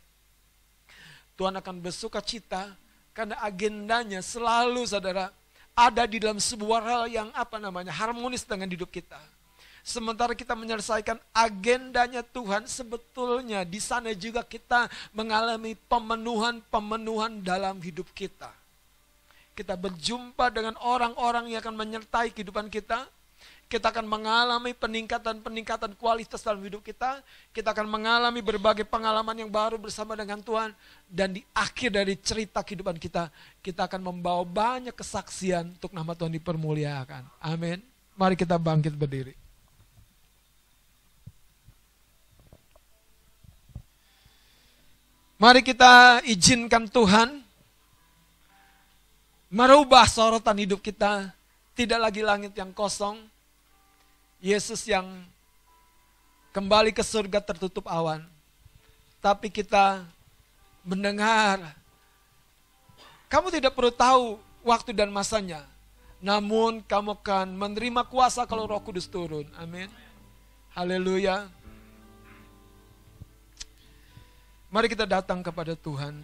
Tuhan 1.37 1.55
akan 1.55 1.77
bersuka 1.79 2.19
cita 2.19 2.75
karena 3.15 3.39
agendanya 3.45 4.19
selalu 4.25 4.83
saudara 4.89 5.31
ada 5.79 6.11
di 6.11 6.19
dalam 6.19 6.43
sebuah 6.43 6.81
hal 6.83 7.03
yang 7.07 7.29
apa 7.39 7.63
namanya 7.63 7.95
harmonis 7.95 8.43
dengan 8.43 8.67
hidup 8.67 8.91
kita. 8.91 9.23
Sementara 9.87 10.35
kita 10.35 10.59
menyelesaikan 10.59 11.23
agendanya 11.31 12.27
Tuhan, 12.27 12.67
sebetulnya 12.67 13.63
di 13.63 13.79
sana 13.79 14.11
juga 14.13 14.43
kita 14.43 14.91
mengalami 15.15 15.79
pemenuhan-pemenuhan 15.87 17.41
dalam 17.47 17.79
hidup 17.79 18.11
kita. 18.11 18.51
Kita 19.55 19.79
berjumpa 19.79 20.51
dengan 20.51 20.75
orang-orang 20.83 21.55
yang 21.55 21.63
akan 21.63 21.79
menyertai 21.79 22.35
kehidupan 22.35 22.69
kita, 22.69 23.07
kita 23.69 23.93
akan 23.93 24.09
mengalami 24.09 24.73
peningkatan-peningkatan 24.73 25.93
kualitas 26.01 26.41
dalam 26.41 26.65
hidup 26.65 26.81
kita. 26.81 27.21
Kita 27.53 27.77
akan 27.77 27.85
mengalami 27.85 28.41
berbagai 28.41 28.89
pengalaman 28.89 29.37
yang 29.37 29.53
baru 29.53 29.77
bersama 29.77 30.17
dengan 30.17 30.41
Tuhan. 30.41 30.73
Dan 31.05 31.37
di 31.37 31.45
akhir 31.53 32.01
dari 32.01 32.17
cerita 32.17 32.65
kehidupan 32.65 32.97
kita, 32.97 33.29
kita 33.61 33.85
akan 33.85 34.09
membawa 34.09 34.41
banyak 34.41 34.97
kesaksian 34.97 35.77
untuk 35.77 35.93
nama 35.93 36.17
Tuhan 36.17 36.33
dipermuliakan. 36.41 37.29
Amin. 37.45 37.85
Mari 38.17 38.41
kita 38.41 38.57
bangkit 38.57 38.97
berdiri. 38.97 39.37
Mari 45.37 45.61
kita 45.61 46.25
izinkan 46.25 46.89
Tuhan 46.89 47.45
merubah 49.53 50.09
sorotan 50.09 50.57
hidup 50.57 50.81
kita. 50.81 51.37
Tidak 51.79 51.95
lagi 51.95 52.27
langit 52.27 52.59
yang 52.59 52.75
kosong, 52.75 53.23
Yesus 54.39 54.87
yang 54.87 55.07
kembali 56.55 56.95
ke 56.95 57.03
surga 57.03 57.43
tertutup 57.43 57.87
awan. 57.91 58.23
Tapi 59.19 59.51
kita 59.51 60.07
mendengar, 60.87 61.75
kamu 63.27 63.51
tidak 63.51 63.75
perlu 63.75 63.91
tahu 63.91 64.39
waktu 64.63 64.95
dan 64.95 65.11
masanya. 65.11 65.67
Namun 66.19 66.83
kamu 66.83 67.15
akan 67.23 67.55
menerima 67.55 68.03
kuasa 68.11 68.43
kalau 68.43 68.67
roh 68.67 68.83
kudus 68.83 69.07
turun. 69.07 69.47
Amin. 69.55 69.87
Haleluya. 70.75 71.47
Mari 74.69 74.91
kita 74.91 75.07
datang 75.07 75.43
kepada 75.43 75.79
Tuhan. 75.79 76.19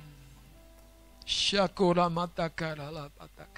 Syakura 1.24 2.10
matakara 2.10 2.90
lapataka. 2.90 3.53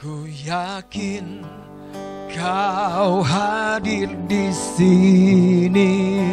Ku 0.00 0.24
yakin 0.24 1.44
kau 2.32 3.20
hadir 3.20 4.08
di 4.24 4.48
sini. 4.48 6.24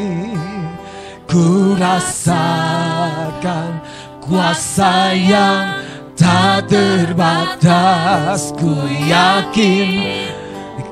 Ku 1.27 1.75
rasakan 1.75 3.83
kuasa 4.23 5.11
yang 5.11 5.83
tak 6.15 6.71
terbatas. 6.71 8.55
Ku 8.55 8.71
yakin 9.03 10.15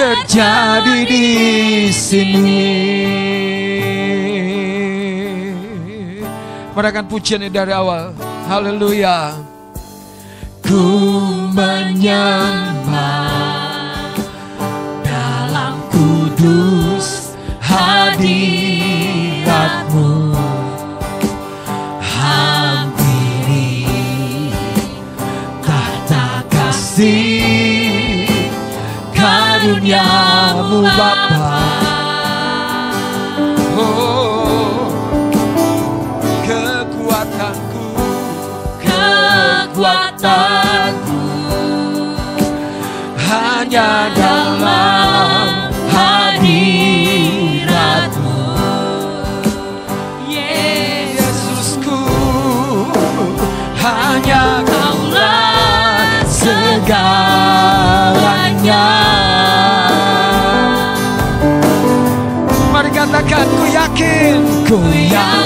terjadi 0.00 1.12
di 1.12 1.28
sini. 1.92 3.04
Mereka 6.74 7.06
pujiannya 7.06 7.54
dari 7.54 7.70
awal. 7.70 8.10
Haleluya. 8.50 9.38
Ku 10.58 10.82
menyembah 11.54 13.30
dalam 15.06 15.78
kudus 15.94 17.30
hadiratmu. 17.62 18.90
Hampiri 22.02 23.86
tahta 25.62 26.42
kasih 26.50 28.26
karuniamu 29.14 30.90
Bapa. 30.98 31.54
Oh, 33.78 34.13
kekuatanku 39.74 41.18
hanya 43.26 44.06
dalam 44.14 45.66
hadiratmu. 45.90 47.18
Yesusku, 50.30 52.06
hanya 53.82 54.62
kaulah 54.62 56.22
segalanya. 56.30 57.02
Mari 62.70 62.94
katakan, 62.94 63.42
ku 63.50 63.66
yakin, 63.74 64.38
ku 64.70 64.78
yakin 64.94 65.43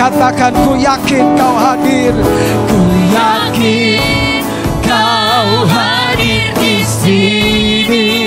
katakan 0.00 0.56
ku 0.64 0.80
yakin 0.80 1.36
kau 1.36 1.60
hadir. 1.60 2.16
Ku 2.72 2.80
yakin 3.12 4.40
kau 4.80 5.68
hadir 5.68 6.48
di 6.56 6.80
sini. 6.80 8.24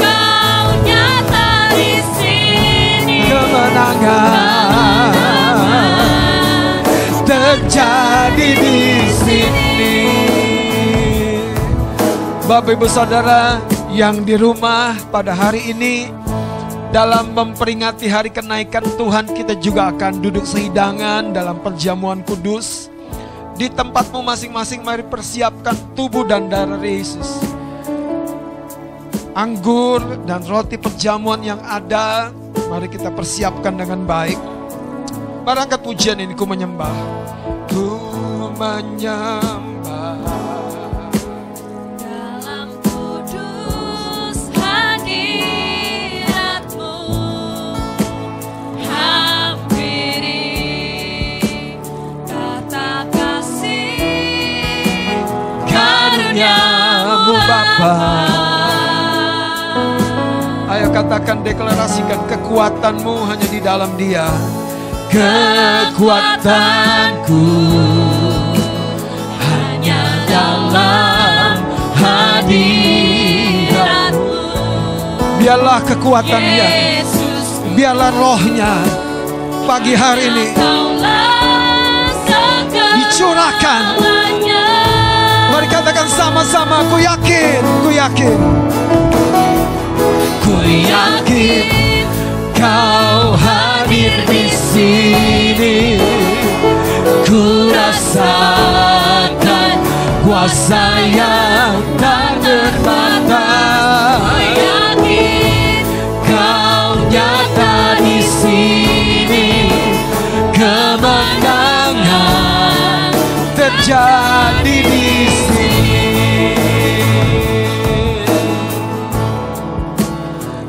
Kau 0.00 0.66
nyata 0.80 1.76
di 1.76 2.00
sini. 2.16 3.28
Kemenangan 3.28 5.12
terjadi 7.28 8.43
Bapak 12.54 12.78
Ibu 12.78 12.86
Saudara 12.86 13.58
yang 13.90 14.22
di 14.22 14.38
rumah 14.38 14.94
pada 15.10 15.34
hari 15.34 15.74
ini 15.74 16.06
dalam 16.94 17.34
memperingati 17.34 18.06
hari 18.06 18.30
kenaikan 18.30 18.86
Tuhan 18.94 19.26
kita 19.26 19.58
juga 19.58 19.90
akan 19.90 20.22
duduk 20.22 20.46
sehidangan 20.46 21.34
dalam 21.34 21.58
perjamuan 21.58 22.22
kudus. 22.22 22.94
Di 23.58 23.66
tempatmu 23.66 24.22
masing-masing 24.22 24.86
mari 24.86 25.02
persiapkan 25.02 25.74
tubuh 25.98 26.22
dan 26.22 26.46
darah 26.46 26.78
Yesus. 26.78 27.42
anggur 29.34 30.22
dan 30.22 30.46
roti 30.46 30.78
perjamuan 30.78 31.42
yang 31.42 31.58
ada, 31.58 32.30
mari 32.70 32.86
kita 32.86 33.10
persiapkan 33.10 33.74
dengan 33.74 34.06
baik. 34.06 34.38
Mari 35.42 35.58
angkat 35.58 35.82
pujian 35.82 36.22
ini, 36.22 36.38
ku 36.38 36.46
menyembah. 36.46 36.94
Ku 37.66 37.98
menyembah. 38.54 40.43
Ayo 60.72 60.88
katakan 60.88 61.44
deklarasikan 61.44 62.24
kekuatanmu 62.24 63.28
hanya 63.28 63.44
di 63.52 63.60
dalam 63.60 63.92
dia. 64.00 64.24
Kekuatanku 65.12 66.48
hanya 69.36 70.00
dalam 70.24 71.60
hadiratmu. 71.92 72.64
Biarlah 75.44 75.84
kekuatannya, 75.84 76.68
biarlah 77.76 78.10
rohnya 78.16 78.80
pagi 79.68 79.92
hari 79.92 80.32
ini 80.32 80.56
dicurahkan. 82.96 84.00
Mari 85.54 85.70
katakan 85.70 86.10
sama-sama, 86.10 86.82
ku 86.90 86.98
yakin, 86.98 87.62
ku 87.86 87.90
yakin. 87.94 88.38
Ku 90.42 90.58
yakin 90.66 92.10
kau 92.58 93.38
hadir 93.38 94.18
di 94.26 94.50
sini. 94.50 96.02
Ku 97.22 97.70
rasakan 97.70 99.78
kuasa 100.26 100.84
yang 101.14 101.78
tak 102.02 102.34
terbatas. 102.42 103.93
Terjadi 113.64 114.76
di 114.84 115.08
sini. 115.24 116.04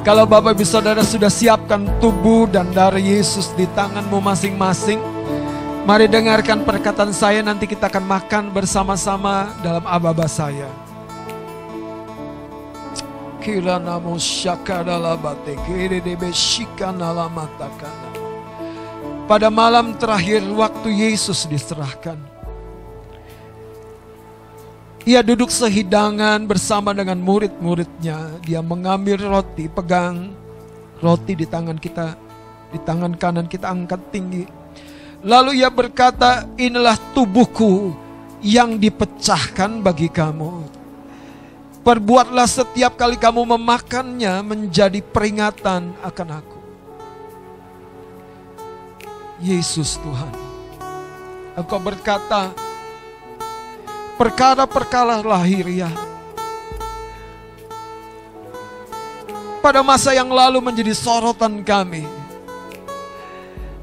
Kalau 0.05 0.23
Bapak 0.23 0.53
Ibu 0.55 0.63
Saudara 0.63 1.01
sudah 1.01 1.33
siapkan 1.33 1.83
tubuh 1.97 2.45
dan 2.47 2.69
darah 2.71 3.01
Yesus 3.01 3.51
di 3.57 3.65
tanganmu 3.73 4.21
masing-masing, 4.21 5.01
mari 5.83 6.05
dengarkan 6.05 6.61
perkataan 6.61 7.11
saya 7.11 7.41
nanti 7.41 7.65
kita 7.67 7.89
akan 7.89 8.05
makan 8.05 8.43
bersama-sama 8.53 9.49
dalam 9.59 9.83
ababa 9.83 10.29
saya. 10.29 10.69
Kira 13.41 13.77
namo. 13.81 14.17
Pada 19.25 19.49
malam 19.49 19.85
terakhir 19.97 20.41
waktu 20.53 20.89
Yesus 20.93 21.49
diserahkan. 21.49 22.34
Ia 25.05 25.21
duduk 25.21 25.53
sehidangan 25.53 26.49
bersama 26.49 26.89
dengan 26.89 27.21
murid-muridnya. 27.21 28.41
Dia 28.41 28.65
mengambil 28.65 29.21
roti, 29.21 29.69
pegang 29.69 30.33
roti 30.97 31.37
di 31.37 31.45
tangan 31.45 31.77
kita, 31.77 32.17
di 32.73 32.81
tangan 32.81 33.13
kanan 33.13 33.45
kita 33.45 33.69
angkat 33.69 34.01
tinggi. 34.09 34.49
Lalu 35.21 35.61
ia 35.61 35.69
berkata, 35.69 36.49
inilah 36.57 36.97
tubuhku 37.13 37.93
yang 38.41 38.81
dipecahkan 38.81 39.85
bagi 39.85 40.09
kamu. 40.09 40.73
Perbuatlah 41.85 42.49
setiap 42.49 42.97
kali 42.97 43.13
kamu 43.13 43.45
memakannya 43.45 44.41
menjadi 44.41 45.05
peringatan 45.05 45.93
akan 46.01 46.29
aku. 46.41 46.59
Yesus 49.37 50.01
Tuhan, 50.01 50.33
Engkau 51.53 51.77
berkata, 51.77 52.57
perkara-perkara 54.15 55.19
lahiriah 55.19 55.91
pada 59.59 59.81
masa 59.81 60.13
yang 60.13 60.29
lalu 60.29 60.61
menjadi 60.61 60.93
sorotan 60.93 61.65
kami. 61.65 62.05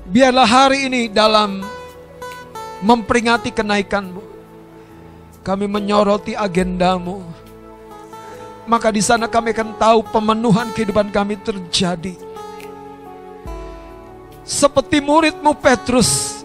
Biarlah 0.07 0.47
hari 0.47 0.87
ini 0.87 1.09
dalam 1.09 1.65
memperingati 2.85 3.51
kenaikanmu, 3.51 4.23
kami 5.43 5.67
menyoroti 5.67 6.39
agendamu. 6.39 7.25
Maka 8.63 8.95
di 8.95 9.03
sana 9.03 9.27
kami 9.27 9.51
akan 9.51 9.75
tahu 9.75 10.07
pemenuhan 10.07 10.71
kehidupan 10.71 11.11
kami 11.11 11.35
terjadi. 11.43 12.15
Seperti 14.47 15.03
muridmu 15.03 15.51
Petrus 15.59 16.42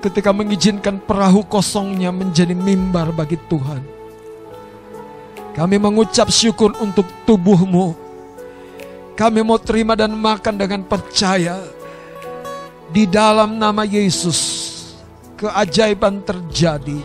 ketika 0.00 0.32
mengizinkan 0.32 0.96
perahu 0.96 1.44
kosongnya 1.44 2.08
menjadi 2.08 2.56
mimbar 2.56 3.12
bagi 3.12 3.36
Tuhan. 3.48 3.84
Kami 5.52 5.76
mengucap 5.76 6.32
syukur 6.32 6.72
untuk 6.80 7.04
tubuhmu. 7.28 7.92
Kami 9.12 9.44
mau 9.44 9.60
terima 9.60 9.92
dan 9.92 10.16
makan 10.16 10.56
dengan 10.56 10.80
percaya. 10.80 11.60
Di 12.90 13.06
dalam 13.06 13.60
nama 13.60 13.86
Yesus, 13.86 14.40
keajaiban 15.38 16.24
terjadi. 16.24 16.98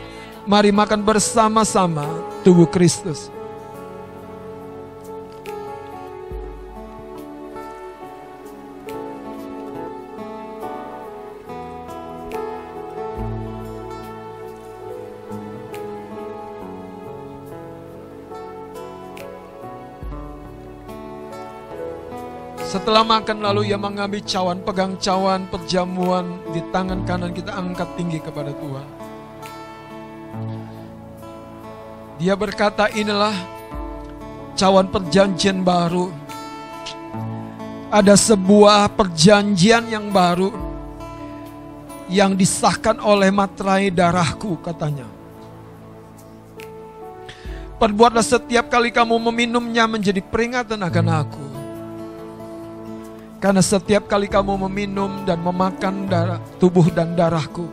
Mari 0.47 0.71
makan 0.71 1.03
bersama-sama 1.03 2.07
tubuh 2.41 2.65
Kristus. 2.65 3.34
Setelah 22.75 23.07
makan 23.07 23.39
lalu 23.39 23.71
ia 23.71 23.79
mengambil 23.79 24.19
cawan, 24.27 24.59
pegang 24.59 24.99
cawan 24.99 25.47
perjamuan 25.47 26.43
di 26.51 26.59
tangan 26.75 27.07
kanan 27.07 27.31
kita 27.31 27.55
angkat 27.55 27.87
tinggi 27.95 28.19
kepada 28.19 28.51
Tuhan. 28.51 28.87
Dia 32.19 32.35
berkata 32.35 32.91
inilah 32.91 33.31
cawan 34.59 34.91
perjanjian 34.91 35.63
baru. 35.63 36.11
Ada 37.95 38.19
sebuah 38.19 38.91
perjanjian 38.91 39.87
yang 39.87 40.11
baru 40.11 40.51
yang 42.11 42.35
disahkan 42.35 42.99
oleh 42.99 43.31
materai 43.31 43.87
darahku 43.87 44.59
katanya. 44.59 45.07
Perbuatlah 47.79 48.19
setiap 48.19 48.67
kali 48.67 48.91
kamu 48.91 49.15
meminumnya 49.31 49.87
menjadi 49.87 50.19
peringatan 50.19 50.83
akan 50.83 51.07
aku. 51.23 51.54
Karena 53.45 53.61
setiap 53.61 54.09
kali 54.09 54.25
kamu 54.25 54.57
meminum 54.65 55.21
dan 55.21 55.37
memakan 55.37 56.09
darah, 56.09 56.41
tubuh 56.57 56.89
dan 56.89 57.13
darahku, 57.13 57.69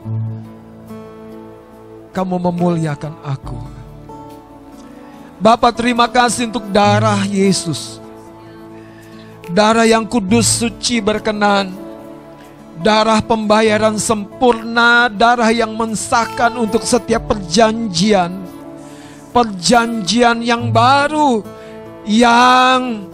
kamu 2.12 2.36
memuliakan 2.36 3.16
aku. 3.24 3.56
Bapak 5.40 5.72
terima 5.72 6.12
kasih 6.12 6.52
untuk 6.52 6.68
darah 6.68 7.24
Yesus. 7.24 7.96
Darah 9.48 9.88
yang 9.88 10.04
kudus, 10.04 10.60
suci, 10.60 11.00
berkenan. 11.00 11.72
Darah 12.84 13.24
pembayaran 13.24 13.96
sempurna, 13.96 15.08
darah 15.08 15.48
yang 15.56 15.72
mensahkan 15.72 16.52
untuk 16.52 16.84
setiap 16.84 17.32
perjanjian. 17.32 18.44
Perjanjian 19.32 20.44
yang 20.44 20.68
baru, 20.68 21.40
yang 22.04 23.08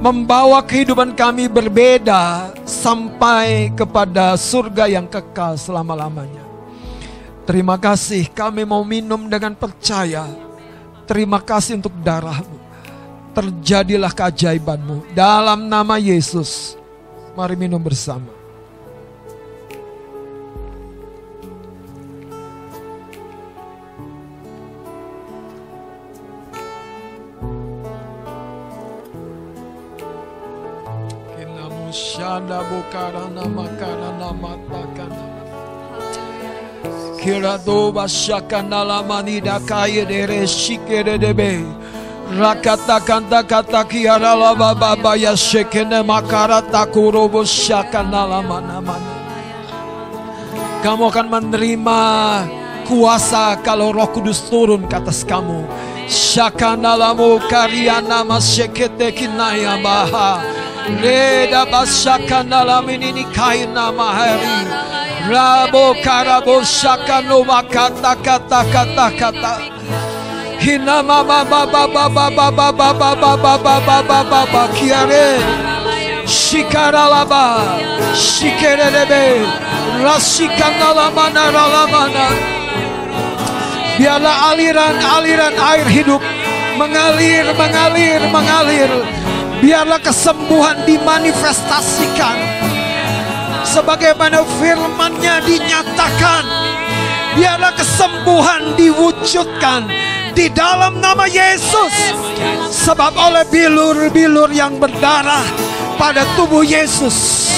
membawa 0.00 0.64
kehidupan 0.64 1.12
kami 1.12 1.44
berbeda 1.44 2.56
sampai 2.64 3.68
kepada 3.76 4.32
surga 4.34 4.88
yang 4.88 5.04
kekal 5.04 5.60
selama-lamanya. 5.60 6.40
Terima 7.44 7.76
kasih 7.76 8.32
kami 8.32 8.64
mau 8.64 8.80
minum 8.80 9.28
dengan 9.28 9.52
percaya. 9.52 10.24
Terima 11.04 11.36
kasih 11.44 11.76
untuk 11.76 11.92
darahmu. 12.00 12.56
Terjadilah 13.36 14.10
keajaibanmu. 14.10 15.12
Dalam 15.12 15.68
nama 15.68 16.00
Yesus. 16.00 16.74
Mari 17.36 17.54
minum 17.54 17.78
bersama. 17.78 18.39
Shanda 31.90 32.62
bukarana 32.70 33.44
makarana 33.50 34.30
matakana. 34.30 35.26
Kirado 37.18 37.92
bashakana 37.92 38.86
lamani 38.86 39.42
dakaya 39.42 40.06
dere 40.06 40.46
shikere 40.46 41.18
debe. 41.18 41.66
Rakata 42.30 43.00
kanta 43.02 43.42
kata 43.42 43.82
kiara 43.84 44.38
la 44.38 44.54
baba 44.54 44.94
baya 44.94 45.34
shekene 45.34 46.06
makarata 46.06 46.86
kurobo 46.86 47.42
shakana 47.42 48.22
lamana 48.22 48.78
mana. 48.78 49.14
Kamu 50.86 51.10
akan 51.10 51.26
menerima 51.26 52.00
kuasa 52.86 53.58
kalau 53.66 53.90
Roh 53.90 54.06
Kudus 54.14 54.46
turun 54.48 54.86
ke 54.86 54.94
atas 54.94 55.26
kamu. 55.26 55.66
Shakanalamu 56.06 57.42
karyana 57.50 58.22
masyekete 58.22 59.10
kinaya 59.10 59.74
baha. 59.82 60.38
Reda 60.88 61.66
basakanalam 61.68 62.88
ini 62.88 63.24
kaina 63.36 63.92
mahari. 63.92 64.64
Rabo 65.28 65.94
karabo 66.02 66.64
shakano 66.64 67.44
makata 67.44 68.16
kata 68.24 68.60
kata 68.72 69.06
kata. 69.20 69.54
Hina 70.60 71.02
mama 71.02 71.44
baba 71.44 71.86
baba 71.86 72.28
baba 72.28 72.72
baba 72.72 72.92
baba 72.92 73.36
baba 73.36 73.76
baba 73.86 74.18
baba 74.30 74.62
kiare. 74.74 75.40
Shikaralaba, 76.26 77.76
shikerelebe, 78.14 79.44
rasikandalamana 80.04 81.44
ralamana. 81.54 82.26
Biarlah 83.98 84.36
aliran-aliran 84.50 85.56
air 85.60 85.86
hidup 85.90 86.22
mengalir, 86.78 87.44
mengalir, 87.52 88.20
mengalir. 88.32 88.90
Biarlah 89.60 90.00
kesembuhan 90.00 90.88
dimanifestasikan. 90.88 92.36
Sebagaimana 93.68 94.40
firmannya 94.56 95.44
dinyatakan. 95.44 96.44
Biarlah 97.36 97.76
kesembuhan 97.76 98.74
diwujudkan 98.74 99.86
di 100.32 100.48
dalam 100.50 100.98
nama 100.98 101.28
Yesus. 101.28 101.92
Sebab 102.72 103.12
oleh 103.14 103.44
bilur-bilur 103.52 104.48
yang 104.48 104.80
berdarah 104.80 105.44
pada 106.00 106.24
tubuh 106.34 106.64
Yesus. 106.64 107.52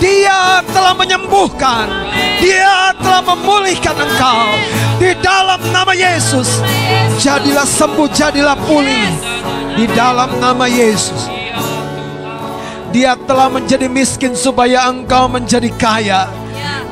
Dia 0.00 0.60
telah 0.70 0.92
menyembuhkan. 0.92 1.88
Dia 2.40 2.92
telah 3.00 3.22
memulihkan 3.24 3.96
engkau. 3.96 4.44
Di 5.00 5.12
dalam 5.20 5.60
nama 5.72 5.92
Yesus. 5.92 6.60
Jadilah 7.20 7.64
sembuh, 7.64 8.08
jadilah 8.12 8.56
pulih. 8.68 9.08
Di 9.76 9.84
dalam 9.92 10.36
nama 10.40 10.68
Yesus. 10.68 11.28
Dia 12.92 13.12
telah 13.28 13.52
menjadi 13.52 13.92
miskin 13.92 14.32
supaya 14.32 14.88
engkau 14.88 15.28
menjadi 15.28 15.68
kaya. 15.76 16.28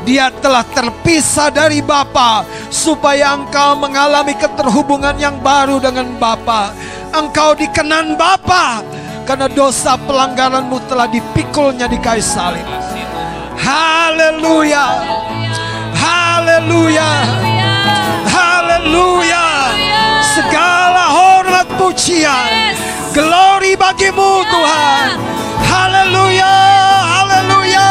Dia 0.04 0.28
telah 0.28 0.60
terpisah 0.68 1.48
dari 1.48 1.80
Bapa 1.80 2.44
supaya 2.68 3.32
engkau 3.32 3.80
mengalami 3.80 4.36
keterhubungan 4.36 5.16
yang 5.16 5.40
baru 5.40 5.80
dengan 5.80 6.12
Bapa. 6.20 6.76
Engkau 7.16 7.56
dikenan 7.56 8.20
Bapa 8.20 8.84
karena 9.24 9.48
dosa 9.48 9.96
pelanggaranmu 9.96 10.84
telah 10.84 11.08
dipikulnya 11.08 11.88
di 11.88 11.96
kayu 11.96 12.20
salib. 12.20 12.64
Haleluya. 13.56 14.86
Haleluya. 15.96 17.10
Haleluya. 18.28 19.46
Segala 20.36 21.04
hormat 21.08 21.68
pujian. 21.80 22.76
Glory 23.16 23.72
bagimu 23.80 24.44
Tuhan. 24.44 25.16
Haleluya. 25.64 26.54
Haleluya. 27.08 27.88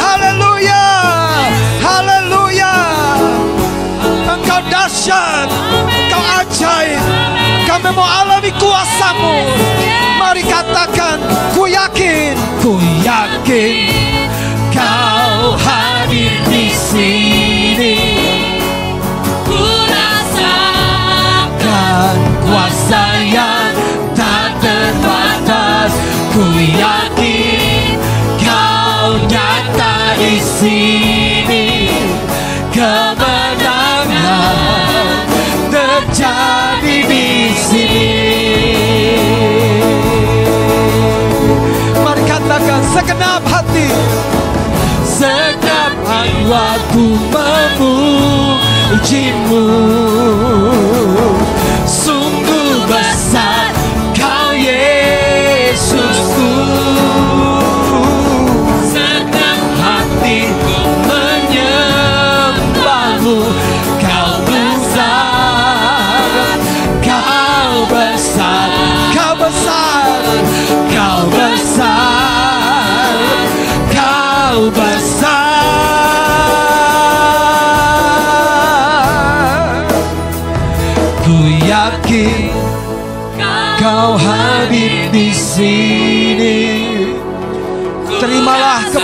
Haleluya. 0.00 0.84
Haleluya. 1.84 2.74
Engkau 4.24 4.60
dahsyat. 4.72 5.48
Engkau 5.84 6.22
ajaib. 6.40 7.04
Kami 7.68 7.90
mau 7.92 8.08
alami 8.08 8.50
kuasamu. 8.56 9.59
Mari 10.30 10.46
katakan, 10.46 11.18
ku 11.58 11.66
yakin, 11.66 12.38
ku 12.62 12.78
yakin, 13.02 13.90
kau 14.70 15.58
hadir 15.58 16.30
di 16.46 16.70
sini. 16.70 17.98
Ku 19.42 19.58
rasakan 19.90 20.86
kuasa 22.46 23.26
yang 23.26 23.74
tak 24.14 24.54
terbatas, 24.62 25.98
ku 26.30 26.46
yakin, 26.78 27.98
kau 28.38 29.18
nyata 29.26 30.14
di 30.14 30.38
sini. 30.38 31.19
Segenap 42.94 43.42
hati. 43.48 43.88
Segenap 45.06 45.92
jiwaku 46.06 47.06
memujimu 47.32 49.64
Sungguh 51.86 52.19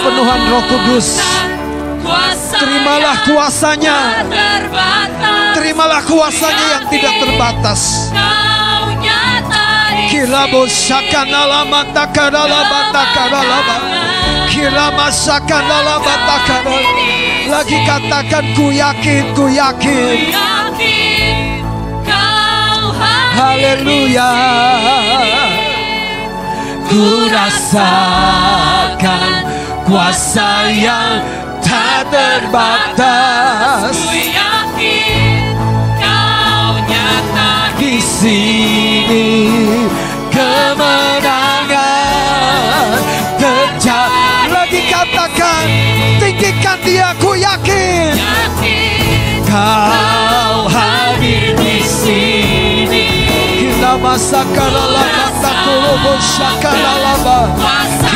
kepenuhan 0.06 0.40
Roh 0.54 0.62
Kudus. 0.70 1.18
Terimalah 2.54 3.26
kuasanya. 3.26 4.22
Terimalah 5.58 5.98
kuasanya 6.06 6.78
yang 6.78 6.86
tidak 6.86 7.14
terbatas. 7.18 8.14
Kila 10.06 10.46
bosakan 10.54 11.26
ala 11.34 11.66
matakara 11.66 12.46
la 12.46 12.62
batakara 12.70 13.42
la 13.42 13.58
Kila 14.46 14.94
masakana 14.94 15.82
la 15.82 15.98
batakara 15.98 16.78
Lagi 17.50 17.78
katakan 17.82 18.54
ku 18.54 18.70
yakin, 18.70 19.34
ku 19.34 19.50
yakin. 19.50 20.30
Haleluya. 23.34 24.30
Ku 26.86 27.26
rasakan 27.28 28.66
kuasa 29.86 30.66
yang 30.74 31.22
tak 31.62 32.10
terbatas. 32.10 33.94
Ku 33.94 34.18
yakin 34.18 35.54
kau 36.02 36.82
nyata 36.82 37.70
di 37.78 38.02
sini. 38.02 39.46
Kemenangan 40.34 41.78
terjadi 43.38 44.50
lagi 44.50 44.82
katakan 44.90 45.70
tinggikan 46.18 46.82
dia 46.82 47.14
ku 47.22 47.38
yakin. 47.38 48.18
Yakin 48.18 49.46
kau 49.46 50.66
hadir 50.66 51.54
di 51.54 51.78
sini. 51.86 53.06
kita 53.56 53.96
matakulobo 54.02 56.12
shakaralaba 56.18 57.54
kita 57.54 57.54
masikaralaba 57.54 57.54
daralaba 57.54 58.15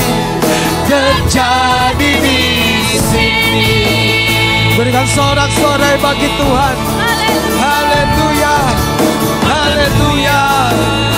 terjadi 0.91 2.11
di 2.19 2.39
sini. 2.99 3.79
Berikan 4.75 5.07
sorak-sorai 5.07 5.95
bagi 6.03 6.27
Tuhan. 6.35 6.75
Haleluya. 7.63 8.55
Haleluya. 9.47 10.41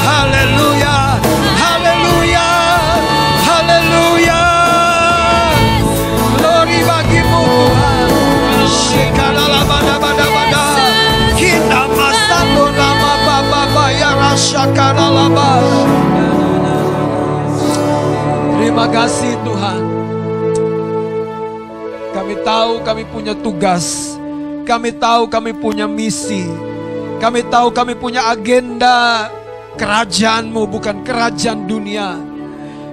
Haleluya. 0.05 0.95
Haleluya. 1.57 2.49
Haleluya. 3.41 4.41
Glory 6.37 6.79
bagimu 6.85 7.41
Tuhan. 7.41 8.09
Shikalalabadabadabada. 8.69 10.65
Kita 11.33 11.81
masalah 11.97 12.45
nama 12.77 12.93
Bapa 13.25 13.37
Bapa 13.49 13.85
yang 13.89 14.21
rasakan 14.21 14.97
Allah. 15.01 16.22
Terima 18.73 18.89
kasih 18.89 19.37
Tuhan. 19.45 19.81
Kami 22.09 22.35
tahu 22.41 22.81
kami 22.81 23.05
punya 23.05 23.37
tugas. 23.37 24.17
Kami 24.65 24.89
tahu 24.97 25.29
kami 25.29 25.53
punya 25.53 25.85
misi. 25.85 26.49
Kami 27.21 27.45
tahu 27.53 27.69
kami 27.69 27.93
punya 27.93 28.33
agenda 28.33 29.29
kerajaanmu 29.77 30.65
bukan 30.65 31.05
kerajaan 31.05 31.69
dunia. 31.69 32.17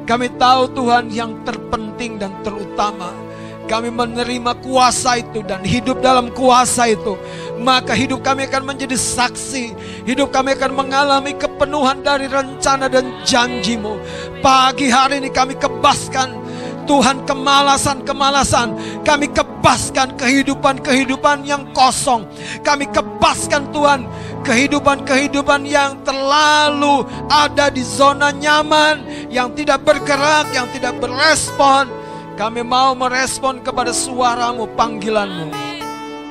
Kami 0.05 0.29
tahu 0.37 0.69
Tuhan 0.77 1.09
yang 1.09 1.49
terpenting 1.49 2.21
dan 2.21 2.37
terutama. 2.45 3.17
Kami 3.71 3.87
menerima 3.87 4.59
kuasa 4.67 5.23
itu 5.23 5.47
dan 5.47 5.63
hidup 5.63 6.03
dalam 6.03 6.35
kuasa 6.35 6.91
itu. 6.91 7.15
Maka 7.63 7.95
hidup 7.95 8.19
kami 8.27 8.51
akan 8.51 8.75
menjadi 8.75 8.99
saksi. 8.99 9.79
Hidup 10.11 10.35
kami 10.35 10.59
akan 10.59 10.75
mengalami 10.75 11.39
kepenuhan 11.39 12.03
dari 12.03 12.27
rencana 12.27 12.91
dan 12.91 13.23
janjimu. 13.23 13.95
Pagi 14.43 14.91
hari 14.91 15.23
ini 15.23 15.31
kami 15.31 15.55
kebaskan 15.55 16.51
Tuhan 16.91 17.23
kemalasan-kemalasan 17.23 18.75
Kami 19.07 19.31
kebaskan 19.31 20.19
kehidupan-kehidupan 20.19 21.47
yang 21.47 21.71
kosong 21.71 22.27
Kami 22.67 22.91
kebaskan 22.91 23.71
Tuhan 23.71 24.11
kehidupan-kehidupan 24.43 25.71
yang 25.71 26.03
terlalu 26.03 27.07
ada 27.31 27.71
di 27.71 27.87
zona 27.87 28.35
nyaman 28.35 29.31
Yang 29.31 29.63
tidak 29.63 29.87
bergerak, 29.87 30.51
yang 30.51 30.67
tidak 30.75 30.99
berespon 30.99 32.00
Kami 32.41 32.65
mau 32.65 32.97
merespon 32.97 33.61
kepada 33.61 33.93
suaramu, 33.93 34.65
panggilanmu. 34.73 35.53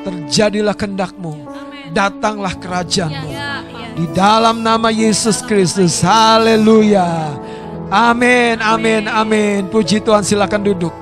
Terjadilah 0.02 0.74
kendakmu 0.74 1.46
Datanglah 1.94 2.58
kerajaanmu. 2.58 3.30
Di 3.94 4.06
dalam 4.18 4.66
nama 4.66 4.90
Yesus 4.90 5.46
Kristus. 5.46 6.02
Haleluya. 6.02 7.38
Amin, 7.94 8.58
amin, 8.58 9.06
amin. 9.06 9.70
Puji 9.70 10.02
Tuhan, 10.02 10.26
silakan 10.26 10.74
duduk. 10.74 10.94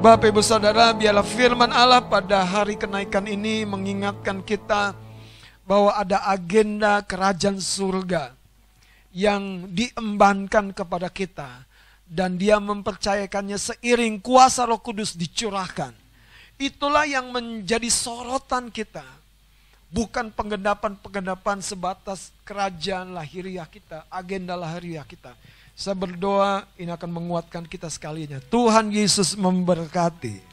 Bapak 0.00 0.32
Ibu 0.32 0.40
Saudara, 0.40 0.96
biarlah 0.96 1.28
firman 1.28 1.68
Allah 1.68 2.00
pada 2.00 2.48
hari 2.48 2.80
kenaikan 2.80 3.28
ini 3.28 3.68
mengingatkan 3.68 4.40
kita 4.40 4.96
bahwa 5.68 5.92
ada 5.92 6.32
agenda 6.32 7.04
kerajaan 7.04 7.60
surga 7.60 8.32
yang 9.12 9.68
diembankan 9.68 10.72
kepada 10.72 11.12
kita 11.12 11.68
dan 12.12 12.36
dia 12.36 12.60
mempercayakannya 12.60 13.56
seiring 13.56 14.20
kuasa 14.20 14.68
Roh 14.68 14.84
Kudus 14.84 15.16
dicurahkan. 15.16 15.96
Itulah 16.60 17.08
yang 17.08 17.32
menjadi 17.32 17.88
sorotan 17.88 18.68
kita. 18.68 19.04
Bukan 19.92 20.32
penggendapan-penggendapan 20.32 21.60
sebatas 21.64 22.32
kerajaan 22.48 23.12
lahiriah 23.12 23.68
kita, 23.68 24.08
agenda 24.08 24.56
lahiriah 24.56 25.04
kita 25.04 25.36
saya 25.72 25.96
berdoa 25.96 26.68
ini 26.76 26.92
akan 26.92 27.10
menguatkan 27.10 27.64
kita 27.64 27.88
sekalinya. 27.88 28.38
Tuhan 28.52 28.92
Yesus 28.92 29.34
memberkati. 29.40 30.52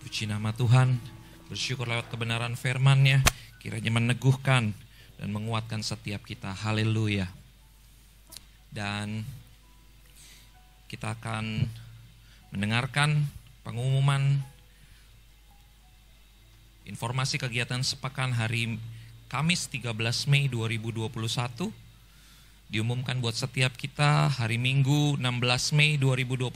Puji 0.00 0.24
nama 0.30 0.54
Tuhan, 0.54 0.96
bersyukur 1.52 1.84
lewat 1.84 2.08
kebenaran 2.08 2.56
firman-Nya, 2.56 3.20
kiranya 3.60 3.92
meneguhkan 3.92 4.72
dan 5.16 5.32
menguatkan 5.32 5.80
setiap 5.80 6.24
kita. 6.24 6.52
Haleluya. 6.52 7.28
Dan 8.72 9.24
kita 10.86 11.16
akan 11.16 11.66
mendengarkan 12.54 13.26
pengumuman 13.66 14.40
informasi 16.86 17.42
kegiatan 17.42 17.82
sepekan 17.82 18.30
hari 18.30 18.78
Kamis 19.26 19.66
13 19.66 19.90
Mei 20.30 20.46
2021 20.46 21.10
diumumkan 22.66 23.22
buat 23.22 23.34
setiap 23.34 23.78
kita 23.78 24.26
hari 24.26 24.58
Minggu 24.58 25.14
16 25.18 25.78
Mei 25.78 25.94
2021 26.02 26.50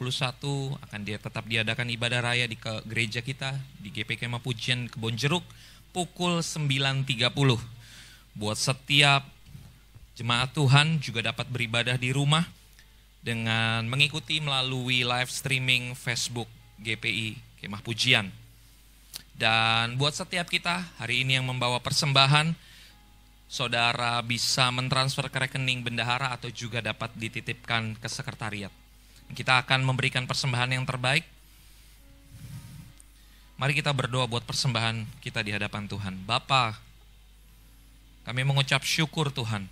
akan 0.82 1.00
dia 1.06 1.18
tetap 1.22 1.46
diadakan 1.46 1.86
ibadah 1.86 2.22
raya 2.22 2.50
di 2.50 2.58
gereja 2.86 3.22
kita 3.22 3.54
di 3.78 3.94
GPK 3.94 4.26
Mapujian 4.26 4.90
Kebon 4.90 5.14
Jeruk 5.14 5.46
pukul 5.94 6.42
9.30. 6.42 7.79
Buat 8.34 8.58
setiap 8.58 9.26
jemaat 10.14 10.52
Tuhan 10.52 11.00
juga 11.02 11.32
dapat 11.32 11.48
beribadah 11.48 11.96
di 11.96 12.12
rumah 12.12 12.46
dengan 13.20 13.84
mengikuti 13.84 14.40
melalui 14.40 15.04
live 15.04 15.28
streaming 15.28 15.92
Facebook 15.92 16.48
GPI 16.80 17.60
Kemah 17.60 17.84
Pujian. 17.84 18.32
Dan 19.36 19.96
buat 19.96 20.12
setiap 20.12 20.48
kita 20.48 20.84
hari 21.00 21.24
ini 21.24 21.40
yang 21.40 21.48
membawa 21.48 21.80
persembahan, 21.80 22.52
saudara 23.48 24.20
bisa 24.20 24.68
mentransfer 24.68 25.32
ke 25.32 25.48
rekening 25.48 25.80
bendahara 25.80 26.36
atau 26.36 26.52
juga 26.52 26.84
dapat 26.84 27.12
dititipkan 27.16 27.96
ke 27.96 28.08
sekretariat. 28.08 28.72
Kita 29.32 29.62
akan 29.64 29.86
memberikan 29.86 30.28
persembahan 30.28 30.76
yang 30.76 30.84
terbaik. 30.84 31.24
Mari 33.60 33.72
kita 33.76 33.92
berdoa 33.92 34.24
buat 34.24 34.44
persembahan 34.44 35.20
kita 35.20 35.44
di 35.44 35.52
hadapan 35.52 35.84
Tuhan. 35.88 36.20
Bapa, 36.24 36.80
kami 38.30 38.46
mengucap 38.46 38.86
syukur 38.86 39.34
Tuhan. 39.34 39.66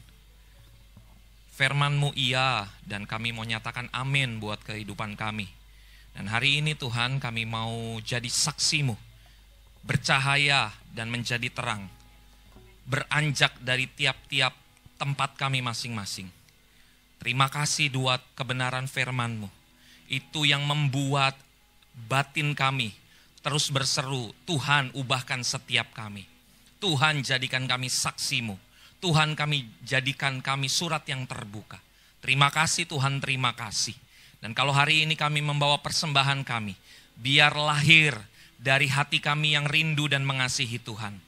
Firman-Mu 1.55 2.11
iya 2.19 2.67
dan 2.83 3.07
kami 3.07 3.31
mau 3.31 3.47
nyatakan 3.47 3.87
amin 3.95 4.43
buat 4.43 4.59
kehidupan 4.67 5.15
kami. 5.15 5.47
Dan 6.11 6.27
hari 6.27 6.59
ini 6.59 6.75
Tuhan 6.75 7.23
kami 7.23 7.47
mau 7.47 8.03
jadi 8.03 8.27
saksimu 8.27 8.99
bercahaya 9.87 10.75
dan 10.91 11.07
menjadi 11.07 11.47
terang, 11.55 11.87
beranjak 12.83 13.55
dari 13.63 13.87
tiap-tiap 13.87 14.59
tempat 14.99 15.39
kami 15.39 15.63
masing-masing. 15.63 16.27
Terima 17.23 17.47
kasih 17.47 17.95
buat 17.95 18.19
kebenaran 18.35 18.91
firman-Mu. 18.91 19.47
Itu 20.11 20.43
yang 20.43 20.67
membuat 20.67 21.39
batin 22.11 22.59
kami 22.59 22.91
terus 23.39 23.71
berseru, 23.71 24.35
Tuhan 24.51 24.91
ubahkan 24.99 25.47
setiap 25.47 25.95
kami. 25.95 26.38
Tuhan 26.79 27.27
jadikan 27.27 27.67
kami 27.67 27.91
saksimu. 27.91 28.55
Tuhan 28.99 29.39
kami 29.39 29.67
jadikan 29.87 30.43
kami 30.43 30.67
surat 30.67 31.07
yang 31.07 31.27
terbuka. 31.27 31.79
Terima 32.19 32.51
kasih 32.51 32.87
Tuhan, 32.91 33.23
terima 33.23 33.55
kasih. 33.55 33.95
Dan 34.43 34.55
kalau 34.55 34.75
hari 34.75 35.07
ini 35.07 35.15
kami 35.15 35.39
membawa 35.43 35.79
persembahan 35.83 36.43
kami, 36.43 36.75
biar 37.19 37.55
lahir 37.55 38.15
dari 38.59 38.91
hati 38.91 39.23
kami 39.23 39.55
yang 39.55 39.67
rindu 39.71 40.11
dan 40.11 40.27
mengasihi 40.27 40.83
Tuhan. 40.83 41.19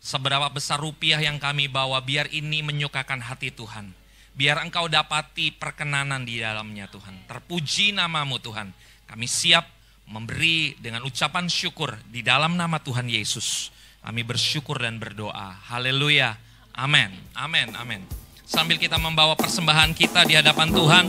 Seberapa 0.00 0.48
besar 0.48 0.80
rupiah 0.80 1.20
yang 1.20 1.36
kami 1.36 1.68
bawa, 1.68 2.00
biar 2.00 2.32
ini 2.32 2.64
menyukakan 2.64 3.20
hati 3.20 3.52
Tuhan. 3.52 3.92
Biar 4.32 4.64
engkau 4.64 4.88
dapati 4.88 5.52
perkenanan 5.52 6.24
di 6.24 6.40
dalamnya 6.40 6.88
Tuhan. 6.88 7.28
Terpuji 7.28 7.92
namamu 7.92 8.40
Tuhan. 8.40 8.72
Kami 9.04 9.26
siap 9.28 9.68
memberi 10.08 10.72
dengan 10.80 11.04
ucapan 11.04 11.48
syukur 11.52 12.00
di 12.08 12.24
dalam 12.24 12.56
nama 12.56 12.80
Tuhan 12.80 13.08
Yesus. 13.12 13.68
Kami 14.00 14.24
bersyukur 14.24 14.80
dan 14.80 14.96
berdoa. 14.96 15.60
Haleluya. 15.68 16.34
Amin. 16.72 17.12
Amin. 17.36 17.68
Amin. 17.76 18.00
Sambil 18.48 18.80
kita 18.80 18.96
membawa 18.96 19.36
persembahan 19.36 19.94
kita 19.94 20.26
di 20.26 20.34
hadapan 20.34 20.72
Tuhan, 20.72 21.04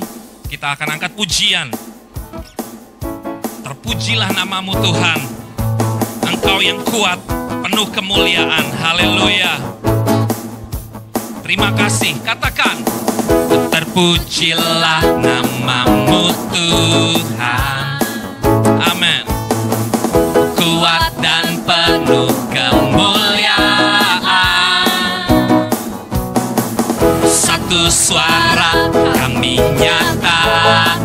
kita 0.52 0.76
akan 0.76 1.00
angkat 1.00 1.16
pujian. 1.16 1.72
Terpujilah 3.64 4.30
namamu 4.36 4.76
Tuhan. 4.78 5.20
Engkau 6.28 6.60
yang 6.60 6.84
kuat, 6.86 7.18
penuh 7.66 7.88
kemuliaan. 7.90 8.66
Haleluya. 8.76 9.58
Terima 11.42 11.72
kasih. 11.74 12.20
Katakan. 12.22 12.84
Terpujilah 13.72 15.02
namamu 15.24 16.30
Tuhan. 16.52 17.84
Amin. 18.92 19.24
Kuat 20.60 21.16
dan 21.24 21.58
penuh 21.64 22.51
kami 28.72 29.60
nyatakan. 29.76 31.01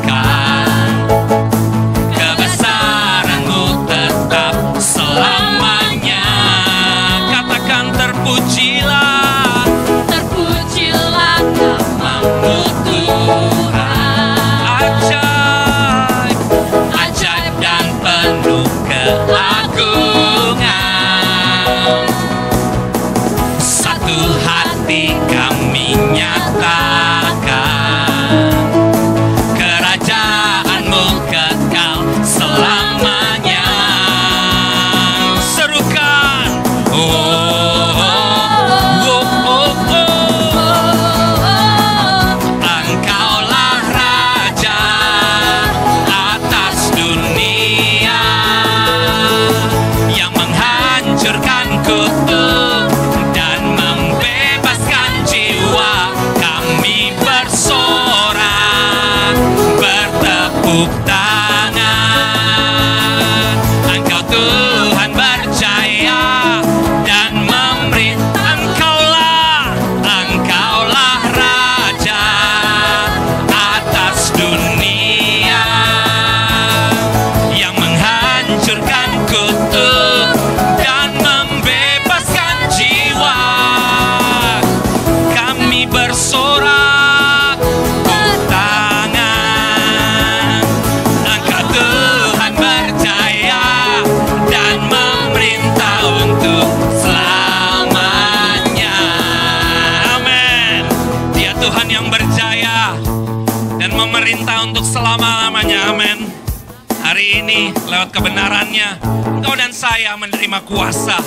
Saya 109.77 110.17
menerima 110.17 110.65
kuasa. 110.65 111.21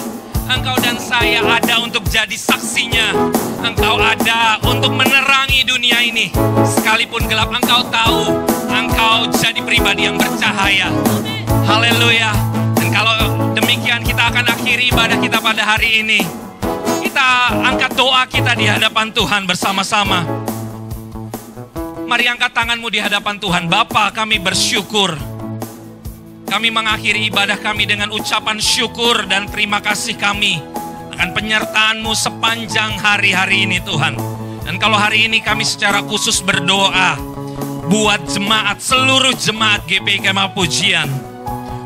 Engkau 0.50 0.74
dan 0.82 0.98
saya 0.98 1.46
ada 1.46 1.86
untuk 1.86 2.02
jadi 2.10 2.34
saksinya. 2.34 3.14
Engkau 3.62 4.02
ada 4.02 4.58
untuk 4.66 4.90
menerangi 4.90 5.62
dunia 5.70 6.02
ini. 6.02 6.34
Sekalipun 6.66 7.30
gelap, 7.30 7.54
engkau 7.54 7.86
tahu. 7.94 8.42
Engkau 8.74 9.30
jadi 9.38 9.62
pribadi 9.62 10.10
yang 10.10 10.18
bercahaya. 10.18 10.90
Haleluya. 11.70 12.34
Dan 12.74 12.90
kalau 12.90 13.54
demikian 13.54 14.02
kita 14.02 14.34
akan 14.34 14.50
akhiri 14.50 14.90
ibadah 14.90 15.22
kita 15.22 15.38
pada 15.38 15.62
hari 15.62 16.02
ini. 16.02 16.26
Kita 17.06 17.54
angkat 17.54 17.94
doa 17.94 18.26
kita 18.26 18.58
di 18.58 18.66
hadapan 18.66 19.14
Tuhan 19.14 19.46
bersama-sama. 19.46 20.26
Mari 22.10 22.26
angkat 22.26 22.50
tanganmu 22.58 22.90
di 22.90 22.98
hadapan 22.98 23.38
Tuhan. 23.38 23.70
Bapa 23.70 24.10
kami 24.10 24.42
bersyukur. 24.42 25.29
Kami 26.50 26.74
mengakhiri 26.74 27.30
ibadah 27.30 27.62
kami 27.62 27.86
dengan 27.86 28.10
ucapan 28.10 28.58
syukur 28.58 29.30
dan 29.30 29.46
terima 29.46 29.86
kasih 29.86 30.18
kami 30.18 30.58
akan 31.14 31.30
penyertaanmu 31.38 32.10
sepanjang 32.18 32.98
hari-hari 32.98 33.70
ini 33.70 33.78
Tuhan. 33.86 34.18
Dan 34.66 34.82
kalau 34.82 34.98
hari 34.98 35.30
ini 35.30 35.46
kami 35.46 35.62
secara 35.62 36.02
khusus 36.02 36.42
berdoa 36.42 37.22
buat 37.86 38.26
jemaat, 38.26 38.82
seluruh 38.82 39.38
jemaat 39.38 39.86
GPI 39.86 40.26
Kemah 40.26 40.50
Pujian. 40.58 41.06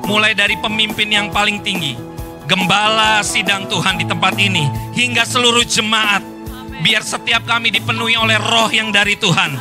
Mulai 0.07 0.31
dari 0.31 0.56
pemimpin 0.56 1.11
yang 1.11 1.27
paling 1.27 1.60
tinggi, 1.60 1.99
gembala 2.48 3.19
sidang 3.19 3.68
Tuhan 3.68 3.99
di 3.99 4.07
tempat 4.07 4.35
ini, 4.40 4.64
hingga 4.95 5.27
seluruh 5.27 5.68
jemaat. 5.68 6.23
Biar 6.80 7.03
setiap 7.03 7.44
kami 7.44 7.68
dipenuhi 7.68 8.15
oleh 8.15 8.40
roh 8.40 8.72
yang 8.72 8.95
dari 8.95 9.19
Tuhan. 9.19 9.60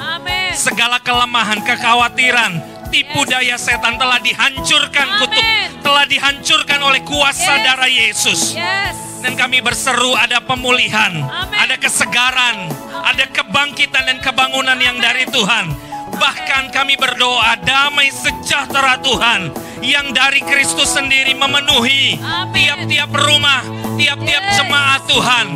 Segala 0.55 1.03
kelemahan, 1.03 1.63
kekhawatiran, 1.63 2.72
tipu 2.93 3.25
daya 3.25 3.57
setan 3.57 3.97
telah 3.97 4.21
dihancurkan 4.21 5.09
Amin. 5.09 5.19
kutuk, 5.25 5.47
telah 5.81 6.05
dihancurkan 6.05 6.81
oleh 6.85 7.01
kuasa 7.03 7.57
Yes. 7.57 7.65
darah 7.65 7.89
Yesus. 7.91 8.41
Yes. 8.53 8.95
Dan 9.25 9.33
kami 9.35 9.65
berseru 9.65 10.13
ada 10.13 10.45
pemulihan, 10.45 11.25
Amin. 11.25 11.57
ada 11.57 11.81
kesegaran, 11.81 12.69
ada 13.03 13.25
kebangkitan 13.27 14.05
dan 14.05 14.19
kebangunan 14.21 14.77
yang 14.77 15.01
dari 15.01 15.25
Tuhan. 15.25 15.73
Bahkan 16.13 16.71
kami 16.71 16.95
berdoa 16.95 17.57
damai 17.65 18.13
sejahtera 18.13 19.01
Tuhan 19.01 19.51
yang 19.81 20.13
dari 20.13 20.39
Kristus 20.39 20.93
sendiri 20.93 21.33
memenuhi 21.33 22.21
tiap-tiap 22.53 23.11
rumah, 23.11 23.65
tiap-tiap 23.97 24.45
Yes. 24.45 24.55
jemaat 24.61 25.01
Tuhan 25.09 25.47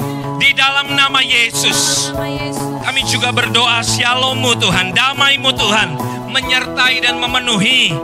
di 0.41 0.51
dalam 0.57 0.97
nama 0.97 1.21
Yesus. 1.21 2.11
Nama 2.11 2.27
Yesus. 2.27 2.83
Kami 2.83 3.01
juga 3.05 3.31
berdoa 3.31 3.83
shalommu 3.83 4.57
Tuhan, 4.57 4.95
damaimu 4.95 5.51
Tuhan, 5.53 5.89
menyertai 6.37 7.01
dan 7.01 7.17
memenuhi 7.17 7.97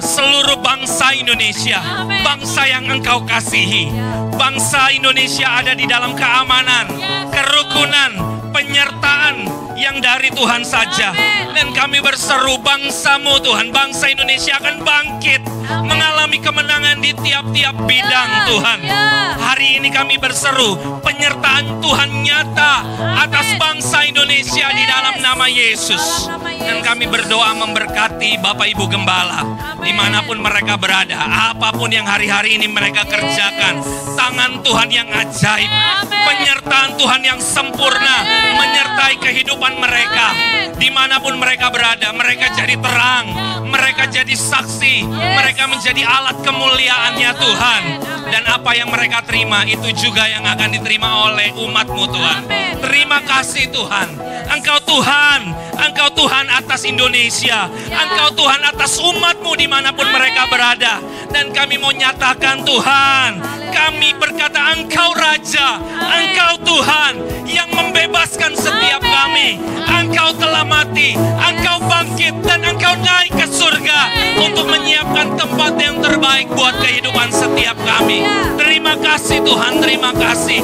seluruh 0.00 0.58
bangsa 0.58 1.14
Indonesia, 1.14 1.80
bangsa 2.22 2.62
yang 2.66 2.88
engkau 2.90 3.22
kasihi. 3.22 3.90
Bangsa 4.34 4.90
Indonesia 4.90 5.62
ada 5.62 5.72
di 5.78 5.86
dalam 5.86 6.18
keamanan, 6.18 6.90
kerukunan, 7.30 8.12
penyertaan 8.50 9.46
yang 9.78 10.02
dari 10.02 10.30
Tuhan 10.34 10.66
saja. 10.66 11.14
Dan 11.54 11.70
kami 11.70 12.02
berseru 12.02 12.58
bangsamu 12.58 13.38
Tuhan, 13.42 13.70
bangsa 13.70 14.10
Indonesia 14.10 14.58
akan 14.58 14.82
bangkit, 14.82 15.42
mengalami 15.86 16.38
kemenangan 16.42 16.98
di 16.98 17.14
tiap-tiap 17.14 17.74
bidang 17.86 18.30
Ya, 18.34 18.42
Tuhan. 18.50 18.78
ya. 18.82 19.02
Hari 19.34 19.78
ini 19.78 19.88
kami 19.94 20.18
berseru 20.18 20.98
penyertaan 20.98 21.78
Tuhan 21.78 22.10
nyata 22.26 22.82
atas 23.22 23.54
bangsa 23.54 24.02
Indonesia 24.02 24.66
di 24.74 24.82
dalam 24.82 25.22
nama 25.22 25.46
Yesus. 25.46 26.26
Dan 26.58 26.82
kami 26.82 27.06
berdoa 27.06 27.54
memberkati 27.54 28.40
Bapak 28.42 28.66
Ibu 28.72 28.90
Gembala. 28.90 29.44
Di 29.84 29.92
mana 29.92 30.24
pun 30.24 30.40
mereka 30.40 30.80
berada, 30.80 31.14
apa 31.52 31.70
pun 31.76 31.92
yang 31.92 32.08
hari-hari 32.08 32.56
ini 32.56 32.66
mereka 32.66 33.04
kerjakan, 33.04 33.84
tangan 34.16 34.64
Tuhan 34.64 34.88
yang 34.88 35.08
ajaib, 35.12 35.70
penyertaan 36.08 36.96
Tuhan 36.96 37.20
yang 37.20 37.38
sempurna 37.38 38.16
menyertai 38.56 39.20
kehidupan 39.20 39.76
mereka, 39.76 40.32
di 40.80 40.88
mana 40.88 41.20
pun 41.20 41.36
mereka 41.36 41.68
berada, 41.68 42.10
mereka 42.16 42.50
jadi 42.56 42.80
terang, 42.80 43.26
mereka 43.68 44.08
jadi 44.08 44.32
saksi, 44.32 45.04
mereka 45.04 45.68
menjadi 45.68 46.02
alat 46.02 46.40
kemuliaannya 46.40 47.30
Tuhan. 47.36 47.82
Dan 48.24 48.42
apa 48.50 48.74
yang 48.74 48.88
mereka 48.90 49.22
terima 49.22 49.62
itu 49.68 49.94
juga 49.94 50.26
yang 50.26 50.42
akan 50.42 50.74
diterima 50.74 51.30
oleh 51.30 51.54
umatmu 51.54 52.02
Tuhan. 52.08 52.40
Terima 52.82 53.22
kasih 53.22 53.70
Tuhan. 53.70 54.08
Engkau 54.50 54.78
Tuhan, 54.82 55.40
Engkau 55.78 56.08
Tuhan 56.14 56.46
atas 56.50 56.82
Indonesia, 56.82 57.68
Engkau 57.90 58.34
Tuhan 58.34 58.60
atas 58.64 58.98
umatmu 58.98 59.52
di 59.74 59.82
mana 59.82 59.90
pun 59.90 60.06
mereka 60.06 60.46
berada. 60.46 61.02
Dan 61.34 61.50
kami 61.50 61.82
mau 61.82 61.90
nyatakan 61.90 62.62
Tuhan, 62.62 63.42
kami 63.74 64.14
berkata 64.14 64.70
Engkau 64.70 65.10
Raja. 65.18 65.82
Engkau 65.98 66.62
Tuhan 66.62 67.18
yang 67.42 67.66
membebaskan 67.74 68.54
setiap 68.54 69.02
kami. 69.02 69.58
Engkau 69.82 70.30
telah 70.38 70.62
mati, 70.62 71.18
Engkau 71.18 71.82
bangkit 71.90 72.38
dan 72.46 72.62
Engkau 72.62 72.94
naik 73.02 73.34
ke 73.34 73.50
surga 73.50 74.14
untuk 74.38 74.70
menyiapkan 74.70 75.34
tempat 75.34 75.74
yang 75.74 75.98
terbaik 75.98 76.46
buat 76.54 76.78
kehidupan 76.78 77.34
setiap 77.34 77.74
kami. 77.82 78.22
Ya. 78.22 78.54
Terima 78.54 78.94
kasih 78.94 79.42
Tuhan, 79.42 79.82
terima 79.82 80.14
kasih. 80.14 80.62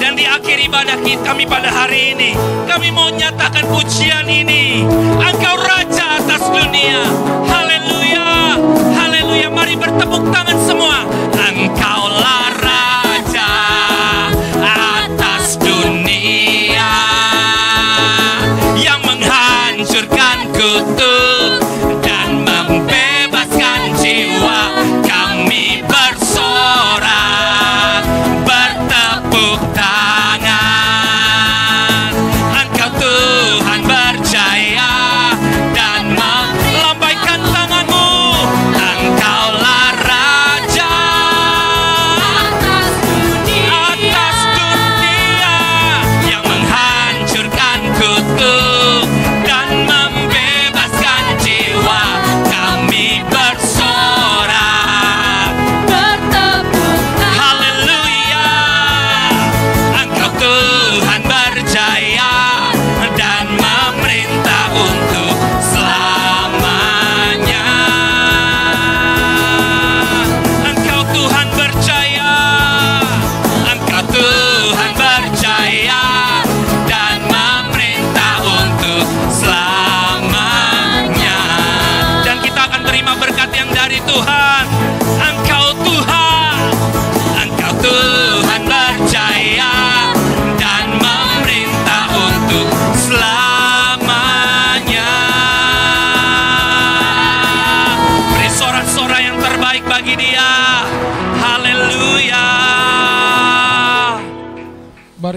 Dan 0.00 0.16
di 0.16 0.24
akhir 0.24 0.56
ibadah 0.64 0.96
kita 1.04 1.20
kami 1.20 1.44
pada 1.44 1.68
hari 1.68 2.16
ini, 2.16 2.32
kami 2.64 2.88
mau 2.88 3.12
nyatakan 3.12 3.68
pujian 3.68 4.24
ini. 4.24 4.80
Engkau 5.20 5.60
Raja 5.60 6.16
atas 6.16 6.40
dunia. 6.48 7.04
Haleluya, 7.44 8.56
haleluya. 8.96 9.52
Mari 9.52 9.76
bertepuk 9.76 10.24
tangan 10.32 10.56
semua. 10.64 11.04
Engkaulah 11.36 12.39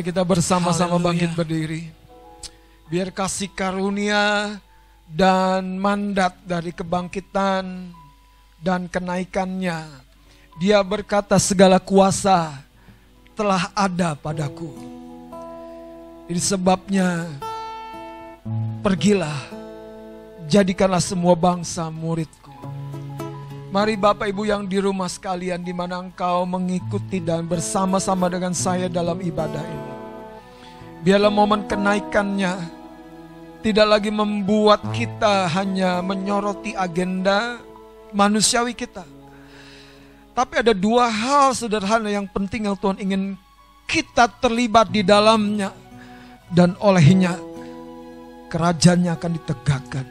Mari 0.04 0.12
kita 0.12 0.28
bersama-sama 0.28 1.00
bangkit 1.00 1.32
berdiri. 1.32 1.88
Biar 2.92 3.08
kasih 3.08 3.48
karunia 3.56 4.60
dan 5.08 5.80
mandat 5.80 6.36
dari 6.44 6.76
kebangkitan 6.76 7.88
dan 8.60 8.92
kenaikannya. 8.92 9.88
Dia 10.60 10.84
berkata 10.84 11.40
segala 11.40 11.80
kuasa 11.80 12.52
telah 13.32 13.72
ada 13.72 14.12
padaku. 14.20 14.76
Ini 16.28 16.42
sebabnya 16.44 17.24
pergilah 18.84 19.40
jadikanlah 20.52 21.00
semua 21.00 21.32
bangsa 21.32 21.88
muridku. 21.88 22.52
Mari 23.72 23.96
Bapak 23.96 24.28
Ibu 24.28 24.52
yang 24.52 24.68
di 24.68 24.84
rumah 24.84 25.08
sekalian 25.08 25.64
di 25.64 25.72
mana 25.72 26.04
engkau 26.04 26.44
mengikuti 26.44 27.24
dan 27.24 27.48
bersama-sama 27.48 28.28
dengan 28.28 28.52
saya 28.52 28.92
dalam 28.92 29.24
ibadah 29.24 29.64
ini. 29.64 29.93
Biarlah 31.04 31.28
momen 31.28 31.68
kenaikannya 31.68 32.64
tidak 33.60 33.88
lagi 33.88 34.12
membuat 34.12 34.80
kita 34.96 35.52
hanya 35.52 36.00
menyoroti 36.00 36.72
agenda 36.76 37.60
manusiawi 38.16 38.72
kita. 38.72 39.04
Tapi 40.32 40.64
ada 40.64 40.72
dua 40.72 41.12
hal 41.12 41.52
sederhana 41.52 42.08
yang 42.08 42.26
penting 42.26 42.72
yang 42.72 42.80
Tuhan 42.80 42.98
ingin 43.04 43.36
kita 43.86 44.32
terlibat 44.40 44.90
di 44.90 45.04
dalamnya 45.04 45.76
dan 46.50 46.74
olehnya 46.80 47.36
kerajaannya 48.48 49.12
akan 49.12 49.32
ditegakkan. 49.38 50.08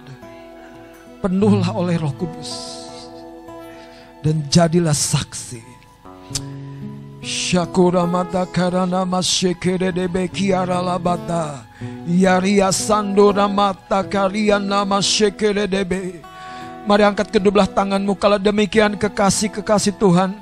Penuhlah 1.22 1.70
oleh 1.72 1.96
Roh 2.02 2.10
Kudus 2.18 2.82
dan 4.26 4.42
jadilah 4.50 4.94
saksi. 4.94 5.62
Syakura 7.22 8.02
mata 8.02 8.42
karana 8.42 9.06
masyekere 9.06 9.94
debe 9.94 10.26
kiara 10.26 10.82
labata. 10.82 11.62
Yaria 12.10 12.74
sandora 12.74 13.46
mata 13.46 14.02
kalian 14.02 14.66
nama 14.66 14.98
syekere 14.98 15.70
debe. 15.70 16.18
Mari 16.82 17.06
angkat 17.06 17.30
kedua 17.30 17.62
belah 17.62 17.70
tanganmu 17.70 18.18
kalau 18.18 18.42
demikian 18.42 18.98
kekasih-kekasih 18.98 19.94
Tuhan. 20.02 20.34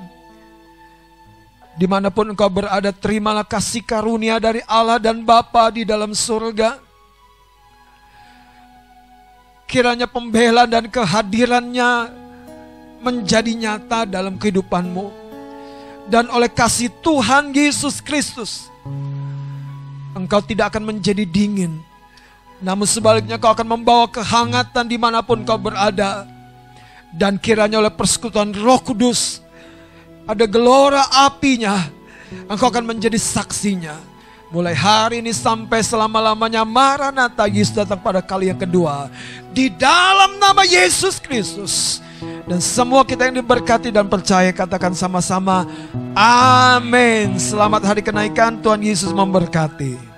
Di 1.77 1.85
mana 1.85 2.09
pun 2.09 2.33
engkau 2.33 2.49
berada, 2.49 2.89
terimalah 2.89 3.45
kasih 3.45 3.85
karunia 3.85 4.41
dari 4.41 4.65
Allah 4.65 4.97
dan 4.97 5.21
Bapa 5.21 5.69
di 5.69 5.85
dalam 5.85 6.17
surga. 6.17 6.81
Kiranya 9.69 10.09
pembela 10.09 10.65
dan 10.65 10.89
kehadirannya 10.89 12.09
menjadi 13.05 13.53
nyata 13.53 14.09
dalam 14.09 14.33
kehidupanmu. 14.41 15.20
Dan 16.11 16.27
oleh 16.27 16.51
kasih 16.51 16.91
Tuhan 16.99 17.55
Yesus 17.55 18.03
Kristus, 18.03 18.67
engkau 20.11 20.43
tidak 20.43 20.75
akan 20.75 20.91
menjadi 20.91 21.23
dingin. 21.23 21.79
Namun 22.59 22.83
sebaliknya 22.83 23.39
kau 23.39 23.55
akan 23.55 23.79
membawa 23.79 24.11
kehangatan 24.11 24.91
di 24.91 24.99
mana 24.99 25.23
pun 25.23 25.39
kau 25.47 25.55
berada. 25.55 26.27
Dan 27.15 27.39
kiranya 27.39 27.79
oleh 27.79 27.95
persekutuan 27.95 28.51
roh 28.51 28.83
kudus, 28.83 29.39
ada 30.27 30.43
gelora 30.51 31.07
apinya, 31.23 31.79
engkau 32.51 32.67
akan 32.67 32.91
menjadi 32.91 33.15
saksinya. 33.15 34.10
Mulai 34.51 34.75
hari 34.75 35.23
ini 35.23 35.31
sampai 35.31 35.79
selama-lamanya 35.79 36.67
Maranatha 36.67 37.47
Yesus 37.47 37.71
datang 37.71 37.95
pada 37.95 38.19
kali 38.19 38.51
yang 38.51 38.59
kedua. 38.59 39.07
Di 39.55 39.71
dalam 39.71 40.35
nama 40.43 40.67
Yesus 40.67 41.23
Kristus. 41.23 42.03
Dan 42.43 42.59
semua 42.59 43.07
kita 43.07 43.31
yang 43.31 43.39
diberkati 43.39 43.89
dan 43.95 44.11
percaya 44.11 44.51
katakan 44.51 44.91
sama-sama 44.91 45.65
Amin. 46.13 47.39
Selamat 47.39 47.81
hari 47.95 48.03
kenaikan 48.03 48.59
Tuhan 48.59 48.83
Yesus 48.83 49.15
memberkati. 49.15 50.10